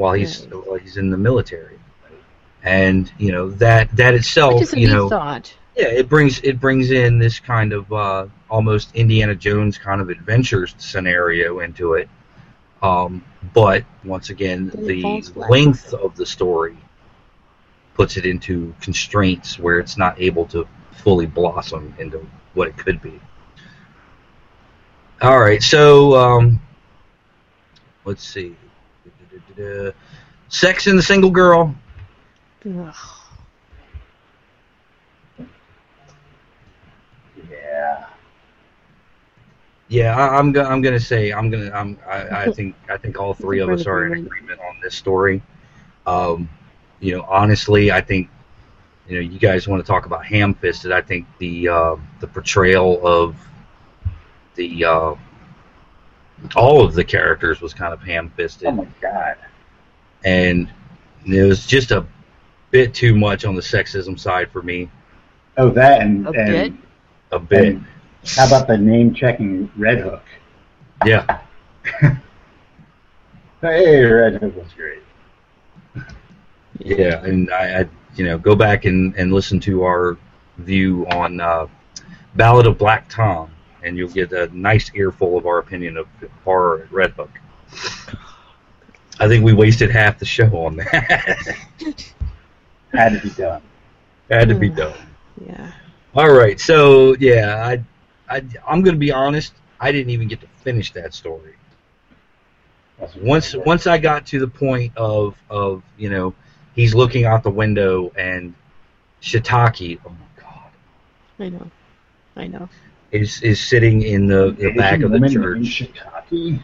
while 0.02 0.14
he's 0.14 0.46
Right. 0.46 0.66
while 0.66 0.78
he's 0.78 0.96
in 0.96 1.10
the 1.10 1.16
military, 1.16 1.78
and 2.64 3.10
you 3.18 3.30
know 3.30 3.50
that 3.52 3.94
that 3.96 4.14
itself 4.14 4.76
you 4.76 4.88
know 4.88 5.08
thought. 5.08 5.54
yeah 5.76 5.86
it 5.86 6.08
brings 6.08 6.40
it 6.40 6.58
brings 6.58 6.90
in 6.90 7.20
this 7.20 7.38
kind 7.38 7.72
of 7.72 7.92
uh, 7.92 8.26
almost 8.50 8.96
Indiana 8.96 9.36
Jones 9.36 9.78
kind 9.78 10.00
of 10.00 10.10
adventure 10.10 10.66
scenario 10.66 11.60
into 11.60 11.94
it. 11.94 12.08
Um, 12.82 13.24
but 13.54 13.84
once 14.02 14.30
again, 14.30 14.72
the 14.74 15.22
length 15.36 15.94
of 15.94 16.16
the 16.16 16.26
story 16.26 16.76
puts 17.94 18.16
it 18.16 18.26
into 18.26 18.74
constraints 18.80 19.56
where 19.56 19.78
it's 19.78 19.96
not 19.96 20.20
able 20.20 20.46
to 20.46 20.66
fully 20.90 21.26
blossom 21.26 21.94
into 22.00 22.26
what 22.54 22.66
it 22.66 22.76
could 22.76 23.00
be. 23.00 23.20
All 25.20 25.38
right, 25.38 25.62
so 25.62 26.16
um, 26.16 26.60
let's 28.04 28.24
see. 28.26 28.56
Sex 30.48 30.86
and 30.86 30.98
the 30.98 31.02
Single 31.02 31.30
Girl. 31.30 31.74
Ugh. 32.66 32.94
Yeah. 37.50 38.06
Yeah, 39.88 40.16
I, 40.16 40.38
I'm 40.38 40.52
go- 40.52 40.64
I'm 40.64 40.80
gonna 40.80 41.00
say 41.00 41.32
I'm 41.32 41.50
gonna 41.50 41.70
I'm 41.72 41.98
I, 42.06 42.44
I 42.44 42.50
think 42.52 42.74
I 42.88 42.96
think 42.96 43.18
all 43.18 43.34
three 43.34 43.60
of 43.60 43.68
us 43.68 43.86
are 43.86 44.06
in 44.06 44.12
agreement. 44.12 44.26
agreement 44.32 44.60
on 44.60 44.80
this 44.82 44.94
story. 44.94 45.42
Um, 46.06 46.48
you 47.00 47.16
know, 47.16 47.24
honestly, 47.28 47.90
I 47.92 48.00
think 48.00 48.30
you 49.08 49.16
know 49.16 49.20
you 49.20 49.38
guys 49.38 49.68
want 49.68 49.84
to 49.84 49.86
talk 49.86 50.06
about 50.06 50.24
ham-fisted. 50.24 50.92
I 50.92 51.00
think 51.02 51.26
the 51.38 51.68
uh, 51.68 51.96
the 52.20 52.26
portrayal 52.26 53.06
of 53.06 53.36
the 54.54 54.84
uh, 54.84 55.14
all 56.56 56.84
of 56.84 56.94
the 56.94 57.04
characters 57.04 57.60
was 57.60 57.72
kind 57.74 57.92
of 57.94 58.02
ham-fisted, 58.02 58.66
Oh 58.68 58.72
my 58.72 58.86
god. 59.00 59.36
and 60.24 60.68
it 61.26 61.42
was 61.42 61.66
just 61.66 61.90
a 61.92 62.04
bit 62.70 62.94
too 62.94 63.14
much 63.16 63.44
on 63.44 63.54
the 63.54 63.60
sexism 63.62 64.18
side 64.18 64.50
for 64.50 64.62
me. 64.62 64.90
Oh, 65.56 65.68
that 65.70 66.00
and 66.02 66.26
A 66.26 66.30
and, 66.30 66.72
bit? 66.72 66.72
A 67.32 67.38
bit, 67.38 67.64
and 67.74 67.86
how 68.36 68.46
about 68.46 68.66
the 68.66 68.76
name 68.78 69.14
checking 69.14 69.70
Red 69.76 70.00
Hook? 70.00 70.22
yeah. 71.04 71.40
Hey, 73.60 74.02
Red 74.04 74.42
Hook 74.42 74.56
was 74.56 74.72
great. 74.72 75.02
Yeah, 76.80 77.22
and 77.24 77.48
I, 77.52 77.82
I 77.82 77.88
you 78.16 78.24
know, 78.24 78.36
go 78.36 78.56
back 78.56 78.86
and, 78.86 79.14
and 79.14 79.32
listen 79.32 79.60
to 79.60 79.84
our 79.84 80.16
view 80.58 81.06
on 81.12 81.40
uh, 81.40 81.68
Ballad 82.34 82.66
of 82.66 82.76
Black 82.76 83.08
Tom, 83.08 83.50
and 83.82 83.96
you'll 83.96 84.08
get 84.08 84.32
a 84.32 84.48
nice 84.56 84.90
earful 84.94 85.36
of 85.36 85.46
our 85.46 85.58
opinion 85.58 85.96
of 85.96 86.06
horror 86.44 86.82
at 86.82 86.92
Red 86.92 87.10
Hook. 87.12 87.30
I 89.18 89.28
think 89.28 89.44
we 89.44 89.52
wasted 89.52 89.90
half 89.90 90.18
the 90.18 90.24
show 90.24 90.48
on 90.64 90.76
that. 90.76 91.56
Had 92.92 93.20
to 93.20 93.20
be 93.20 93.30
done. 93.30 93.62
Had 94.30 94.48
to 94.48 94.54
be 94.54 94.68
done. 94.68 94.98
Yeah. 95.46 95.72
All 96.14 96.32
right, 96.32 96.60
so 96.60 97.14
yeah, 97.18 97.64
I, 97.66 97.82
I 98.28 98.42
I'm 98.66 98.82
gonna 98.82 98.96
be 98.96 99.12
honest. 99.12 99.54
I 99.80 99.92
didn't 99.92 100.10
even 100.10 100.28
get 100.28 100.40
to 100.42 100.46
finish 100.62 100.92
that 100.92 101.14
story. 101.14 101.54
Once 103.20 103.54
once 103.54 103.86
I 103.86 103.98
got 103.98 104.26
to 104.26 104.38
the 104.38 104.48
point 104.48 104.96
of 104.96 105.36
of 105.50 105.82
you 105.96 106.10
know 106.10 106.34
he's 106.74 106.94
looking 106.94 107.24
out 107.24 107.42
the 107.42 107.50
window 107.50 108.12
and 108.16 108.54
Shiitake 109.22 109.98
oh 110.06 110.10
my 110.10 110.42
god 110.42 110.70
I 111.38 111.48
know. 111.48 111.70
I 112.36 112.46
know. 112.46 112.68
Is 113.12 113.42
is 113.42 113.60
sitting 113.60 114.02
in 114.02 114.26
the, 114.26 114.52
the 114.58 114.70
back 114.70 115.02
of 115.02 115.12
the 115.12 115.20
woman 115.20 115.32
in 115.32 115.32
church 115.42 115.64
Shiitake? 115.64 116.62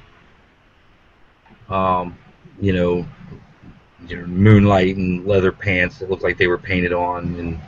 um 1.68 2.16
you 2.60 2.72
know 2.72 3.06
you 4.06 4.16
know 4.16 4.26
moonlight 4.26 4.96
and 4.96 5.26
leather 5.26 5.52
pants 5.52 5.98
that 5.98 6.10
look 6.10 6.22
like 6.22 6.38
they 6.38 6.46
were 6.48 6.58
painted 6.58 6.92
on 6.92 7.34
and 7.36 7.58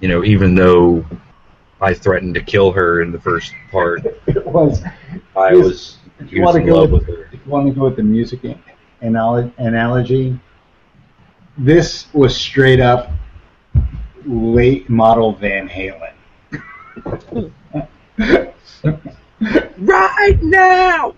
you 0.00 0.08
know 0.08 0.24
even 0.24 0.54
though 0.54 1.04
I 1.80 1.94
threatened 1.94 2.34
to 2.34 2.42
kill 2.42 2.72
her 2.72 3.02
in 3.02 3.12
the 3.12 3.20
first 3.20 3.54
part 3.70 4.04
It 4.26 4.46
was. 4.46 4.82
I 5.36 5.54
Yes. 5.54 5.56
was 5.56 5.98
If 6.18 6.32
you 6.32 6.42
was 6.42 6.54
want 6.54 6.56
to 6.56 6.62
in 6.62 6.66
go 6.66 6.74
love 6.74 6.90
with, 6.90 6.92
with 6.92 7.06
her 7.08 7.28
if 7.32 7.40
you 7.44 7.50
want 7.50 7.66
to 7.68 7.72
go 7.74 7.84
with 7.84 7.96
the 7.96 8.02
music 8.02 8.40
anal- 9.02 9.52
analogy, 9.58 10.38
this 11.58 12.12
was 12.12 12.36
straight 12.36 12.80
up 12.80 13.10
late 14.26 14.88
model 14.88 15.32
Van 15.32 15.68
Halen. 15.68 16.12
right 19.78 20.42
now. 20.42 21.14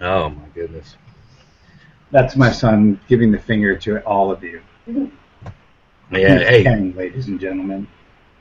oh 0.00 0.28
my 0.30 0.46
goodness. 0.54 0.96
That's 2.10 2.36
my 2.36 2.52
son 2.52 3.00
giving 3.08 3.32
the 3.32 3.38
finger 3.38 3.76
to 3.78 3.98
all 4.04 4.30
of 4.30 4.44
you. 4.44 4.62
Yeah, 4.86 5.08
He's 6.10 6.48
hey, 6.48 6.62
10, 6.62 6.94
ladies 6.94 7.26
and 7.26 7.40
gentlemen. 7.40 7.88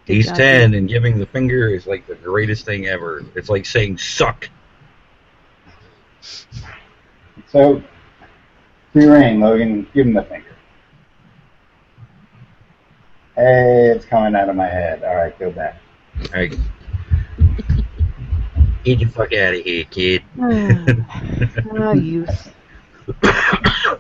he's 0.05 0.29
Exactly. 0.29 0.43
10 0.43 0.73
and 0.75 0.87
giving 0.87 1.17
the 1.17 1.25
finger 1.25 1.69
is 1.69 1.87
like 1.87 2.05
the 2.05 2.15
greatest 2.15 2.65
thing 2.65 2.85
ever. 2.85 3.25
It's 3.35 3.49
like 3.49 3.65
saying 3.65 3.97
suck. 3.97 4.47
So, 7.47 7.81
free 8.91 9.05
reign, 9.07 9.39
Logan. 9.39 9.87
Give 9.93 10.05
him 10.05 10.13
the 10.13 10.23
finger. 10.23 10.52
Hey, 13.35 13.89
it's 13.95 14.05
coming 14.05 14.35
out 14.35 14.49
of 14.49 14.55
my 14.55 14.67
head. 14.67 15.03
All 15.03 15.15
right, 15.15 15.37
go 15.39 15.49
back. 15.51 15.81
Hey. 16.31 16.51
Get 18.83 18.99
the 18.99 19.05
fuck 19.05 19.33
out 19.33 19.55
of 19.55 19.61
here, 19.61 19.85
kid. 19.85 20.23
Ah, 20.39 21.93
youth. 21.93 22.53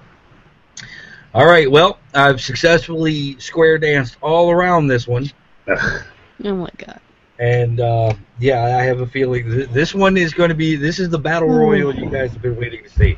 All 1.33 1.47
right, 1.47 1.69
well, 1.69 1.97
I've 2.13 2.39
successfully 2.41 3.39
square 3.39 3.79
danced 3.79 4.17
all 4.21 4.51
around 4.51 4.87
this 4.87 5.07
one. 5.07 5.31
Oh 5.67 6.55
my 6.55 6.69
god. 6.77 6.99
And 7.39 7.79
uh, 7.79 8.13
yeah, 8.39 8.77
I 8.77 8.83
have 8.83 8.99
a 8.99 9.07
feeling 9.07 9.49
th- 9.49 9.69
this 9.69 9.95
one 9.95 10.17
is 10.17 10.33
going 10.33 10.49
to 10.49 10.55
be 10.55 10.75
this 10.75 10.99
is 10.99 11.09
the 11.09 11.17
battle 11.17 11.49
royal 11.49 11.95
you 11.95 12.09
guys 12.09 12.33
have 12.33 12.41
been 12.41 12.55
waiting 12.55 12.83
to 12.83 12.89
see. 12.89 13.17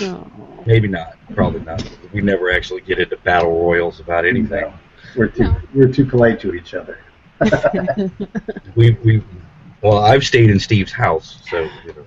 Oh. 0.00 0.30
Maybe 0.64 0.88
not, 0.88 1.16
probably 1.34 1.60
not. 1.60 1.82
We 2.12 2.22
never 2.22 2.50
actually 2.50 2.80
get 2.82 2.98
into 2.98 3.16
battle 3.18 3.52
royals 3.52 4.00
about 4.00 4.24
anything. 4.24 4.60
No, 4.62 4.72
we're 5.16 5.28
too 5.28 5.42
No. 5.44 5.56
we're 5.74 5.88
too 5.92 6.04
polite 6.06 6.40
to 6.40 6.54
each 6.54 6.74
other. 6.74 6.98
We 8.74 8.90
we 9.04 9.22
well, 9.82 9.98
I've 9.98 10.24
stayed 10.24 10.50
in 10.50 10.58
Steve's 10.58 10.92
house, 10.92 11.40
so 11.48 11.62
you 11.84 11.92
know, 11.94 12.06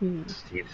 Hmm. 0.00 0.22
Steve's 0.26 0.70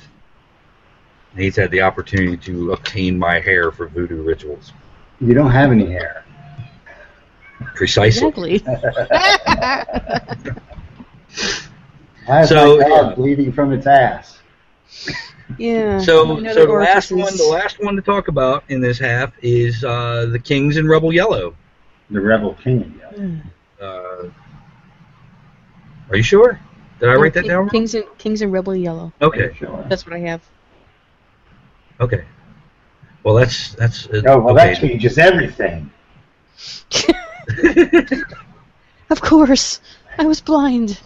he's 1.37 1.57
had 1.57 1.71
the 1.71 1.81
opportunity 1.83 2.37
to 2.37 2.73
obtain 2.73 3.19
my 3.19 3.41
hair 3.41 3.71
for 3.73 3.89
voodoo 3.89 4.23
rituals. 4.23 4.73
You 5.21 5.35
don't 5.35 5.51
have 5.51 5.73
any 5.73 5.87
hair. 5.91 6.25
Precisely. 7.75 8.57
Exactly. 8.57 8.59
Why 12.27 12.43
is 12.43 12.49
So, 12.49 12.79
my 12.79 12.89
dog 12.89 13.09
yeah. 13.11 13.15
bleeding 13.15 13.53
from 13.53 13.73
its 13.73 13.87
ass? 13.87 14.39
Yeah. 15.59 15.99
So, 15.99 16.43
so 16.53 16.67
the 16.67 16.73
last 16.73 17.11
one, 17.13 17.37
the 17.37 17.49
last 17.51 17.83
one 17.83 17.97
to 17.97 18.03
talk 18.03 18.29
about 18.29 18.65
in 18.69 18.81
this 18.81 18.99
half 18.99 19.33
is 19.43 19.85
uh, 19.85 20.27
the 20.31 20.39
Kings 20.39 20.77
in 20.77 20.87
Rebel 20.89 21.13
Yellow. 21.13 21.55
The 22.11 22.21
rebel 22.21 22.55
king. 22.55 23.01
yeah. 23.01 23.11
Hmm. 23.17 23.39
Uh, 23.81 24.31
are 26.11 26.17
you 26.17 26.23
sure? 26.23 26.59
Did 27.01 27.09
I 27.09 27.15
write 27.15 27.35
that 27.35 27.47
down? 27.47 27.69
Kings 27.71 27.95
and 27.95 28.05
Kings 28.19 28.41
and 28.43 28.53
Rebel 28.53 28.77
Yellow. 28.77 29.13
Okay, 29.21 29.55
Sure. 29.59 29.85
That's 29.89 30.07
what 30.07 30.15
I 30.15 30.21
have. 30.21 30.43
okay. 32.01 32.25
Well, 33.23 33.35
that's 33.35 33.75
that's. 33.75 34.07
Uh, 34.07 34.23
Oh 34.27 34.39
well, 34.41 34.55
that 34.55 34.77
okay. 34.77 34.89
changes 34.89 35.19
everything. 35.19 35.91
Of 39.11 39.21
course. 39.21 39.81
I 40.19 40.25
was 40.27 40.41
blind. 40.41 41.01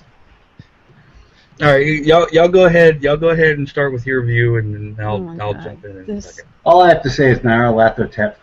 All 1.61 1.67
right, 1.67 2.05
y'all, 2.05 2.29
y'all 2.31 2.49
go 2.49 2.67
ahead. 2.67 3.03
Y'all 3.03 3.17
go 3.17 3.31
ahead 3.31 3.59
and 3.59 3.69
start 3.69 3.93
with 3.93 4.07
your 4.07 4.23
view, 4.23 4.59
and 4.59 4.75
then 4.97 5.05
I'll 5.05 5.17
Oh 5.17 5.37
I'll 5.41 5.55
God. 5.55 5.65
jump 5.65 5.85
in 5.85 5.91
in 5.99 6.07
This- 6.07 6.35
second. 6.37 6.51
All 6.65 6.83
I 6.83 6.89
have 6.89 7.03
to 7.03 7.11
say 7.11 7.31
is 7.33 7.41
Nyarlathotep 7.41 8.37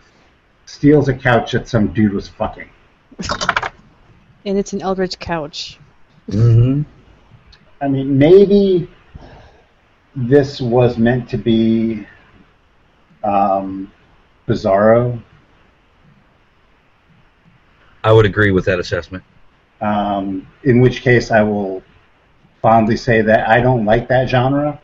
steals 0.66 1.08
a 1.08 1.14
couch 1.14 1.52
that 1.52 1.66
some 1.68 1.88
dude 1.88 2.12
was 2.12 2.28
fucking. 2.28 2.68
And 4.44 4.58
it's 4.58 4.72
an 4.74 4.82
Eldritch 4.82 5.18
couch. 5.18 5.78
Mm-hmm. 6.30 6.82
I 7.80 7.88
mean, 7.88 8.18
maybe 8.18 8.90
this 10.14 10.60
was 10.60 10.98
meant 10.98 11.28
to 11.30 11.38
be 11.38 12.06
um, 13.24 13.90
Bizarro. 14.46 15.22
I 18.04 18.12
would 18.12 18.26
agree 18.26 18.50
with 18.50 18.64
that 18.66 18.78
assessment. 18.78 19.24
Um, 19.80 20.46
in 20.64 20.80
which 20.80 21.00
case, 21.02 21.30
I 21.30 21.42
will 21.42 21.82
fondly 22.66 22.96
say 22.96 23.22
that 23.22 23.48
I 23.48 23.60
don't 23.60 23.84
like 23.84 24.08
that 24.08 24.28
genre. 24.28 24.80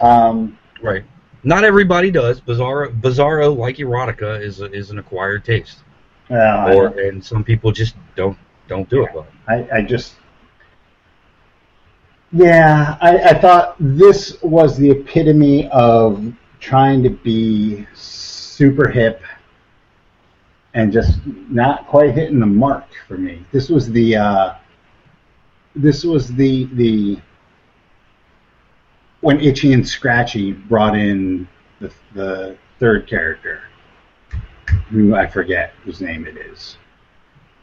um, 0.00 0.56
Right. 0.80 1.04
Not 1.44 1.64
everybody 1.64 2.10
does. 2.10 2.40
Bizarro, 2.40 2.98
Bizarro 2.98 3.54
like 3.54 3.76
erotica, 3.76 4.42
is 4.42 4.62
a, 4.62 4.72
is 4.72 4.90
an 4.90 4.98
acquired 4.98 5.44
taste, 5.44 5.80
I 6.30 6.74
or 6.74 6.98
and 6.98 7.22
some 7.22 7.44
people 7.44 7.72
just 7.72 7.94
don't 8.14 8.38
don't 8.68 8.88
do 8.88 9.04
it. 9.04 9.10
Well. 9.14 9.26
I, 9.48 9.68
I 9.70 9.82
just 9.82 10.14
yeah 12.32 12.96
I, 13.02 13.18
I 13.18 13.34
thought 13.34 13.76
this 13.78 14.42
was 14.42 14.78
the 14.78 14.90
epitome 14.92 15.68
of 15.68 16.32
trying 16.58 17.02
to 17.02 17.10
be 17.10 17.86
super 17.92 18.88
hip 18.88 19.22
and 20.76 20.92
just 20.92 21.18
not 21.48 21.86
quite 21.88 22.14
hitting 22.14 22.38
the 22.38 22.46
mark 22.46 22.84
for 23.08 23.16
me 23.16 23.42
this 23.50 23.68
was 23.70 23.90
the 23.90 24.14
uh, 24.14 24.54
this 25.74 26.04
was 26.04 26.28
the 26.34 26.64
the 26.74 27.18
when 29.22 29.40
itchy 29.40 29.72
and 29.72 29.86
scratchy 29.88 30.52
brought 30.52 30.96
in 30.96 31.48
the, 31.80 31.90
the 32.14 32.56
third 32.78 33.08
character 33.08 33.62
who 34.90 35.14
i 35.14 35.26
forget 35.26 35.72
whose 35.82 36.00
name 36.00 36.26
it 36.26 36.36
is 36.36 36.76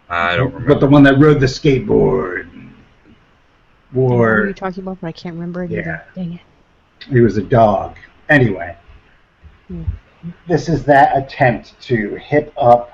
I 0.09 0.35
don't 0.35 0.47
remember. 0.53 0.73
but 0.75 0.79
the 0.81 0.87
one 0.87 1.03
that 1.03 1.17
rode 1.19 1.39
the 1.39 1.45
skateboard 1.47 2.49
What 3.93 4.15
are 4.15 4.47
you 4.47 4.53
talking 4.53 4.83
about? 4.83 4.99
But 5.01 5.07
I 5.07 5.11
can't 5.11 5.33
remember 5.35 5.63
it 5.63 5.71
Yeah. 5.71 6.01
Dang 6.13 6.33
it. 6.33 6.41
he 7.09 7.21
was 7.21 7.37
a 7.37 7.41
dog. 7.41 7.95
Anyway, 8.29 8.75
Hmm. 9.69 9.83
this 10.47 10.67
is 10.69 10.83
that 10.85 11.17
attempt 11.17 11.79
to 11.83 12.15
hip 12.17 12.53
up 12.57 12.91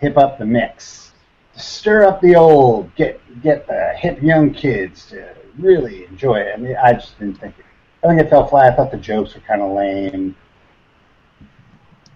hip 0.00 0.16
up 0.16 0.38
the 0.38 0.46
mix. 0.46 1.12
Stir 1.56 2.04
up 2.04 2.20
the 2.20 2.36
old, 2.36 2.94
get 2.94 3.20
get 3.42 3.66
the 3.66 3.94
hip 3.96 4.22
young 4.22 4.52
kids 4.52 5.06
to 5.06 5.34
really 5.58 6.04
enjoy 6.04 6.36
it. 6.36 6.54
I 6.54 6.56
mean, 6.56 6.76
I 6.76 6.92
just 6.92 7.18
didn't 7.18 7.40
think 7.40 7.58
it. 7.58 7.64
I 8.04 8.08
think 8.08 8.20
it 8.20 8.30
fell 8.30 8.46
flat. 8.46 8.72
I 8.72 8.76
thought 8.76 8.92
the 8.92 8.96
jokes 8.96 9.34
were 9.34 9.40
kind 9.40 9.60
of 9.60 9.72
lame. 9.72 10.36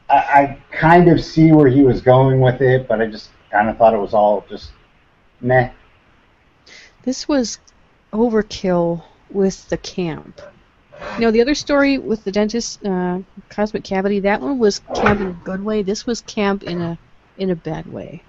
I, 0.09 0.15
I 0.15 0.59
kind 0.71 1.09
of 1.09 1.23
see 1.23 1.53
where 1.53 1.69
he 1.69 1.83
was 1.83 2.01
going 2.01 2.41
with 2.41 2.61
it, 2.61 2.87
but 2.87 3.01
I 3.01 3.07
just 3.07 3.31
kind 3.51 3.69
of 3.69 3.79
thought 3.79 3.95
it 3.95 3.99
was 3.99 4.15
all 4.15 4.45
just 4.49 4.71
meh. 5.41 5.71
This 7.03 7.27
was 7.27 7.59
overkill 8.13 9.03
with 9.31 9.69
the 9.71 9.77
camp. 9.77 10.41
You 11.15 11.23
know, 11.23 11.31
the 11.33 11.41
other 11.41 11.57
story 11.57 11.99
with 11.99 12.23
the 12.23 12.31
dentist, 12.31 12.85
uh, 12.85 13.21
cosmic 13.49 13.83
cavity, 13.83 14.21
that 14.21 14.41
one 14.41 14.59
was 14.61 14.81
camp 14.95 15.21
in 15.21 15.27
a 15.29 15.33
good 15.33 15.65
way. 15.65 15.83
This 15.83 16.07
was 16.07 16.21
camp 16.21 16.63
in 16.63 16.81
a 16.81 16.99
in 17.37 17.51
a 17.51 17.57
bad 17.57 17.87
way. 17.87 18.25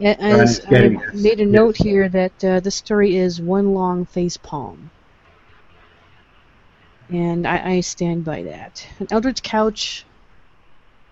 A- 0.00 0.20
As 0.22 0.60
I 0.66 0.96
made 1.14 1.40
a 1.40 1.46
note 1.46 1.76
here 1.76 2.08
that 2.08 2.44
uh, 2.44 2.60
this 2.60 2.76
story 2.76 3.16
is 3.16 3.40
one 3.40 3.74
long 3.74 4.06
face 4.06 4.36
palm. 4.36 4.90
And 7.10 7.46
I, 7.46 7.74
I 7.74 7.80
stand 7.80 8.24
by 8.24 8.44
that. 8.44 8.86
An 9.00 9.08
Eldritch 9.10 9.42
Couch, 9.42 10.06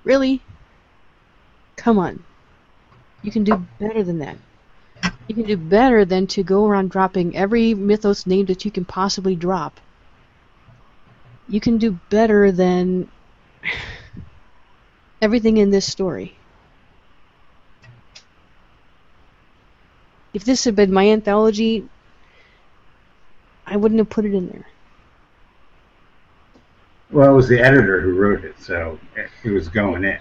really? 0.04 0.42
Come 1.76 1.98
on. 1.98 2.24
You 3.22 3.32
can 3.32 3.44
do 3.44 3.66
better 3.80 4.02
than 4.04 4.18
that. 4.20 4.38
You 5.28 5.36
can 5.36 5.46
do 5.46 5.56
better 5.56 6.04
than 6.04 6.26
to 6.28 6.42
go 6.42 6.66
around 6.66 6.90
dropping 6.90 7.36
every 7.36 7.74
mythos 7.74 8.26
name 8.26 8.46
that 8.46 8.64
you 8.64 8.70
can 8.72 8.84
possibly 8.84 9.36
drop. 9.36 9.80
You 11.48 11.60
can 11.60 11.78
do 11.78 11.92
better 12.10 12.52
than 12.52 13.10
everything 15.22 15.58
in 15.58 15.70
this 15.70 15.86
story. 15.86 16.39
If 20.32 20.44
this 20.44 20.64
had 20.64 20.76
been 20.76 20.92
my 20.92 21.10
anthology, 21.10 21.84
I 23.66 23.76
wouldn't 23.76 23.98
have 23.98 24.10
put 24.10 24.24
it 24.24 24.34
in 24.34 24.48
there. 24.48 24.66
Well, 27.10 27.32
it 27.32 27.34
was 27.34 27.48
the 27.48 27.60
editor 27.60 28.00
who 28.00 28.12
wrote 28.14 28.44
it, 28.44 28.54
so 28.60 28.98
it 29.44 29.50
was 29.50 29.68
going 29.68 30.04
in. 30.04 30.18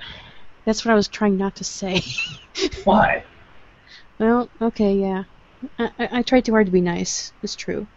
That's 0.65 0.83
what 0.83 0.91
I 0.91 0.95
was 0.95 1.07
trying 1.07 1.37
not 1.37 1.55
to 1.57 1.63
say. 1.63 2.01
Why? 2.83 3.23
well, 4.17 4.49
okay, 4.61 4.93
yeah. 4.95 5.23
I, 5.77 5.91
I, 5.99 6.09
I 6.11 6.21
tried 6.23 6.45
too 6.45 6.51
hard 6.51 6.65
to 6.65 6.71
be 6.71 6.81
nice. 6.81 7.31
It's 7.43 7.55
true. 7.55 7.87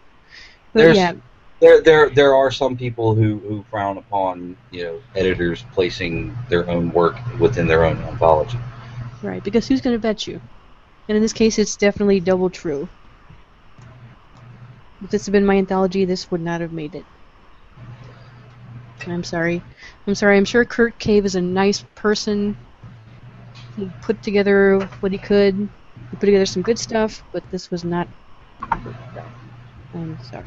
But 0.73 0.79
There's- 0.79 0.95
yeah, 0.95 1.13
There, 1.59 1.81
there, 1.81 2.09
there 2.09 2.35
are 2.35 2.51
some 2.51 2.77
people 2.77 3.15
who, 3.15 3.39
who 3.39 3.65
frown 3.71 3.97
upon 3.97 4.55
you 4.71 4.83
know 4.83 4.99
editors 5.15 5.63
placing 5.73 6.35
their 6.49 6.69
own 6.69 6.91
work 6.91 7.17
within 7.39 7.67
their 7.67 7.85
own 7.85 7.97
anthology. 8.03 8.59
Right, 9.21 9.43
because 9.43 9.67
who's 9.67 9.81
going 9.81 9.95
to 9.95 9.99
bet 9.99 10.27
you? 10.27 10.41
And 11.07 11.15
in 11.15 11.21
this 11.21 11.33
case, 11.33 11.59
it's 11.59 11.75
definitely 11.75 12.19
double 12.19 12.49
true. 12.49 12.87
If 15.03 15.09
this 15.09 15.25
had 15.25 15.33
been 15.33 15.45
my 15.45 15.57
anthology, 15.57 16.05
this 16.05 16.31
would 16.31 16.41
not 16.41 16.61
have 16.61 16.71
made 16.71 16.95
it. 16.95 17.05
I'm 19.05 19.23
sorry. 19.23 19.61
I'm 20.07 20.15
sorry. 20.15 20.37
I'm 20.37 20.45
sure 20.45 20.63
Kurt 20.63 20.97
Cave 20.97 21.25
is 21.25 21.35
a 21.35 21.41
nice 21.41 21.83
person. 21.95 22.55
He 23.75 23.89
put 24.01 24.21
together 24.23 24.79
what 25.01 25.11
he 25.11 25.17
could. 25.17 25.55
He 25.55 26.17
put 26.17 26.27
together 26.27 26.45
some 26.45 26.61
good 26.61 26.79
stuff, 26.79 27.21
but 27.33 27.49
this 27.51 27.69
was 27.69 27.83
not 27.83 28.07
good 28.59 28.95
stuff. 29.11 29.31
I'm 29.93 30.17
sorry. 30.23 30.45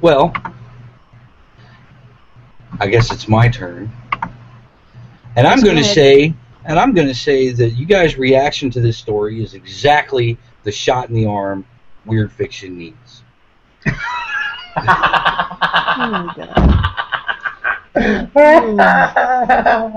Well, 0.00 0.32
I 2.80 2.86
guess 2.88 3.12
it's 3.12 3.28
my 3.28 3.48
turn, 3.48 3.90
and 5.36 5.46
I'm 5.46 5.60
going 5.60 5.76
to 5.76 5.84
say, 5.84 6.34
and 6.64 6.78
I'm 6.78 6.92
going 6.92 7.08
to 7.08 7.14
say 7.14 7.50
that 7.50 7.70
you 7.70 7.86
guys' 7.86 8.16
reaction 8.16 8.70
to 8.70 8.80
this 8.80 8.96
story 8.96 9.42
is 9.42 9.54
exactly 9.54 10.38
the 10.64 10.72
shot 10.72 11.08
in 11.08 11.14
the 11.14 11.26
arm 11.26 11.64
weird 12.04 12.32
fiction 12.32 12.78
needs. 12.78 13.22
Oh 13.84 13.92
my 15.98 16.32
god. 16.36 16.82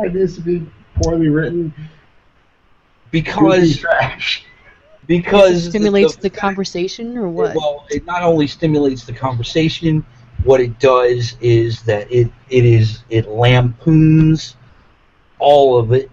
it 0.05 0.13
needs 0.13 0.35
to 0.35 0.41
be 0.41 0.69
poorly 1.01 1.29
written. 1.29 1.73
Because 3.11 3.69
goofy 3.69 3.79
trash. 3.79 4.43
because 5.07 5.69
stimulates 5.69 6.15
the, 6.15 6.23
the 6.23 6.29
conversation 6.29 7.17
or 7.17 7.29
what? 7.29 7.55
Well, 7.55 7.85
it 7.89 8.05
not 8.05 8.23
only 8.23 8.47
stimulates 8.47 9.05
the 9.05 9.13
conversation, 9.13 10.05
what 10.43 10.59
it 10.59 10.77
does 10.79 11.37
is 11.39 11.81
that 11.83 12.11
it 12.11 12.29
it 12.49 12.65
is 12.65 13.03
it 13.09 13.27
lampoons 13.29 14.57
all 15.39 15.77
of 15.77 15.93
it. 15.93 16.09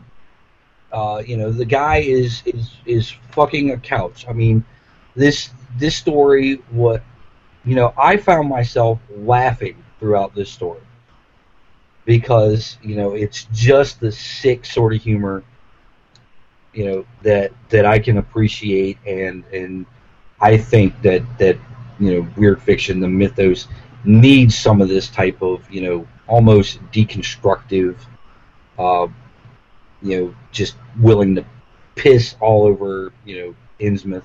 Uh, 0.92 1.22
you 1.24 1.36
know, 1.36 1.50
the 1.50 1.64
guy 1.64 1.98
is 1.98 2.42
is 2.44 2.70
is 2.84 3.10
fucking 3.30 3.70
a 3.70 3.78
couch. 3.78 4.26
I 4.28 4.32
mean, 4.32 4.64
this 5.14 5.50
this 5.78 5.96
story 5.96 6.56
what 6.70 7.02
you 7.64 7.74
know, 7.74 7.94
I 7.96 8.16
found 8.16 8.48
myself 8.48 8.98
laughing 9.10 9.82
throughout 10.00 10.34
this 10.34 10.50
story 10.50 10.80
because 12.04 12.78
you 12.82 12.96
know 12.96 13.12
it's 13.12 13.46
just 13.52 14.00
the 14.00 14.10
sick 14.10 14.64
sort 14.64 14.92
of 14.92 15.00
humor 15.00 15.44
you 16.72 16.84
know 16.84 17.06
that 17.22 17.52
that 17.68 17.86
I 17.86 17.98
can 17.98 18.18
appreciate 18.18 18.98
and 19.06 19.44
and 19.52 19.86
I 20.40 20.56
think 20.56 21.00
that 21.02 21.22
that 21.38 21.56
you 22.00 22.14
know 22.14 22.28
weird 22.36 22.60
fiction 22.60 22.98
the 23.00 23.08
mythos 23.08 23.68
needs 24.04 24.58
some 24.58 24.80
of 24.80 24.88
this 24.88 25.08
type 25.08 25.40
of 25.42 25.70
you 25.70 25.82
know 25.82 26.08
almost 26.26 26.80
deconstructive 26.90 27.96
uh, 28.78 29.06
you 30.02 30.20
know 30.20 30.34
just 30.50 30.76
willing 31.00 31.34
to 31.34 31.44
piss 31.94 32.36
all 32.40 32.64
over 32.64 33.12
you 33.24 33.40
know 33.40 33.54
Innsmouth 33.80 34.24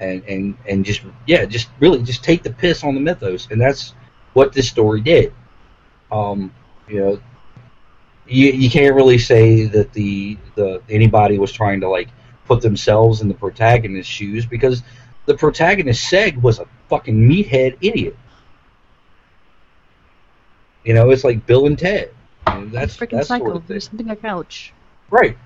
and 0.00 0.22
and 0.24 0.56
and 0.66 0.84
just 0.84 1.02
yeah 1.26 1.44
just 1.44 1.68
really 1.80 2.02
just 2.02 2.22
take 2.22 2.42
the 2.42 2.50
piss 2.50 2.84
on 2.84 2.94
the 2.94 3.00
mythos 3.00 3.48
and 3.50 3.60
that's 3.60 3.94
what 4.32 4.52
this 4.52 4.68
story 4.68 5.00
did 5.00 5.32
um 6.12 6.52
you 6.88 7.00
know 7.00 7.20
you, 8.28 8.52
you 8.52 8.70
can't 8.70 8.94
really 8.94 9.18
say 9.18 9.64
that 9.64 9.92
the 9.92 10.36
the 10.54 10.82
anybody 10.88 11.38
was 11.38 11.50
trying 11.50 11.80
to 11.80 11.88
like 11.88 12.08
put 12.46 12.60
themselves 12.60 13.20
in 13.20 13.28
the 13.28 13.34
protagonist's 13.34 14.10
shoes 14.10 14.46
because 14.46 14.82
the 15.26 15.34
protagonist 15.34 16.10
Seg 16.10 16.40
was 16.40 16.58
a 16.58 16.66
fucking 16.88 17.14
meathead 17.14 17.76
idiot. 17.80 18.16
You 20.84 20.94
know, 20.94 21.10
it's 21.10 21.24
like 21.24 21.46
Bill 21.46 21.66
and 21.66 21.78
Ted. 21.78 22.14
I 22.46 22.58
mean, 22.58 22.70
that's 22.70 22.96
freaking 22.96 23.18
that's 23.18 23.28
psycho. 23.28 23.44
sort 23.44 23.56
of. 23.56 23.66
There's 23.66 23.84
something 23.84 24.08
a 24.08 24.16
couch. 24.16 24.72
Right. 25.10 25.36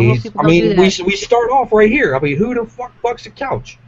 He's- 0.00 0.26
I 0.38 0.42
mean, 0.46 0.76
we 0.76 0.90
we 1.04 1.16
start 1.16 1.50
off 1.50 1.72
right 1.72 1.90
here. 1.90 2.14
I 2.16 2.18
mean, 2.20 2.36
who 2.36 2.54
the 2.54 2.64
fuck 2.66 2.92
fucks 3.02 3.26
a 3.26 3.30
couch? 3.30 3.78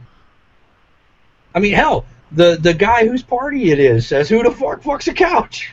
I 1.53 1.59
mean, 1.59 1.73
hell, 1.73 2.05
the 2.31 2.57
the 2.59 2.73
guy 2.73 3.05
whose 3.07 3.21
party 3.23 3.71
it 3.71 3.79
is 3.79 4.07
says, 4.07 4.29
"Who 4.29 4.41
the 4.43 4.51
fuck 4.51 4.81
fucks 4.81 5.07
a 5.07 5.13
couch?" 5.13 5.71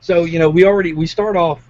So 0.00 0.24
you 0.24 0.38
know, 0.38 0.50
we 0.50 0.64
already 0.64 0.92
we 0.92 1.06
start 1.06 1.36
off. 1.36 1.62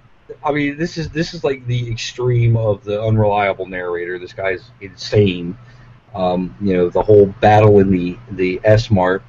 I 0.45 0.53
mean, 0.53 0.77
this 0.79 0.97
is 0.97 1.11
this 1.11 1.35
is 1.35 1.45
like 1.45 1.67
the 1.67 1.91
extreme 1.91 2.57
of 2.57 2.85
the 2.85 3.03
unreliable 3.03 3.67
narrator. 3.67 4.19
This 4.19 4.33
guy's 4.33 4.71
insane. 4.81 5.57
Um, 6.15 6.57
you 6.61 6.75
know, 6.75 6.89
the 6.89 7.03
whole 7.03 7.27
battle 7.27 7.79
in 7.81 7.91
the 7.91 8.19
the 8.33 8.61
S 8.65 8.91
Mart. 8.91 9.23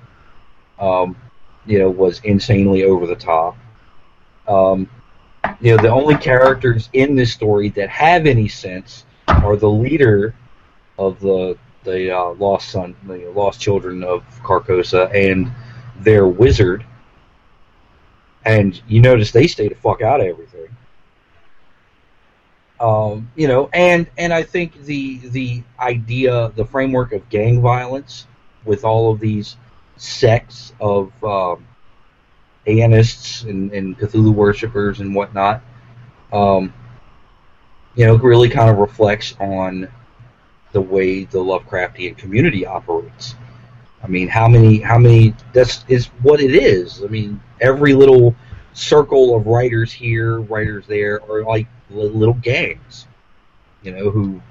Um, 0.80 1.16
you 1.68 1.78
know, 1.78 1.90
was 1.92 2.20
insanely 2.24 2.84
over 2.84 3.06
the 3.06 3.16
top. 3.16 3.56
Um, 4.48 4.90
you 5.62 5.76
know, 5.76 5.82
the 5.82 5.90
only 5.90 6.16
characters 6.16 6.90
in 6.94 7.16
this 7.16 7.32
story 7.32 7.70
that 7.70 7.90
have 7.90 8.26
any 8.26 8.48
sense 8.48 9.06
are 9.28 9.56
the 9.56 9.70
leader 9.70 10.34
of 10.98 11.20
the 11.20 11.58
the 11.84 12.16
uh, 12.16 12.34
lost 12.34 12.70
son, 12.70 12.96
the 13.06 13.32
lost 13.32 13.60
children 13.60 14.04
of 14.04 14.24
Carcosa, 14.44 15.14
and 15.14 15.52
their 16.00 16.28
wizard. 16.28 16.86
And 18.46 18.80
you 18.88 19.02
notice 19.02 19.32
they 19.32 19.48
stay 19.48 19.68
the 19.68 19.76
fuck 19.76 20.02
out 20.02 20.20
of 20.20 20.28
everything. 20.28 20.68
Um, 22.80 23.32
you 23.36 23.48
know, 23.48 23.70
and 23.74 24.08
and 24.18 24.34
I 24.34 24.42
think 24.42 24.84
the 24.84 25.18
the 25.30 25.64
idea, 25.80 26.52
the 26.56 26.66
framework 26.66 27.14
of 27.14 27.30
gang 27.30 27.62
violence, 27.62 28.26
with 28.66 28.84
all 28.84 29.12
of 29.12 29.20
these 29.20 29.58
sects 29.98 30.74
of 30.80 31.12
um, 31.24 31.68
Aanists 32.68 33.50
and, 33.50 33.72
and 33.74 33.98
Cthulhu 33.98 34.34
worshippers 34.34 35.00
and 35.00 35.16
whatnot, 35.16 35.62
um, 36.32 36.74
you 37.96 38.06
know, 38.06 38.16
really 38.16 38.50
kind 38.50 38.70
of 38.70 38.78
reflects 38.78 39.36
on 39.40 39.88
the 40.72 40.82
way 40.82 41.26
the 41.26 41.40
Lovecraftian 41.40 42.18
community 42.18 42.66
operates. 42.66 43.36
I 44.04 44.08
mean, 44.08 44.28
how 44.28 44.48
many, 44.48 44.80
how 44.80 44.98
many, 44.98 45.36
that's 45.54 45.86
is 45.88 46.08
what 46.24 46.40
it 46.42 46.56
is. 46.56 47.04
I 47.04 47.08
mean, 47.08 47.42
every 47.60 47.94
little 47.94 48.36
circle 48.74 49.36
of 49.36 49.48
writers 49.48 49.92
here, 49.92 50.40
writers 50.40 50.86
there, 50.88 51.22
are 51.30 51.44
like 51.44 51.68
little 51.90 52.34
gangs, 52.36 53.08
you 53.84 53.92
know, 53.92 54.10
who 54.10 54.42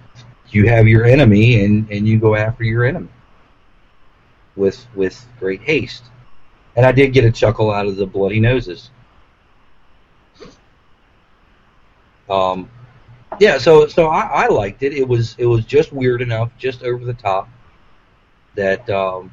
you 0.50 0.68
have 0.68 0.86
your 0.86 1.04
enemy 1.04 1.64
and, 1.64 1.90
and 1.90 2.06
you 2.06 2.18
go 2.18 2.34
after 2.34 2.64
your 2.64 2.84
enemy 2.84 3.08
with 4.56 4.86
with 4.94 5.26
great 5.38 5.62
haste. 5.62 6.04
And 6.76 6.86
I 6.86 6.92
did 6.92 7.12
get 7.12 7.24
a 7.24 7.32
chuckle 7.32 7.70
out 7.70 7.86
of 7.86 7.96
the 7.96 8.06
bloody 8.06 8.40
noses. 8.40 8.90
Um, 12.28 12.70
yeah, 13.40 13.58
so 13.58 13.88
so 13.88 14.06
I, 14.06 14.44
I 14.44 14.46
liked 14.46 14.82
it. 14.82 14.92
It 14.92 15.06
was 15.06 15.34
it 15.38 15.46
was 15.46 15.64
just 15.64 15.92
weird 15.92 16.22
enough, 16.22 16.50
just 16.58 16.82
over 16.84 17.04
the 17.04 17.14
top, 17.14 17.48
that 18.54 18.88
um, 18.88 19.32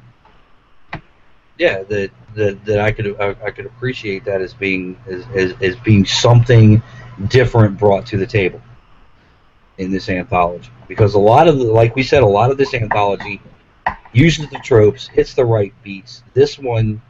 yeah, 1.58 1.82
that 1.84 2.10
that, 2.34 2.64
that 2.64 2.80
I 2.80 2.90
could 2.90 3.20
I, 3.20 3.36
I 3.44 3.50
could 3.50 3.66
appreciate 3.66 4.24
that 4.24 4.40
as 4.40 4.52
being 4.52 4.98
as, 5.08 5.24
as, 5.34 5.54
as 5.62 5.76
being 5.76 6.04
something 6.04 6.82
different 7.28 7.78
brought 7.78 8.06
to 8.06 8.16
the 8.16 8.26
table 8.26 8.60
in 9.78 9.92
this 9.92 10.08
anthology. 10.08 10.70
Because 10.88 11.14
a 11.14 11.18
lot 11.18 11.46
of 11.46 11.58
the, 11.58 11.64
like 11.64 11.94
we 11.94 12.02
said, 12.02 12.22
a 12.22 12.26
lot 12.26 12.50
of 12.50 12.58
this 12.58 12.74
anthology 12.74 13.40
uses 14.12 14.48
the 14.50 14.58
tropes, 14.58 15.06
hits 15.06 15.34
the 15.34 15.44
right 15.44 15.72
beats. 15.82 16.22
This 16.34 16.58
one 16.58 17.00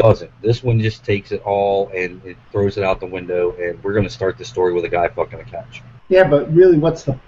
doesn't. 0.00 0.30
This 0.42 0.62
one 0.62 0.80
just 0.80 1.04
takes 1.04 1.32
it 1.32 1.42
all 1.42 1.90
and 1.94 2.24
it 2.24 2.36
throws 2.52 2.78
it 2.78 2.84
out 2.84 3.00
the 3.00 3.06
window, 3.06 3.54
and 3.56 3.82
we're 3.84 3.92
going 3.92 4.04
to 4.04 4.10
start 4.10 4.38
the 4.38 4.44
story 4.44 4.72
with 4.72 4.84
a 4.84 4.88
guy 4.88 5.08
fucking 5.08 5.40
a 5.40 5.44
couch. 5.44 5.82
Yeah, 6.08 6.26
but 6.28 6.52
really, 6.54 6.78
what's 6.78 7.04
the 7.04 7.18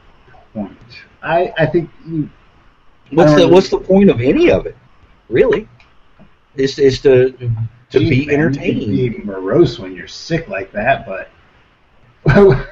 point? 0.55 0.77
I 1.23 1.53
I 1.59 1.67
think 1.67 1.91
you. 2.07 2.31
What's 3.11 3.35
the 3.35 3.47
What's 3.47 3.69
the 3.69 3.79
point 3.79 4.11
of 4.11 4.21
any 4.21 4.51
of 4.51 4.67
it? 4.67 4.77
Really, 5.29 5.69
is 6.57 6.79
is 6.79 7.01
to 7.03 7.33
to 7.91 7.99
be 7.99 8.27
man, 8.27 8.35
entertained. 8.35 8.83
You 8.83 9.11
can 9.11 9.21
be 9.21 9.27
morose 9.27 9.79
when 9.79 9.95
you're 9.95 10.09
sick 10.09 10.49
like 10.49 10.73
that, 10.73 11.07
but. 11.07 11.31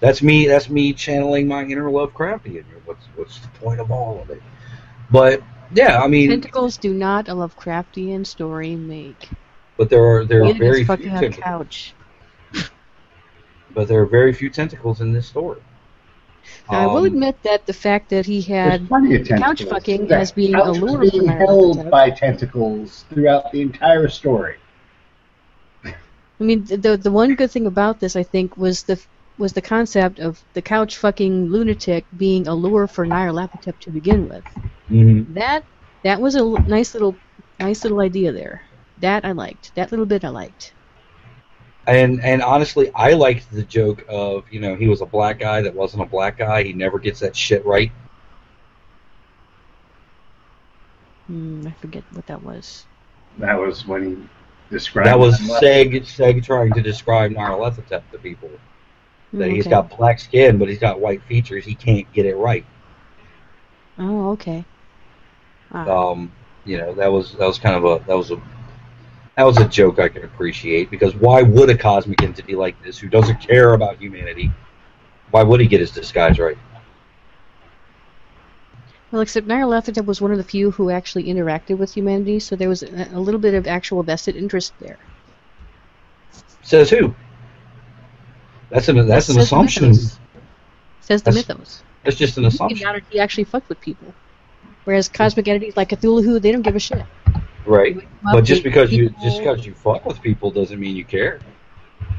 That's 0.00 0.22
me. 0.22 0.46
That's 0.46 0.68
me 0.68 0.92
channeling 0.92 1.48
my 1.48 1.62
inner 1.62 1.90
Lovecraftian. 1.90 2.64
What's 2.84 3.06
What's 3.16 3.38
the 3.38 3.48
point 3.48 3.80
of 3.80 3.90
all 3.90 4.20
of 4.20 4.30
it? 4.30 4.42
But 5.10 5.42
yeah, 5.72 6.00
I 6.00 6.06
mean, 6.08 6.28
Tentacles 6.30 6.76
do 6.78 6.92
not 6.92 7.28
a 7.28 7.34
Lovecraftian 7.34 8.26
story 8.26 8.76
make. 8.76 9.28
but 9.76 9.88
there 9.90 10.04
are 10.04 10.24
there 10.24 10.44
are 10.44 10.52
very 10.52 10.84
does 10.84 10.96
few 10.96 11.10
tentacles. 11.10 11.36
couch. 11.42 11.94
But 13.74 13.88
there 13.88 14.00
are 14.00 14.06
very 14.06 14.32
few 14.32 14.50
tentacles 14.50 15.00
in 15.00 15.12
this 15.12 15.26
story. 15.26 15.60
Now, 16.70 16.80
I 16.80 16.86
will 16.86 16.98
Um, 16.98 17.06
admit 17.06 17.42
that 17.42 17.66
the 17.66 17.72
fact 17.72 18.10
that 18.10 18.26
he 18.26 18.40
had 18.42 18.86
plenty 18.88 19.14
of 19.16 19.26
couch 19.26 19.64
fucking 19.64 20.10
as 20.12 20.30
being 20.32 20.52
couch 20.52 20.66
a 20.66 20.72
lure 20.72 20.98
being 20.98 21.26
for 21.26 21.32
held 21.32 21.90
by 21.90 22.10
tentacles 22.10 23.04
throughout 23.08 23.50
the 23.52 23.60
entire 23.62 24.08
story. 24.08 24.56
I 26.40 26.44
mean, 26.44 26.64
the, 26.64 26.76
the 26.76 26.96
the 26.96 27.10
one 27.10 27.34
good 27.34 27.50
thing 27.50 27.66
about 27.66 28.00
this, 28.00 28.16
I 28.16 28.22
think, 28.22 28.56
was 28.56 28.82
the 28.84 29.00
was 29.38 29.52
the 29.52 29.62
concept 29.62 30.18
of 30.20 30.42
the 30.54 30.62
couch 30.62 30.98
fucking 30.98 31.48
lunatic 31.50 32.06
being 32.16 32.46
a 32.48 32.54
lure 32.54 32.86
for 32.88 33.06
Nyarlathotep 33.06 33.78
to 33.80 33.90
begin 33.90 34.28
with. 34.28 34.44
mhm. 34.90 35.26
That 35.34 35.66
that 36.04 36.20
was 36.20 36.36
a 36.36 36.40
l- 36.40 36.62
nice 36.66 36.94
little 36.94 37.20
nice 37.58 37.84
little 37.84 38.00
idea 38.00 38.32
there. 38.32 38.62
That 38.98 39.24
I 39.24 39.32
liked. 39.32 39.72
That 39.76 39.90
little 39.92 40.06
bit 40.06 40.24
I 40.24 40.30
liked. 40.30 40.74
And 41.86 42.22
and 42.24 42.42
honestly, 42.42 42.90
I 42.94 43.12
liked 43.14 43.50
the 43.50 43.62
joke 43.64 44.04
of 44.08 44.44
you 44.50 44.60
know 44.60 44.74
he 44.76 44.88
was 44.88 45.02
a 45.02 45.06
black 45.06 45.38
guy 45.38 45.62
that 45.62 45.74
wasn't 45.74 46.02
a 46.02 46.06
black 46.06 46.38
guy. 46.38 46.62
He 46.62 46.72
never 46.72 46.98
gets 46.98 47.20
that 47.20 47.36
shit 47.36 47.64
right. 47.66 47.92
Hmm, 51.26 51.66
I 51.66 51.72
forget 51.72 52.04
what 52.10 52.26
that 52.26 52.42
was. 52.42 52.86
That 53.38 53.58
was 53.58 53.86
when 53.86 54.04
he 54.06 54.28
described. 54.70 55.08
That 55.08 55.18
was 55.18 55.38
Seg 55.40 55.92
Seg 56.02 56.44
trying 56.44 56.72
to 56.72 56.82
describe 56.82 57.32
Nyarlathotep 57.32 58.10
to 58.12 58.18
people 58.18 58.50
that 59.38 59.48
Hmm, 59.48 59.52
he's 59.52 59.66
okay. 59.66 59.68
got 59.68 59.96
black 59.96 60.20
skin 60.20 60.58
but 60.58 60.68
he's 60.68 60.78
got 60.78 61.00
white 61.00 61.22
features. 61.24 61.64
He 61.64 61.74
can't 61.74 62.10
get 62.12 62.26
it 62.26 62.36
right. 62.36 62.66
Oh, 63.98 64.30
okay. 64.34 64.68
Ah. 65.70 65.92
Um, 65.92 66.32
you 66.64 66.78
know 66.78 66.94
that 66.94 67.12
was 67.12 67.32
that 67.32 67.46
was 67.46 67.58
kind 67.58 67.76
of 67.76 67.84
a 67.84 68.04
that 68.06 68.16
was 68.16 68.30
a 68.30 68.40
that 69.36 69.44
was 69.44 69.58
a 69.58 69.68
joke 69.68 69.98
I 69.98 70.08
can 70.08 70.24
appreciate 70.24 70.90
because 70.90 71.14
why 71.16 71.42
would 71.42 71.70
a 71.70 71.76
cosmic 71.76 72.22
entity 72.22 72.54
like 72.56 72.82
this 72.82 72.98
who 72.98 73.08
doesn't 73.08 73.40
care 73.40 73.74
about 73.74 73.98
humanity, 73.98 74.52
why 75.30 75.42
would 75.44 75.60
he 75.60 75.66
get 75.68 75.80
his 75.80 75.92
disguise 75.92 76.38
right? 76.38 76.58
Well, 79.10 79.22
except 79.22 79.46
Nyarlathotep 79.46 80.04
was 80.04 80.20
one 80.20 80.30
of 80.30 80.36
the 80.36 80.44
few 80.44 80.72
who 80.72 80.90
actually 80.90 81.24
interacted 81.24 81.78
with 81.78 81.94
humanity, 81.94 82.38
so 82.38 82.54
there 82.54 82.68
was 82.68 82.82
a, 82.82 83.08
a 83.12 83.18
little 83.18 83.40
bit 83.40 83.54
of 83.54 83.66
actual 83.66 84.02
vested 84.02 84.36
interest 84.36 84.74
there. 84.78 84.98
Says 86.62 86.90
who? 86.90 87.14
That's 88.74 88.88
an 88.88 89.06
that's 89.06 89.28
an 89.28 89.36
Says 89.36 89.36
the 89.36 89.40
assumption. 89.42 89.94
Says 89.94 91.22
the 91.22 91.30
That's- 91.30 91.48
mythos. 91.48 91.82
That's 92.02 92.16
just 92.16 92.36
an 92.36 92.44
assumption, 92.44 92.84
doubted 92.84 93.04
he 93.08 93.18
actually 93.18 93.44
fucked 93.44 93.70
with 93.70 93.80
people. 93.80 94.12
Whereas 94.84 95.08
cosmic 95.08 95.48
entities 95.48 95.74
like 95.76 95.88
Cthulhu, 95.88 96.42
they 96.42 96.52
don't 96.52 96.60
give 96.60 96.76
a 96.76 96.80
shit. 96.80 97.02
right? 97.64 97.96
But 98.22 98.42
just 98.42 98.62
pe- 98.62 98.68
because 98.68 98.92
you 98.92 99.08
just 99.22 99.38
because 99.38 99.64
you 99.64 99.72
fuck 99.72 100.04
with 100.04 100.20
people 100.20 100.50
doesn't 100.50 100.78
mean 100.78 100.96
you 100.96 101.04
care. 101.04 101.38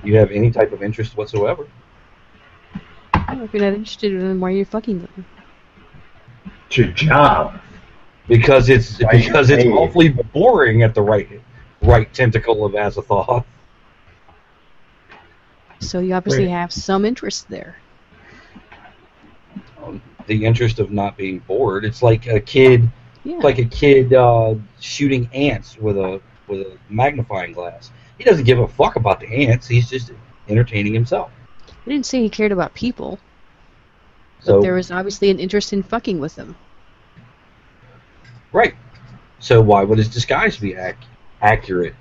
You 0.03 0.15
have 0.15 0.31
any 0.31 0.49
type 0.49 0.71
of 0.71 0.81
interest 0.81 1.17
whatsoever. 1.17 1.67
Oh, 3.27 3.43
if 3.43 3.53
you're 3.53 3.61
not 3.63 3.73
interested 3.73 4.13
in 4.13 4.19
them, 4.19 4.39
why 4.39 4.49
are 4.49 4.53
you 4.53 4.65
fucking 4.65 4.99
them? 5.01 5.25
It's 6.67 6.77
your 6.77 6.87
job. 6.87 7.59
Because 8.27 8.69
it's 8.69 8.99
Why 9.03 9.11
because 9.11 9.49
it's 9.51 9.65
awfully 9.65 10.09
boring 10.09 10.81
at 10.83 10.95
the 10.95 11.01
right 11.01 11.29
right 11.81 12.11
tentacle 12.13 12.65
of 12.65 12.71
Azathoth. 12.73 13.43
So 15.85 15.99
you 15.99 16.13
obviously 16.13 16.47
have 16.49 16.71
some 16.73 17.05
interest 17.05 17.47
there. 17.49 17.77
The 20.27 20.43
interest 20.45 20.79
of 20.79 20.91
not 20.91 21.15
being 21.17 21.39
bored. 21.39 21.85
It's 21.85 22.01
like 22.01 22.25
a 22.27 22.39
kid 22.39 22.89
Yeah. 23.23 23.37
like 23.37 23.59
a 23.59 23.65
kid 23.65 24.13
uh, 24.13 24.55
shooting 24.79 25.29
ants 25.33 25.77
with 25.77 25.97
a 25.97 26.19
with 26.47 26.61
a 26.61 26.77
magnifying 26.89 27.53
glass. 27.53 27.91
He 28.17 28.23
doesn't 28.23 28.45
give 28.45 28.59
a 28.59 28.67
fuck 28.67 28.95
about 28.95 29.19
the 29.19 29.27
ants. 29.27 29.67
He's 29.67 29.89
just 29.89 30.11
entertaining 30.47 30.93
himself. 30.93 31.31
I 31.69 31.89
didn't 31.89 32.05
say 32.05 32.21
he 32.21 32.29
cared 32.29 32.51
about 32.51 32.73
people, 32.73 33.19
but 34.39 34.45
So 34.45 34.61
there 34.61 34.73
was 34.73 34.89
obviously 34.91 35.29
an 35.29 35.39
interest 35.39 35.73
in 35.73 35.83
fucking 35.83 36.19
with 36.19 36.35
them. 36.35 36.55
right. 38.51 38.73
So 39.39 39.61
why 39.61 39.83
would 39.83 39.97
his 39.99 40.07
disguise 40.07 40.57
be 40.57 40.73
ac- 40.73 40.97
accurate? 41.41 41.93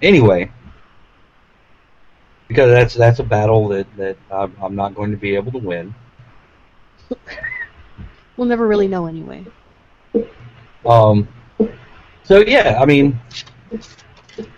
Anyway, 0.00 0.50
because 2.48 2.70
that's 2.70 2.94
that's 2.94 3.18
a 3.20 3.24
battle 3.24 3.68
that 3.68 3.86
that 3.96 4.16
I'm, 4.30 4.56
I'm 4.60 4.74
not 4.74 4.94
going 4.94 5.10
to 5.12 5.16
be 5.16 5.36
able 5.36 5.52
to 5.52 5.58
win. 5.58 5.94
We'll 8.38 8.46
never 8.46 8.68
really 8.68 8.86
know 8.86 9.06
anyway. 9.06 9.44
Um, 10.86 11.26
so 12.22 12.38
yeah, 12.38 12.78
I 12.80 12.86
mean, 12.86 13.18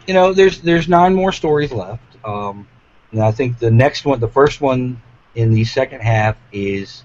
you 0.06 0.12
know, 0.12 0.34
there's 0.34 0.60
there's 0.60 0.86
nine 0.86 1.14
more 1.14 1.32
stories 1.32 1.72
left. 1.72 2.02
Um, 2.22 2.68
and 3.10 3.22
I 3.22 3.32
think 3.32 3.58
the 3.58 3.70
next 3.70 4.04
one, 4.04 4.20
the 4.20 4.28
first 4.28 4.60
one 4.60 5.00
in 5.34 5.54
the 5.54 5.64
second 5.64 6.02
half 6.02 6.36
is 6.52 7.04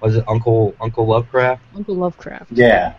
was 0.00 0.16
it 0.16 0.24
Uncle 0.26 0.74
Uncle 0.80 1.06
Lovecraft? 1.06 1.62
Uncle 1.76 1.94
Lovecraft. 1.94 2.52
Yeah. 2.52 2.94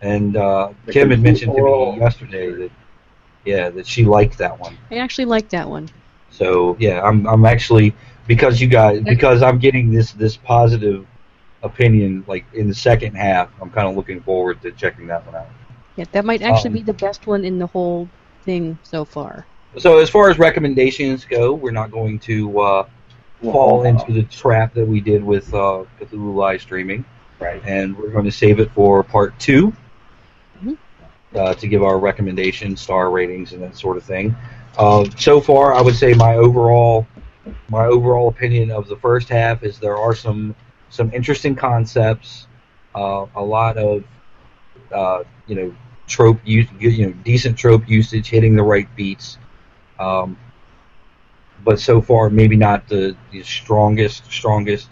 And 0.00 0.36
uh, 0.36 0.72
Kim 0.88 1.10
had 1.10 1.20
mentioned 1.20 1.54
to 1.54 1.62
me 1.62 1.98
yesterday 1.98 2.50
that 2.50 2.70
yeah, 3.44 3.68
that 3.68 3.86
she 3.86 4.06
liked 4.06 4.38
that 4.38 4.58
one. 4.58 4.78
I 4.90 4.96
actually 4.96 5.26
liked 5.26 5.50
that 5.50 5.68
one. 5.68 5.90
So 6.34 6.76
yeah, 6.80 7.00
I'm 7.02 7.26
I'm 7.26 7.44
actually 7.46 7.94
because 8.26 8.60
you 8.60 8.66
guys 8.66 9.00
because 9.02 9.42
I'm 9.42 9.58
getting 9.58 9.92
this 9.92 10.12
this 10.12 10.36
positive 10.36 11.06
opinion, 11.62 12.24
like 12.26 12.44
in 12.54 12.68
the 12.68 12.74
second 12.74 13.14
half, 13.14 13.48
I'm 13.60 13.70
kind 13.70 13.88
of 13.88 13.96
looking 13.96 14.20
forward 14.20 14.60
to 14.62 14.72
checking 14.72 15.06
that 15.06 15.24
one 15.26 15.36
out. 15.36 15.48
Yeah, 15.96 16.04
that 16.12 16.24
might 16.24 16.42
actually 16.42 16.70
Um, 16.70 16.74
be 16.74 16.82
the 16.82 16.92
best 16.92 17.26
one 17.26 17.44
in 17.44 17.58
the 17.58 17.66
whole 17.68 18.08
thing 18.42 18.76
so 18.82 19.04
far. 19.04 19.46
So 19.78 19.98
as 19.98 20.10
far 20.10 20.28
as 20.28 20.38
recommendations 20.38 21.24
go, 21.24 21.52
we're 21.54 21.70
not 21.70 21.90
going 21.92 22.18
to 22.20 22.60
uh, 22.60 22.86
fall 23.40 23.84
into 23.84 24.12
the 24.12 24.24
trap 24.24 24.74
that 24.74 24.86
we 24.86 25.00
did 25.00 25.22
with 25.22 25.52
uh, 25.54 25.84
Cthulhu 26.00 26.34
Lies 26.34 26.64
Dreaming, 26.64 27.04
right. 27.38 27.62
and 27.64 27.96
we're 27.96 28.10
going 28.10 28.24
to 28.24 28.32
save 28.32 28.58
it 28.60 28.70
for 28.72 29.02
part 29.02 29.38
2 29.38 29.72
Mhm. 30.64 30.76
uh, 31.34 31.54
to 31.54 31.66
give 31.66 31.82
our 31.82 31.98
recommendations, 31.98 32.80
star 32.80 33.10
ratings, 33.10 33.52
and 33.52 33.62
that 33.62 33.76
sort 33.76 33.96
of 33.96 34.04
thing. 34.04 34.34
Uh, 34.76 35.08
so 35.16 35.40
far, 35.40 35.74
I 35.74 35.80
would 35.80 35.94
say 35.94 36.14
my 36.14 36.36
overall 36.36 37.06
my 37.68 37.86
overall 37.86 38.28
opinion 38.28 38.70
of 38.70 38.88
the 38.88 38.96
first 38.96 39.28
half 39.28 39.62
is 39.62 39.78
there 39.78 39.96
are 39.96 40.14
some 40.14 40.54
some 40.90 41.12
interesting 41.12 41.54
concepts, 41.54 42.46
uh, 42.94 43.26
a 43.34 43.42
lot 43.42 43.76
of 43.76 44.04
uh, 44.92 45.24
you 45.46 45.54
know 45.54 45.76
trope 46.06 46.40
use, 46.44 46.68
you 46.78 47.06
know 47.06 47.12
decent 47.24 47.56
trope 47.56 47.88
usage, 47.88 48.28
hitting 48.28 48.56
the 48.56 48.62
right 48.62 48.88
beats. 48.96 49.38
Um, 49.98 50.36
but 51.64 51.80
so 51.80 52.00
far, 52.00 52.28
maybe 52.28 52.56
not 52.56 52.88
the, 52.88 53.16
the 53.32 53.42
strongest 53.42 54.30
strongest 54.30 54.90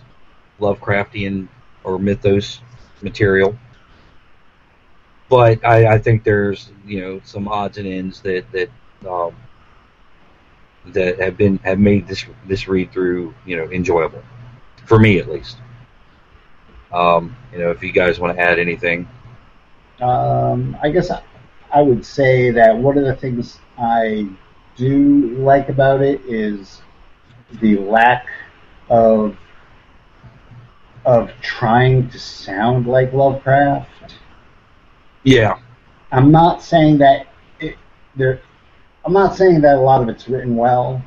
Lovecraftian 0.61 1.49
or 1.85 1.99
mythos 1.99 2.61
material. 3.03 3.59
But 5.29 5.65
I, 5.65 5.95
I 5.95 5.99
think 5.99 6.25
there's 6.25 6.71
you 6.87 7.01
know 7.01 7.21
some 7.25 7.49
odds 7.49 7.79
and 7.79 7.87
ends 7.87 8.21
that 8.23 8.45
that 8.53 8.71
um, 9.09 9.35
that 10.87 11.21
have 11.21 11.37
been 11.37 11.59
have 11.59 11.79
made 11.79 12.07
this 12.07 12.25
this 12.47 12.69
read 12.69 12.93
through 12.93 13.35
you 13.45 13.57
know 13.57 13.71
enjoyable 13.71 14.23
for 14.87 14.99
me 14.99 15.19
at 15.19 15.29
least. 15.29 15.59
Um, 16.93 17.37
you 17.53 17.59
know, 17.59 17.71
if 17.71 17.83
you 17.83 17.93
guys 17.93 18.21
want 18.21 18.37
to 18.37 18.43
add 18.43 18.59
anything, 18.59 19.09
Um, 20.01 20.77
I 20.83 20.91
guess 20.91 21.11
I, 21.11 21.23
I 21.71 21.83
would 21.83 22.05
say 22.05 22.51
that 22.51 22.77
one 22.77 22.99
of 22.99 23.05
the 23.05 23.15
things 23.17 23.59
I 23.79 24.29
do 24.77 25.29
like 25.39 25.69
about 25.69 26.03
it 26.03 26.21
is 26.27 26.83
the 27.61 27.77
lack 27.79 28.27
of 28.89 29.37
of 31.05 31.31
trying 31.41 32.09
to 32.11 32.19
sound 32.19 32.87
like 32.87 33.13
Lovecraft. 33.13 33.89
yeah, 35.25 35.59
I'm 36.13 36.31
not 36.31 36.63
saying 36.63 36.99
that 36.99 37.29
it, 37.61 37.79
there. 38.17 38.43
I'm 39.05 39.13
not 39.13 39.35
saying 39.35 39.61
that 39.63 39.77
a 39.77 39.81
lot 39.81 40.03
of 40.03 40.09
it's 40.09 40.29
written 40.29 40.57
well, 40.57 41.03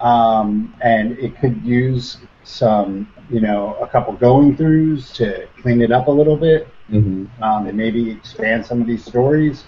um, 0.00 0.74
and 0.82 1.18
it 1.18 1.38
could 1.38 1.62
use 1.64 2.18
some, 2.44 3.12
you 3.30 3.40
know, 3.40 3.76
a 3.80 3.86
couple 3.86 4.12
going 4.14 4.56
throughs 4.56 5.12
to 5.14 5.46
clean 5.62 5.80
it 5.80 5.92
up 5.92 6.08
a 6.08 6.10
little 6.10 6.36
bit 6.36 6.68
mm-hmm. 6.90 7.42
um, 7.42 7.66
and 7.66 7.76
maybe 7.76 8.10
expand 8.10 8.64
some 8.64 8.80
of 8.80 8.86
these 8.86 9.04
stories. 9.04 9.64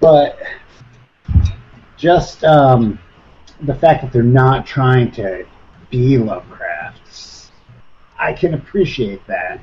But 0.00 0.38
just 1.96 2.44
um, 2.44 2.98
the 3.62 3.74
fact 3.74 4.02
that 4.02 4.12
they're 4.12 4.22
not 4.22 4.66
trying 4.66 5.10
to 5.12 5.44
be 5.90 6.18
Lovecraft, 6.18 7.50
I 8.18 8.32
can 8.32 8.54
appreciate 8.54 9.26
that. 9.26 9.60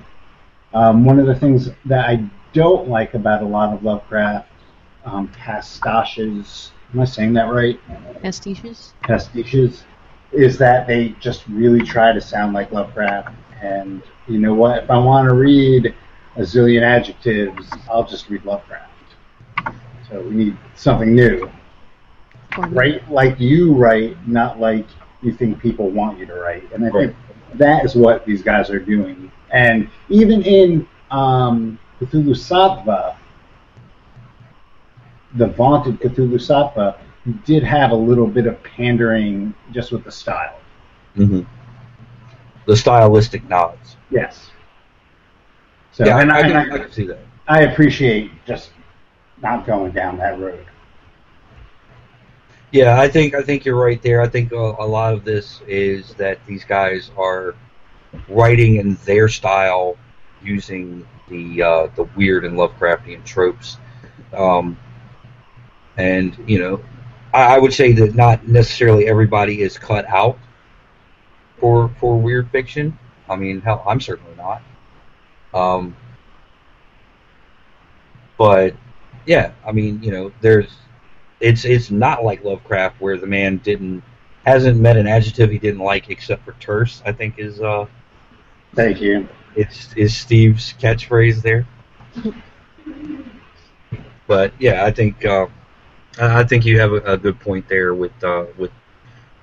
Um, 0.74 1.06
one 1.06 1.20
of 1.20 1.26
the 1.26 1.36
things 1.36 1.70
that 1.86 2.06
I 2.06 2.30
don't 2.52 2.90
like 2.90 3.14
about 3.14 3.42
a 3.42 3.46
lot 3.46 3.74
of 3.74 3.84
Lovecraft 3.84 4.50
um, 5.06 5.28
pastiches, 5.30 6.72
am 6.94 7.00
I 7.00 7.06
saying 7.06 7.34
that 7.34 7.52
right? 7.52 7.80
Pastiches? 8.24 8.94
pastiches 9.04 9.84
is 10.32 10.58
that 10.58 10.88
they 10.88 11.10
just 11.20 11.48
really 11.48 11.82
try 11.82 12.12
to 12.12 12.20
sound 12.20 12.54
like 12.54 12.72
Lovecraft. 12.72 13.34
And 13.62 14.02
you 14.28 14.40
know 14.40 14.54
what? 14.54 14.84
If 14.84 14.92
I 14.92 14.98
want 14.98 15.30
to 15.30 15.36
read 15.36 15.94
a 16.36 16.42
zillion 16.42 16.82
adjectives, 16.82 17.70
I'll 17.90 18.04
just 18.06 18.30
read 18.30 18.44
Lovecraft. 18.46 18.92
So 20.10 20.22
we 20.22 20.36
need 20.36 20.58
something 20.76 21.14
new. 21.16 21.50
Or- 22.58 22.68
Write 22.68 23.10
like 23.12 23.40
you 23.40 23.74
write, 23.74 24.16
not 24.28 24.60
like 24.60 24.86
you 25.22 25.32
think 25.34 25.60
people 25.60 25.90
want 25.90 26.20
you 26.20 26.26
to 26.26 26.34
write. 26.36 26.64
And 26.74 26.84
I 26.86 26.90
Right. 26.90 27.08
think 27.08 27.16
that 27.56 27.86
is 27.86 27.96
what 27.96 28.26
these 28.26 28.42
guys 28.42 28.70
are 28.70 28.80
doing. 28.80 29.32
And 29.52 29.90
even 30.10 30.42
in 30.42 30.88
um, 31.12 31.78
Cthulhusattva, 32.02 33.16
the 35.36 35.48
vaunted 35.48 36.00
Cthulhu 36.00 36.96
you 37.26 37.34
did 37.46 37.64
have 37.64 37.92
a 37.92 37.96
little 37.96 38.28
bit 38.28 38.46
of 38.46 38.62
pandering 38.64 39.54
just 39.72 39.92
with 39.92 40.04
the 40.04 40.12
style. 40.12 40.60
Mm-hmm. 41.18 41.44
the 42.68 42.76
stylistic 42.76 43.48
nods. 43.48 43.96
Yes. 44.12 44.50
So, 45.94 46.06
yeah, 46.06 46.20
and 46.20 46.30
I, 46.30 46.36
I, 46.36 46.40
I, 46.40 46.44
can, 46.44 46.56
I 46.56 46.76
I, 46.76 46.78
can 46.80 46.92
see 46.92 47.06
that. 47.08 47.20
I 47.48 47.62
appreciate 47.62 48.32
just 48.46 48.72
not 49.42 49.66
going 49.66 49.94
down 49.94 50.18
that 50.18 50.38
road. 50.40 50.66
Yeah, 52.72 53.00
I 53.00 53.08
think 53.08 53.34
I 53.34 53.42
think 53.42 53.64
you're 53.64 53.82
right 53.82 54.02
there. 54.02 54.22
I 54.22 54.28
think 54.28 54.52
a, 54.52 54.58
a 54.58 54.86
lot 54.86 55.14
of 55.14 55.24
this 55.24 55.62
is 55.68 56.14
that 56.16 56.46
these 56.46 56.66
guys 56.66 57.12
are 57.18 57.56
writing 58.28 58.76
in 58.76 58.96
their 59.06 59.30
style, 59.30 59.98
using 60.44 61.08
the 61.30 61.62
uh, 61.62 61.88
the 61.96 62.04
weird 62.18 62.44
and 62.44 62.58
Lovecraftian 62.58 63.24
tropes, 63.24 63.78
um, 64.34 64.78
and 65.98 66.38
you 66.48 66.60
know, 66.60 66.84
I, 67.34 67.56
I 67.56 67.60
would 67.60 67.74
say 67.74 67.92
that 67.94 68.16
not 68.16 68.48
necessarily 68.48 69.08
everybody 69.08 69.62
is 69.62 69.78
cut 69.78 70.06
out 70.08 70.38
for 71.60 71.90
for 72.00 72.18
weird 72.18 72.50
fiction. 72.52 72.98
I 73.30 73.36
mean, 73.36 73.62
hell, 73.62 73.84
I'm 73.88 74.00
certainly 74.00 74.36
not. 74.36 74.62
Um, 75.54 75.96
but 78.38 78.76
yeah, 79.26 79.52
I 79.66 79.72
mean, 79.72 80.02
you 80.04 80.12
know, 80.12 80.32
there's 80.42 80.76
it's 81.40 81.66
it's 81.66 81.92
not 81.92 82.24
like 82.24 82.44
Lovecraft 82.44 83.00
where 83.02 83.18
the 83.18 83.28
man 83.28 83.58
didn't 83.58 84.04
hasn't 84.46 84.80
met 84.80 84.96
an 84.96 85.08
adjective 85.08 85.50
he 85.50 85.58
didn't 85.58 85.80
like 85.80 86.10
except 86.10 86.46
for 86.46 86.54
terse. 86.60 87.02
I 87.06 87.12
think 87.12 87.40
is 87.40 87.62
uh 87.62 87.88
Thank 88.76 89.02
you. 89.02 89.28
it's 89.56 89.94
is 89.96 90.16
Steve's 90.16 90.74
catchphrase 90.74 91.42
there. 91.42 91.66
but 94.28 94.54
yeah, 94.60 94.86
I 94.86 94.92
think 94.92 95.26
uh, 95.26 95.48
I 96.20 96.40
I 96.40 96.44
think 96.44 96.66
you 96.66 96.80
have 96.80 96.94
a, 96.94 97.14
a 97.14 97.18
good 97.18 97.40
point 97.40 97.68
there 97.68 97.94
with 97.94 98.24
uh, 98.24 98.46
with 98.58 98.72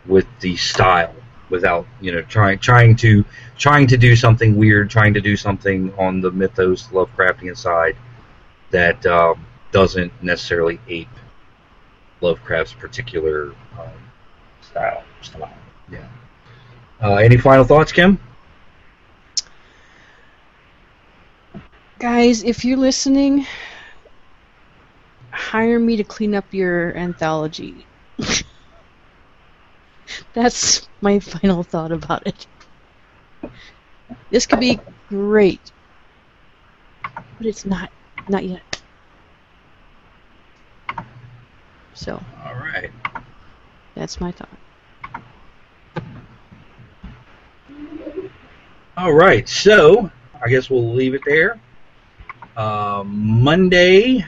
with 0.07 0.27
the 0.41 0.57
style 0.57 1.15
without 1.51 1.87
you 2.01 2.13
know 2.13 2.23
trying 2.23 2.59
trying 2.59 2.97
to 2.97 3.25
trying 3.57 3.87
to 3.89 3.97
do 3.97 4.17
something 4.17 4.57
weird, 4.57 4.91
trying 4.91 5.15
to 5.15 5.21
do 5.21 5.37
something 5.37 5.93
on 5.99 6.21
the 6.21 6.31
mythos 6.31 6.89
Lovecraftian 6.89 7.57
side 7.57 7.97
that 8.71 9.05
um, 9.07 9.45
doesn't 9.71 10.13
necessarily 10.23 10.81
ape 10.89 11.09
Lovecraft's 12.21 12.73
particular 12.73 13.53
um, 13.79 13.91
style. 14.61 15.05
Style. 15.21 15.53
Yeah. 15.91 16.07
Uh, 17.01 17.17
any 17.17 17.37
final 17.37 17.65
thoughts, 17.65 17.93
Kim? 17.93 18.19
Guys, 21.99 22.43
if 22.43 22.65
you're 22.65 22.79
listening, 22.79 23.47
hire 25.33 25.79
me 25.79 25.97
to 25.97 26.05
clean 26.05 26.35
up 26.35 26.53
your 26.53 26.97
anthology. 26.97 27.89
That's 30.35 30.89
my 31.01 31.21
final 31.21 31.63
thought 31.63 31.93
about 31.93 32.27
it. 32.27 32.47
This 34.31 34.47
could 34.47 34.61
be 34.61 34.79
great, 35.09 35.73
but 37.03 37.47
it's 37.47 37.65
not. 37.65 37.91
Not 38.29 38.45
yet. 38.45 38.83
So, 41.95 42.23
All 42.45 42.55
right. 42.55 42.91
that's 43.95 44.21
my 44.21 44.33
thought. 44.33 44.59
All 48.97 49.13
right, 49.13 49.49
so 49.49 50.11
I 50.45 50.49
guess 50.49 50.71
we'll 50.71 50.95
leave 50.95 51.15
it 51.15 51.23
there. 51.27 51.61
Um, 52.57 53.43
Monday. 53.43 54.25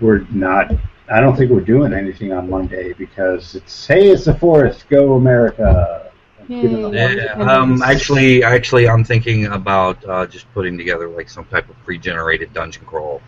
We're 0.00 0.20
not. 0.30 0.72
I 1.10 1.20
don't 1.20 1.36
think 1.36 1.50
we're 1.50 1.60
doing 1.60 1.92
anything 1.92 2.32
on 2.32 2.50
Monday 2.50 2.92
because 2.92 3.54
it's 3.54 3.86
hey, 3.86 4.10
it's 4.10 4.26
the 4.26 4.34
fourth, 4.34 4.84
go 4.88 5.14
America. 5.14 6.10
Yay. 6.48 6.62
Give 6.62 6.72
it 6.72 6.84
a- 6.84 6.90
Yeah. 6.90 7.12
Yeah, 7.38 7.52
um, 7.52 7.82
actually, 7.82 8.42
actually, 8.44 8.88
I'm 8.88 9.04
thinking 9.04 9.46
about 9.46 10.02
uh, 10.08 10.26
just 10.26 10.52
putting 10.54 10.78
together 10.78 11.08
like 11.08 11.28
some 11.28 11.44
type 11.46 11.68
of 11.68 11.76
pre-generated 11.84 12.52
dungeon 12.52 12.84
crawl. 12.86 13.20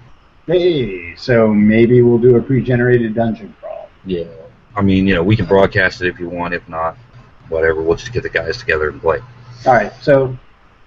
Hey, 0.47 1.15
so 1.17 1.49
maybe 1.53 2.03
we'll 2.03 2.19
do 2.19 2.37
a 2.37 2.43
pre-generated 2.43 3.15
dungeon 3.15 3.55
crawl. 3.61 3.89
Yeah. 4.05 4.25
I 4.77 4.83
mean, 4.83 5.07
you 5.07 5.15
know, 5.15 5.23
we 5.23 5.37
can 5.37 5.47
broadcast 5.47 6.01
it 6.03 6.09
if 6.09 6.19
you 6.19 6.29
want. 6.29 6.55
If 6.55 6.67
not, 6.69 6.97
whatever. 7.49 7.83
We'll 7.83 7.97
just 7.97 8.13
get 8.13 8.23
the 8.23 8.29
guys 8.31 8.57
together 8.59 8.89
and 8.89 9.01
play. 9.01 9.19
All 9.67 9.75
right, 9.75 9.93
so 10.01 10.37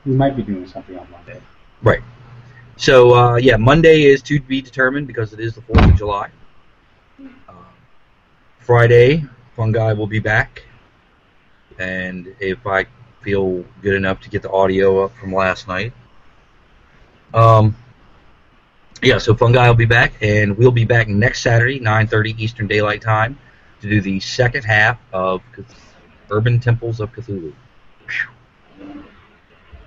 we 0.06 0.14
might 0.14 0.36
be 0.36 0.42
doing 0.42 0.68
something 0.68 0.98
on 0.98 1.08
Monday. 1.12 1.40
Right. 1.84 2.02
So 2.78 3.14
uh, 3.14 3.36
yeah, 3.36 3.58
Monday 3.58 4.04
is 4.04 4.22
to 4.24 4.40
be 4.40 4.62
determined 4.62 5.08
because 5.08 5.34
it 5.34 5.40
is 5.40 5.56
the 5.56 5.62
Fourth 5.62 5.84
of 5.84 5.96
July. 5.96 6.30
Uh, 7.48 7.54
Friday, 8.60 9.26
Fungi 9.56 9.94
will 9.94 10.08
be 10.08 10.20
back, 10.20 10.64
and 11.78 12.34
if 12.40 12.66
I 12.66 12.86
feel 13.22 13.64
good 13.82 13.96
enough 13.96 14.22
to 14.22 14.30
get 14.30 14.42
the 14.42 14.52
audio 14.52 15.06
up 15.06 15.16
from 15.16 15.34
last 15.34 15.68
night. 15.68 15.94
Um, 17.34 17.76
yeah, 19.02 19.18
so 19.18 19.34
Fungi 19.34 19.68
will 19.68 19.76
be 19.76 19.86
back, 19.86 20.14
and 20.22 20.58
we'll 20.58 20.72
be 20.72 20.86
back 20.86 21.08
next 21.08 21.42
Saturday, 21.42 21.80
9:30 21.80 22.40
Eastern 22.40 22.68
Daylight 22.68 23.02
Time, 23.02 23.38
to 23.82 23.90
do 23.90 24.02
the 24.02 24.20
second 24.20 24.64
half 24.64 24.98
of 25.12 25.42
Urban 26.30 26.60
Temples 26.60 27.00
of 27.00 27.12
Cthulhu. 27.12 27.54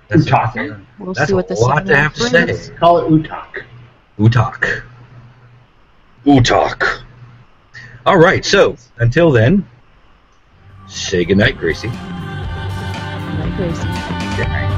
That's, 0.07 0.25
Utak. 0.25 0.85
We'll 0.99 1.13
That's 1.13 1.27
see 1.27 1.33
a 1.33 1.35
what 1.35 1.47
the 1.47 1.55
lot 1.55 1.85
to 1.85 1.95
half 1.95 2.15
have 2.17 2.31
to 2.31 2.45
brings. 2.45 2.65
say. 2.67 2.73
Call 2.75 2.99
it 2.99 3.09
Utak. 3.09 3.63
Utak. 4.17 4.83
Utak. 6.25 7.03
All 8.05 8.17
right, 8.17 8.43
so 8.45 8.77
until 8.97 9.31
then, 9.31 9.67
say 10.87 11.25
goodnight, 11.25 11.57
Gracie. 11.57 11.89
Like 11.89 13.55
Gracie. 13.57 13.81
Good 14.37 14.47
night. 14.47 14.76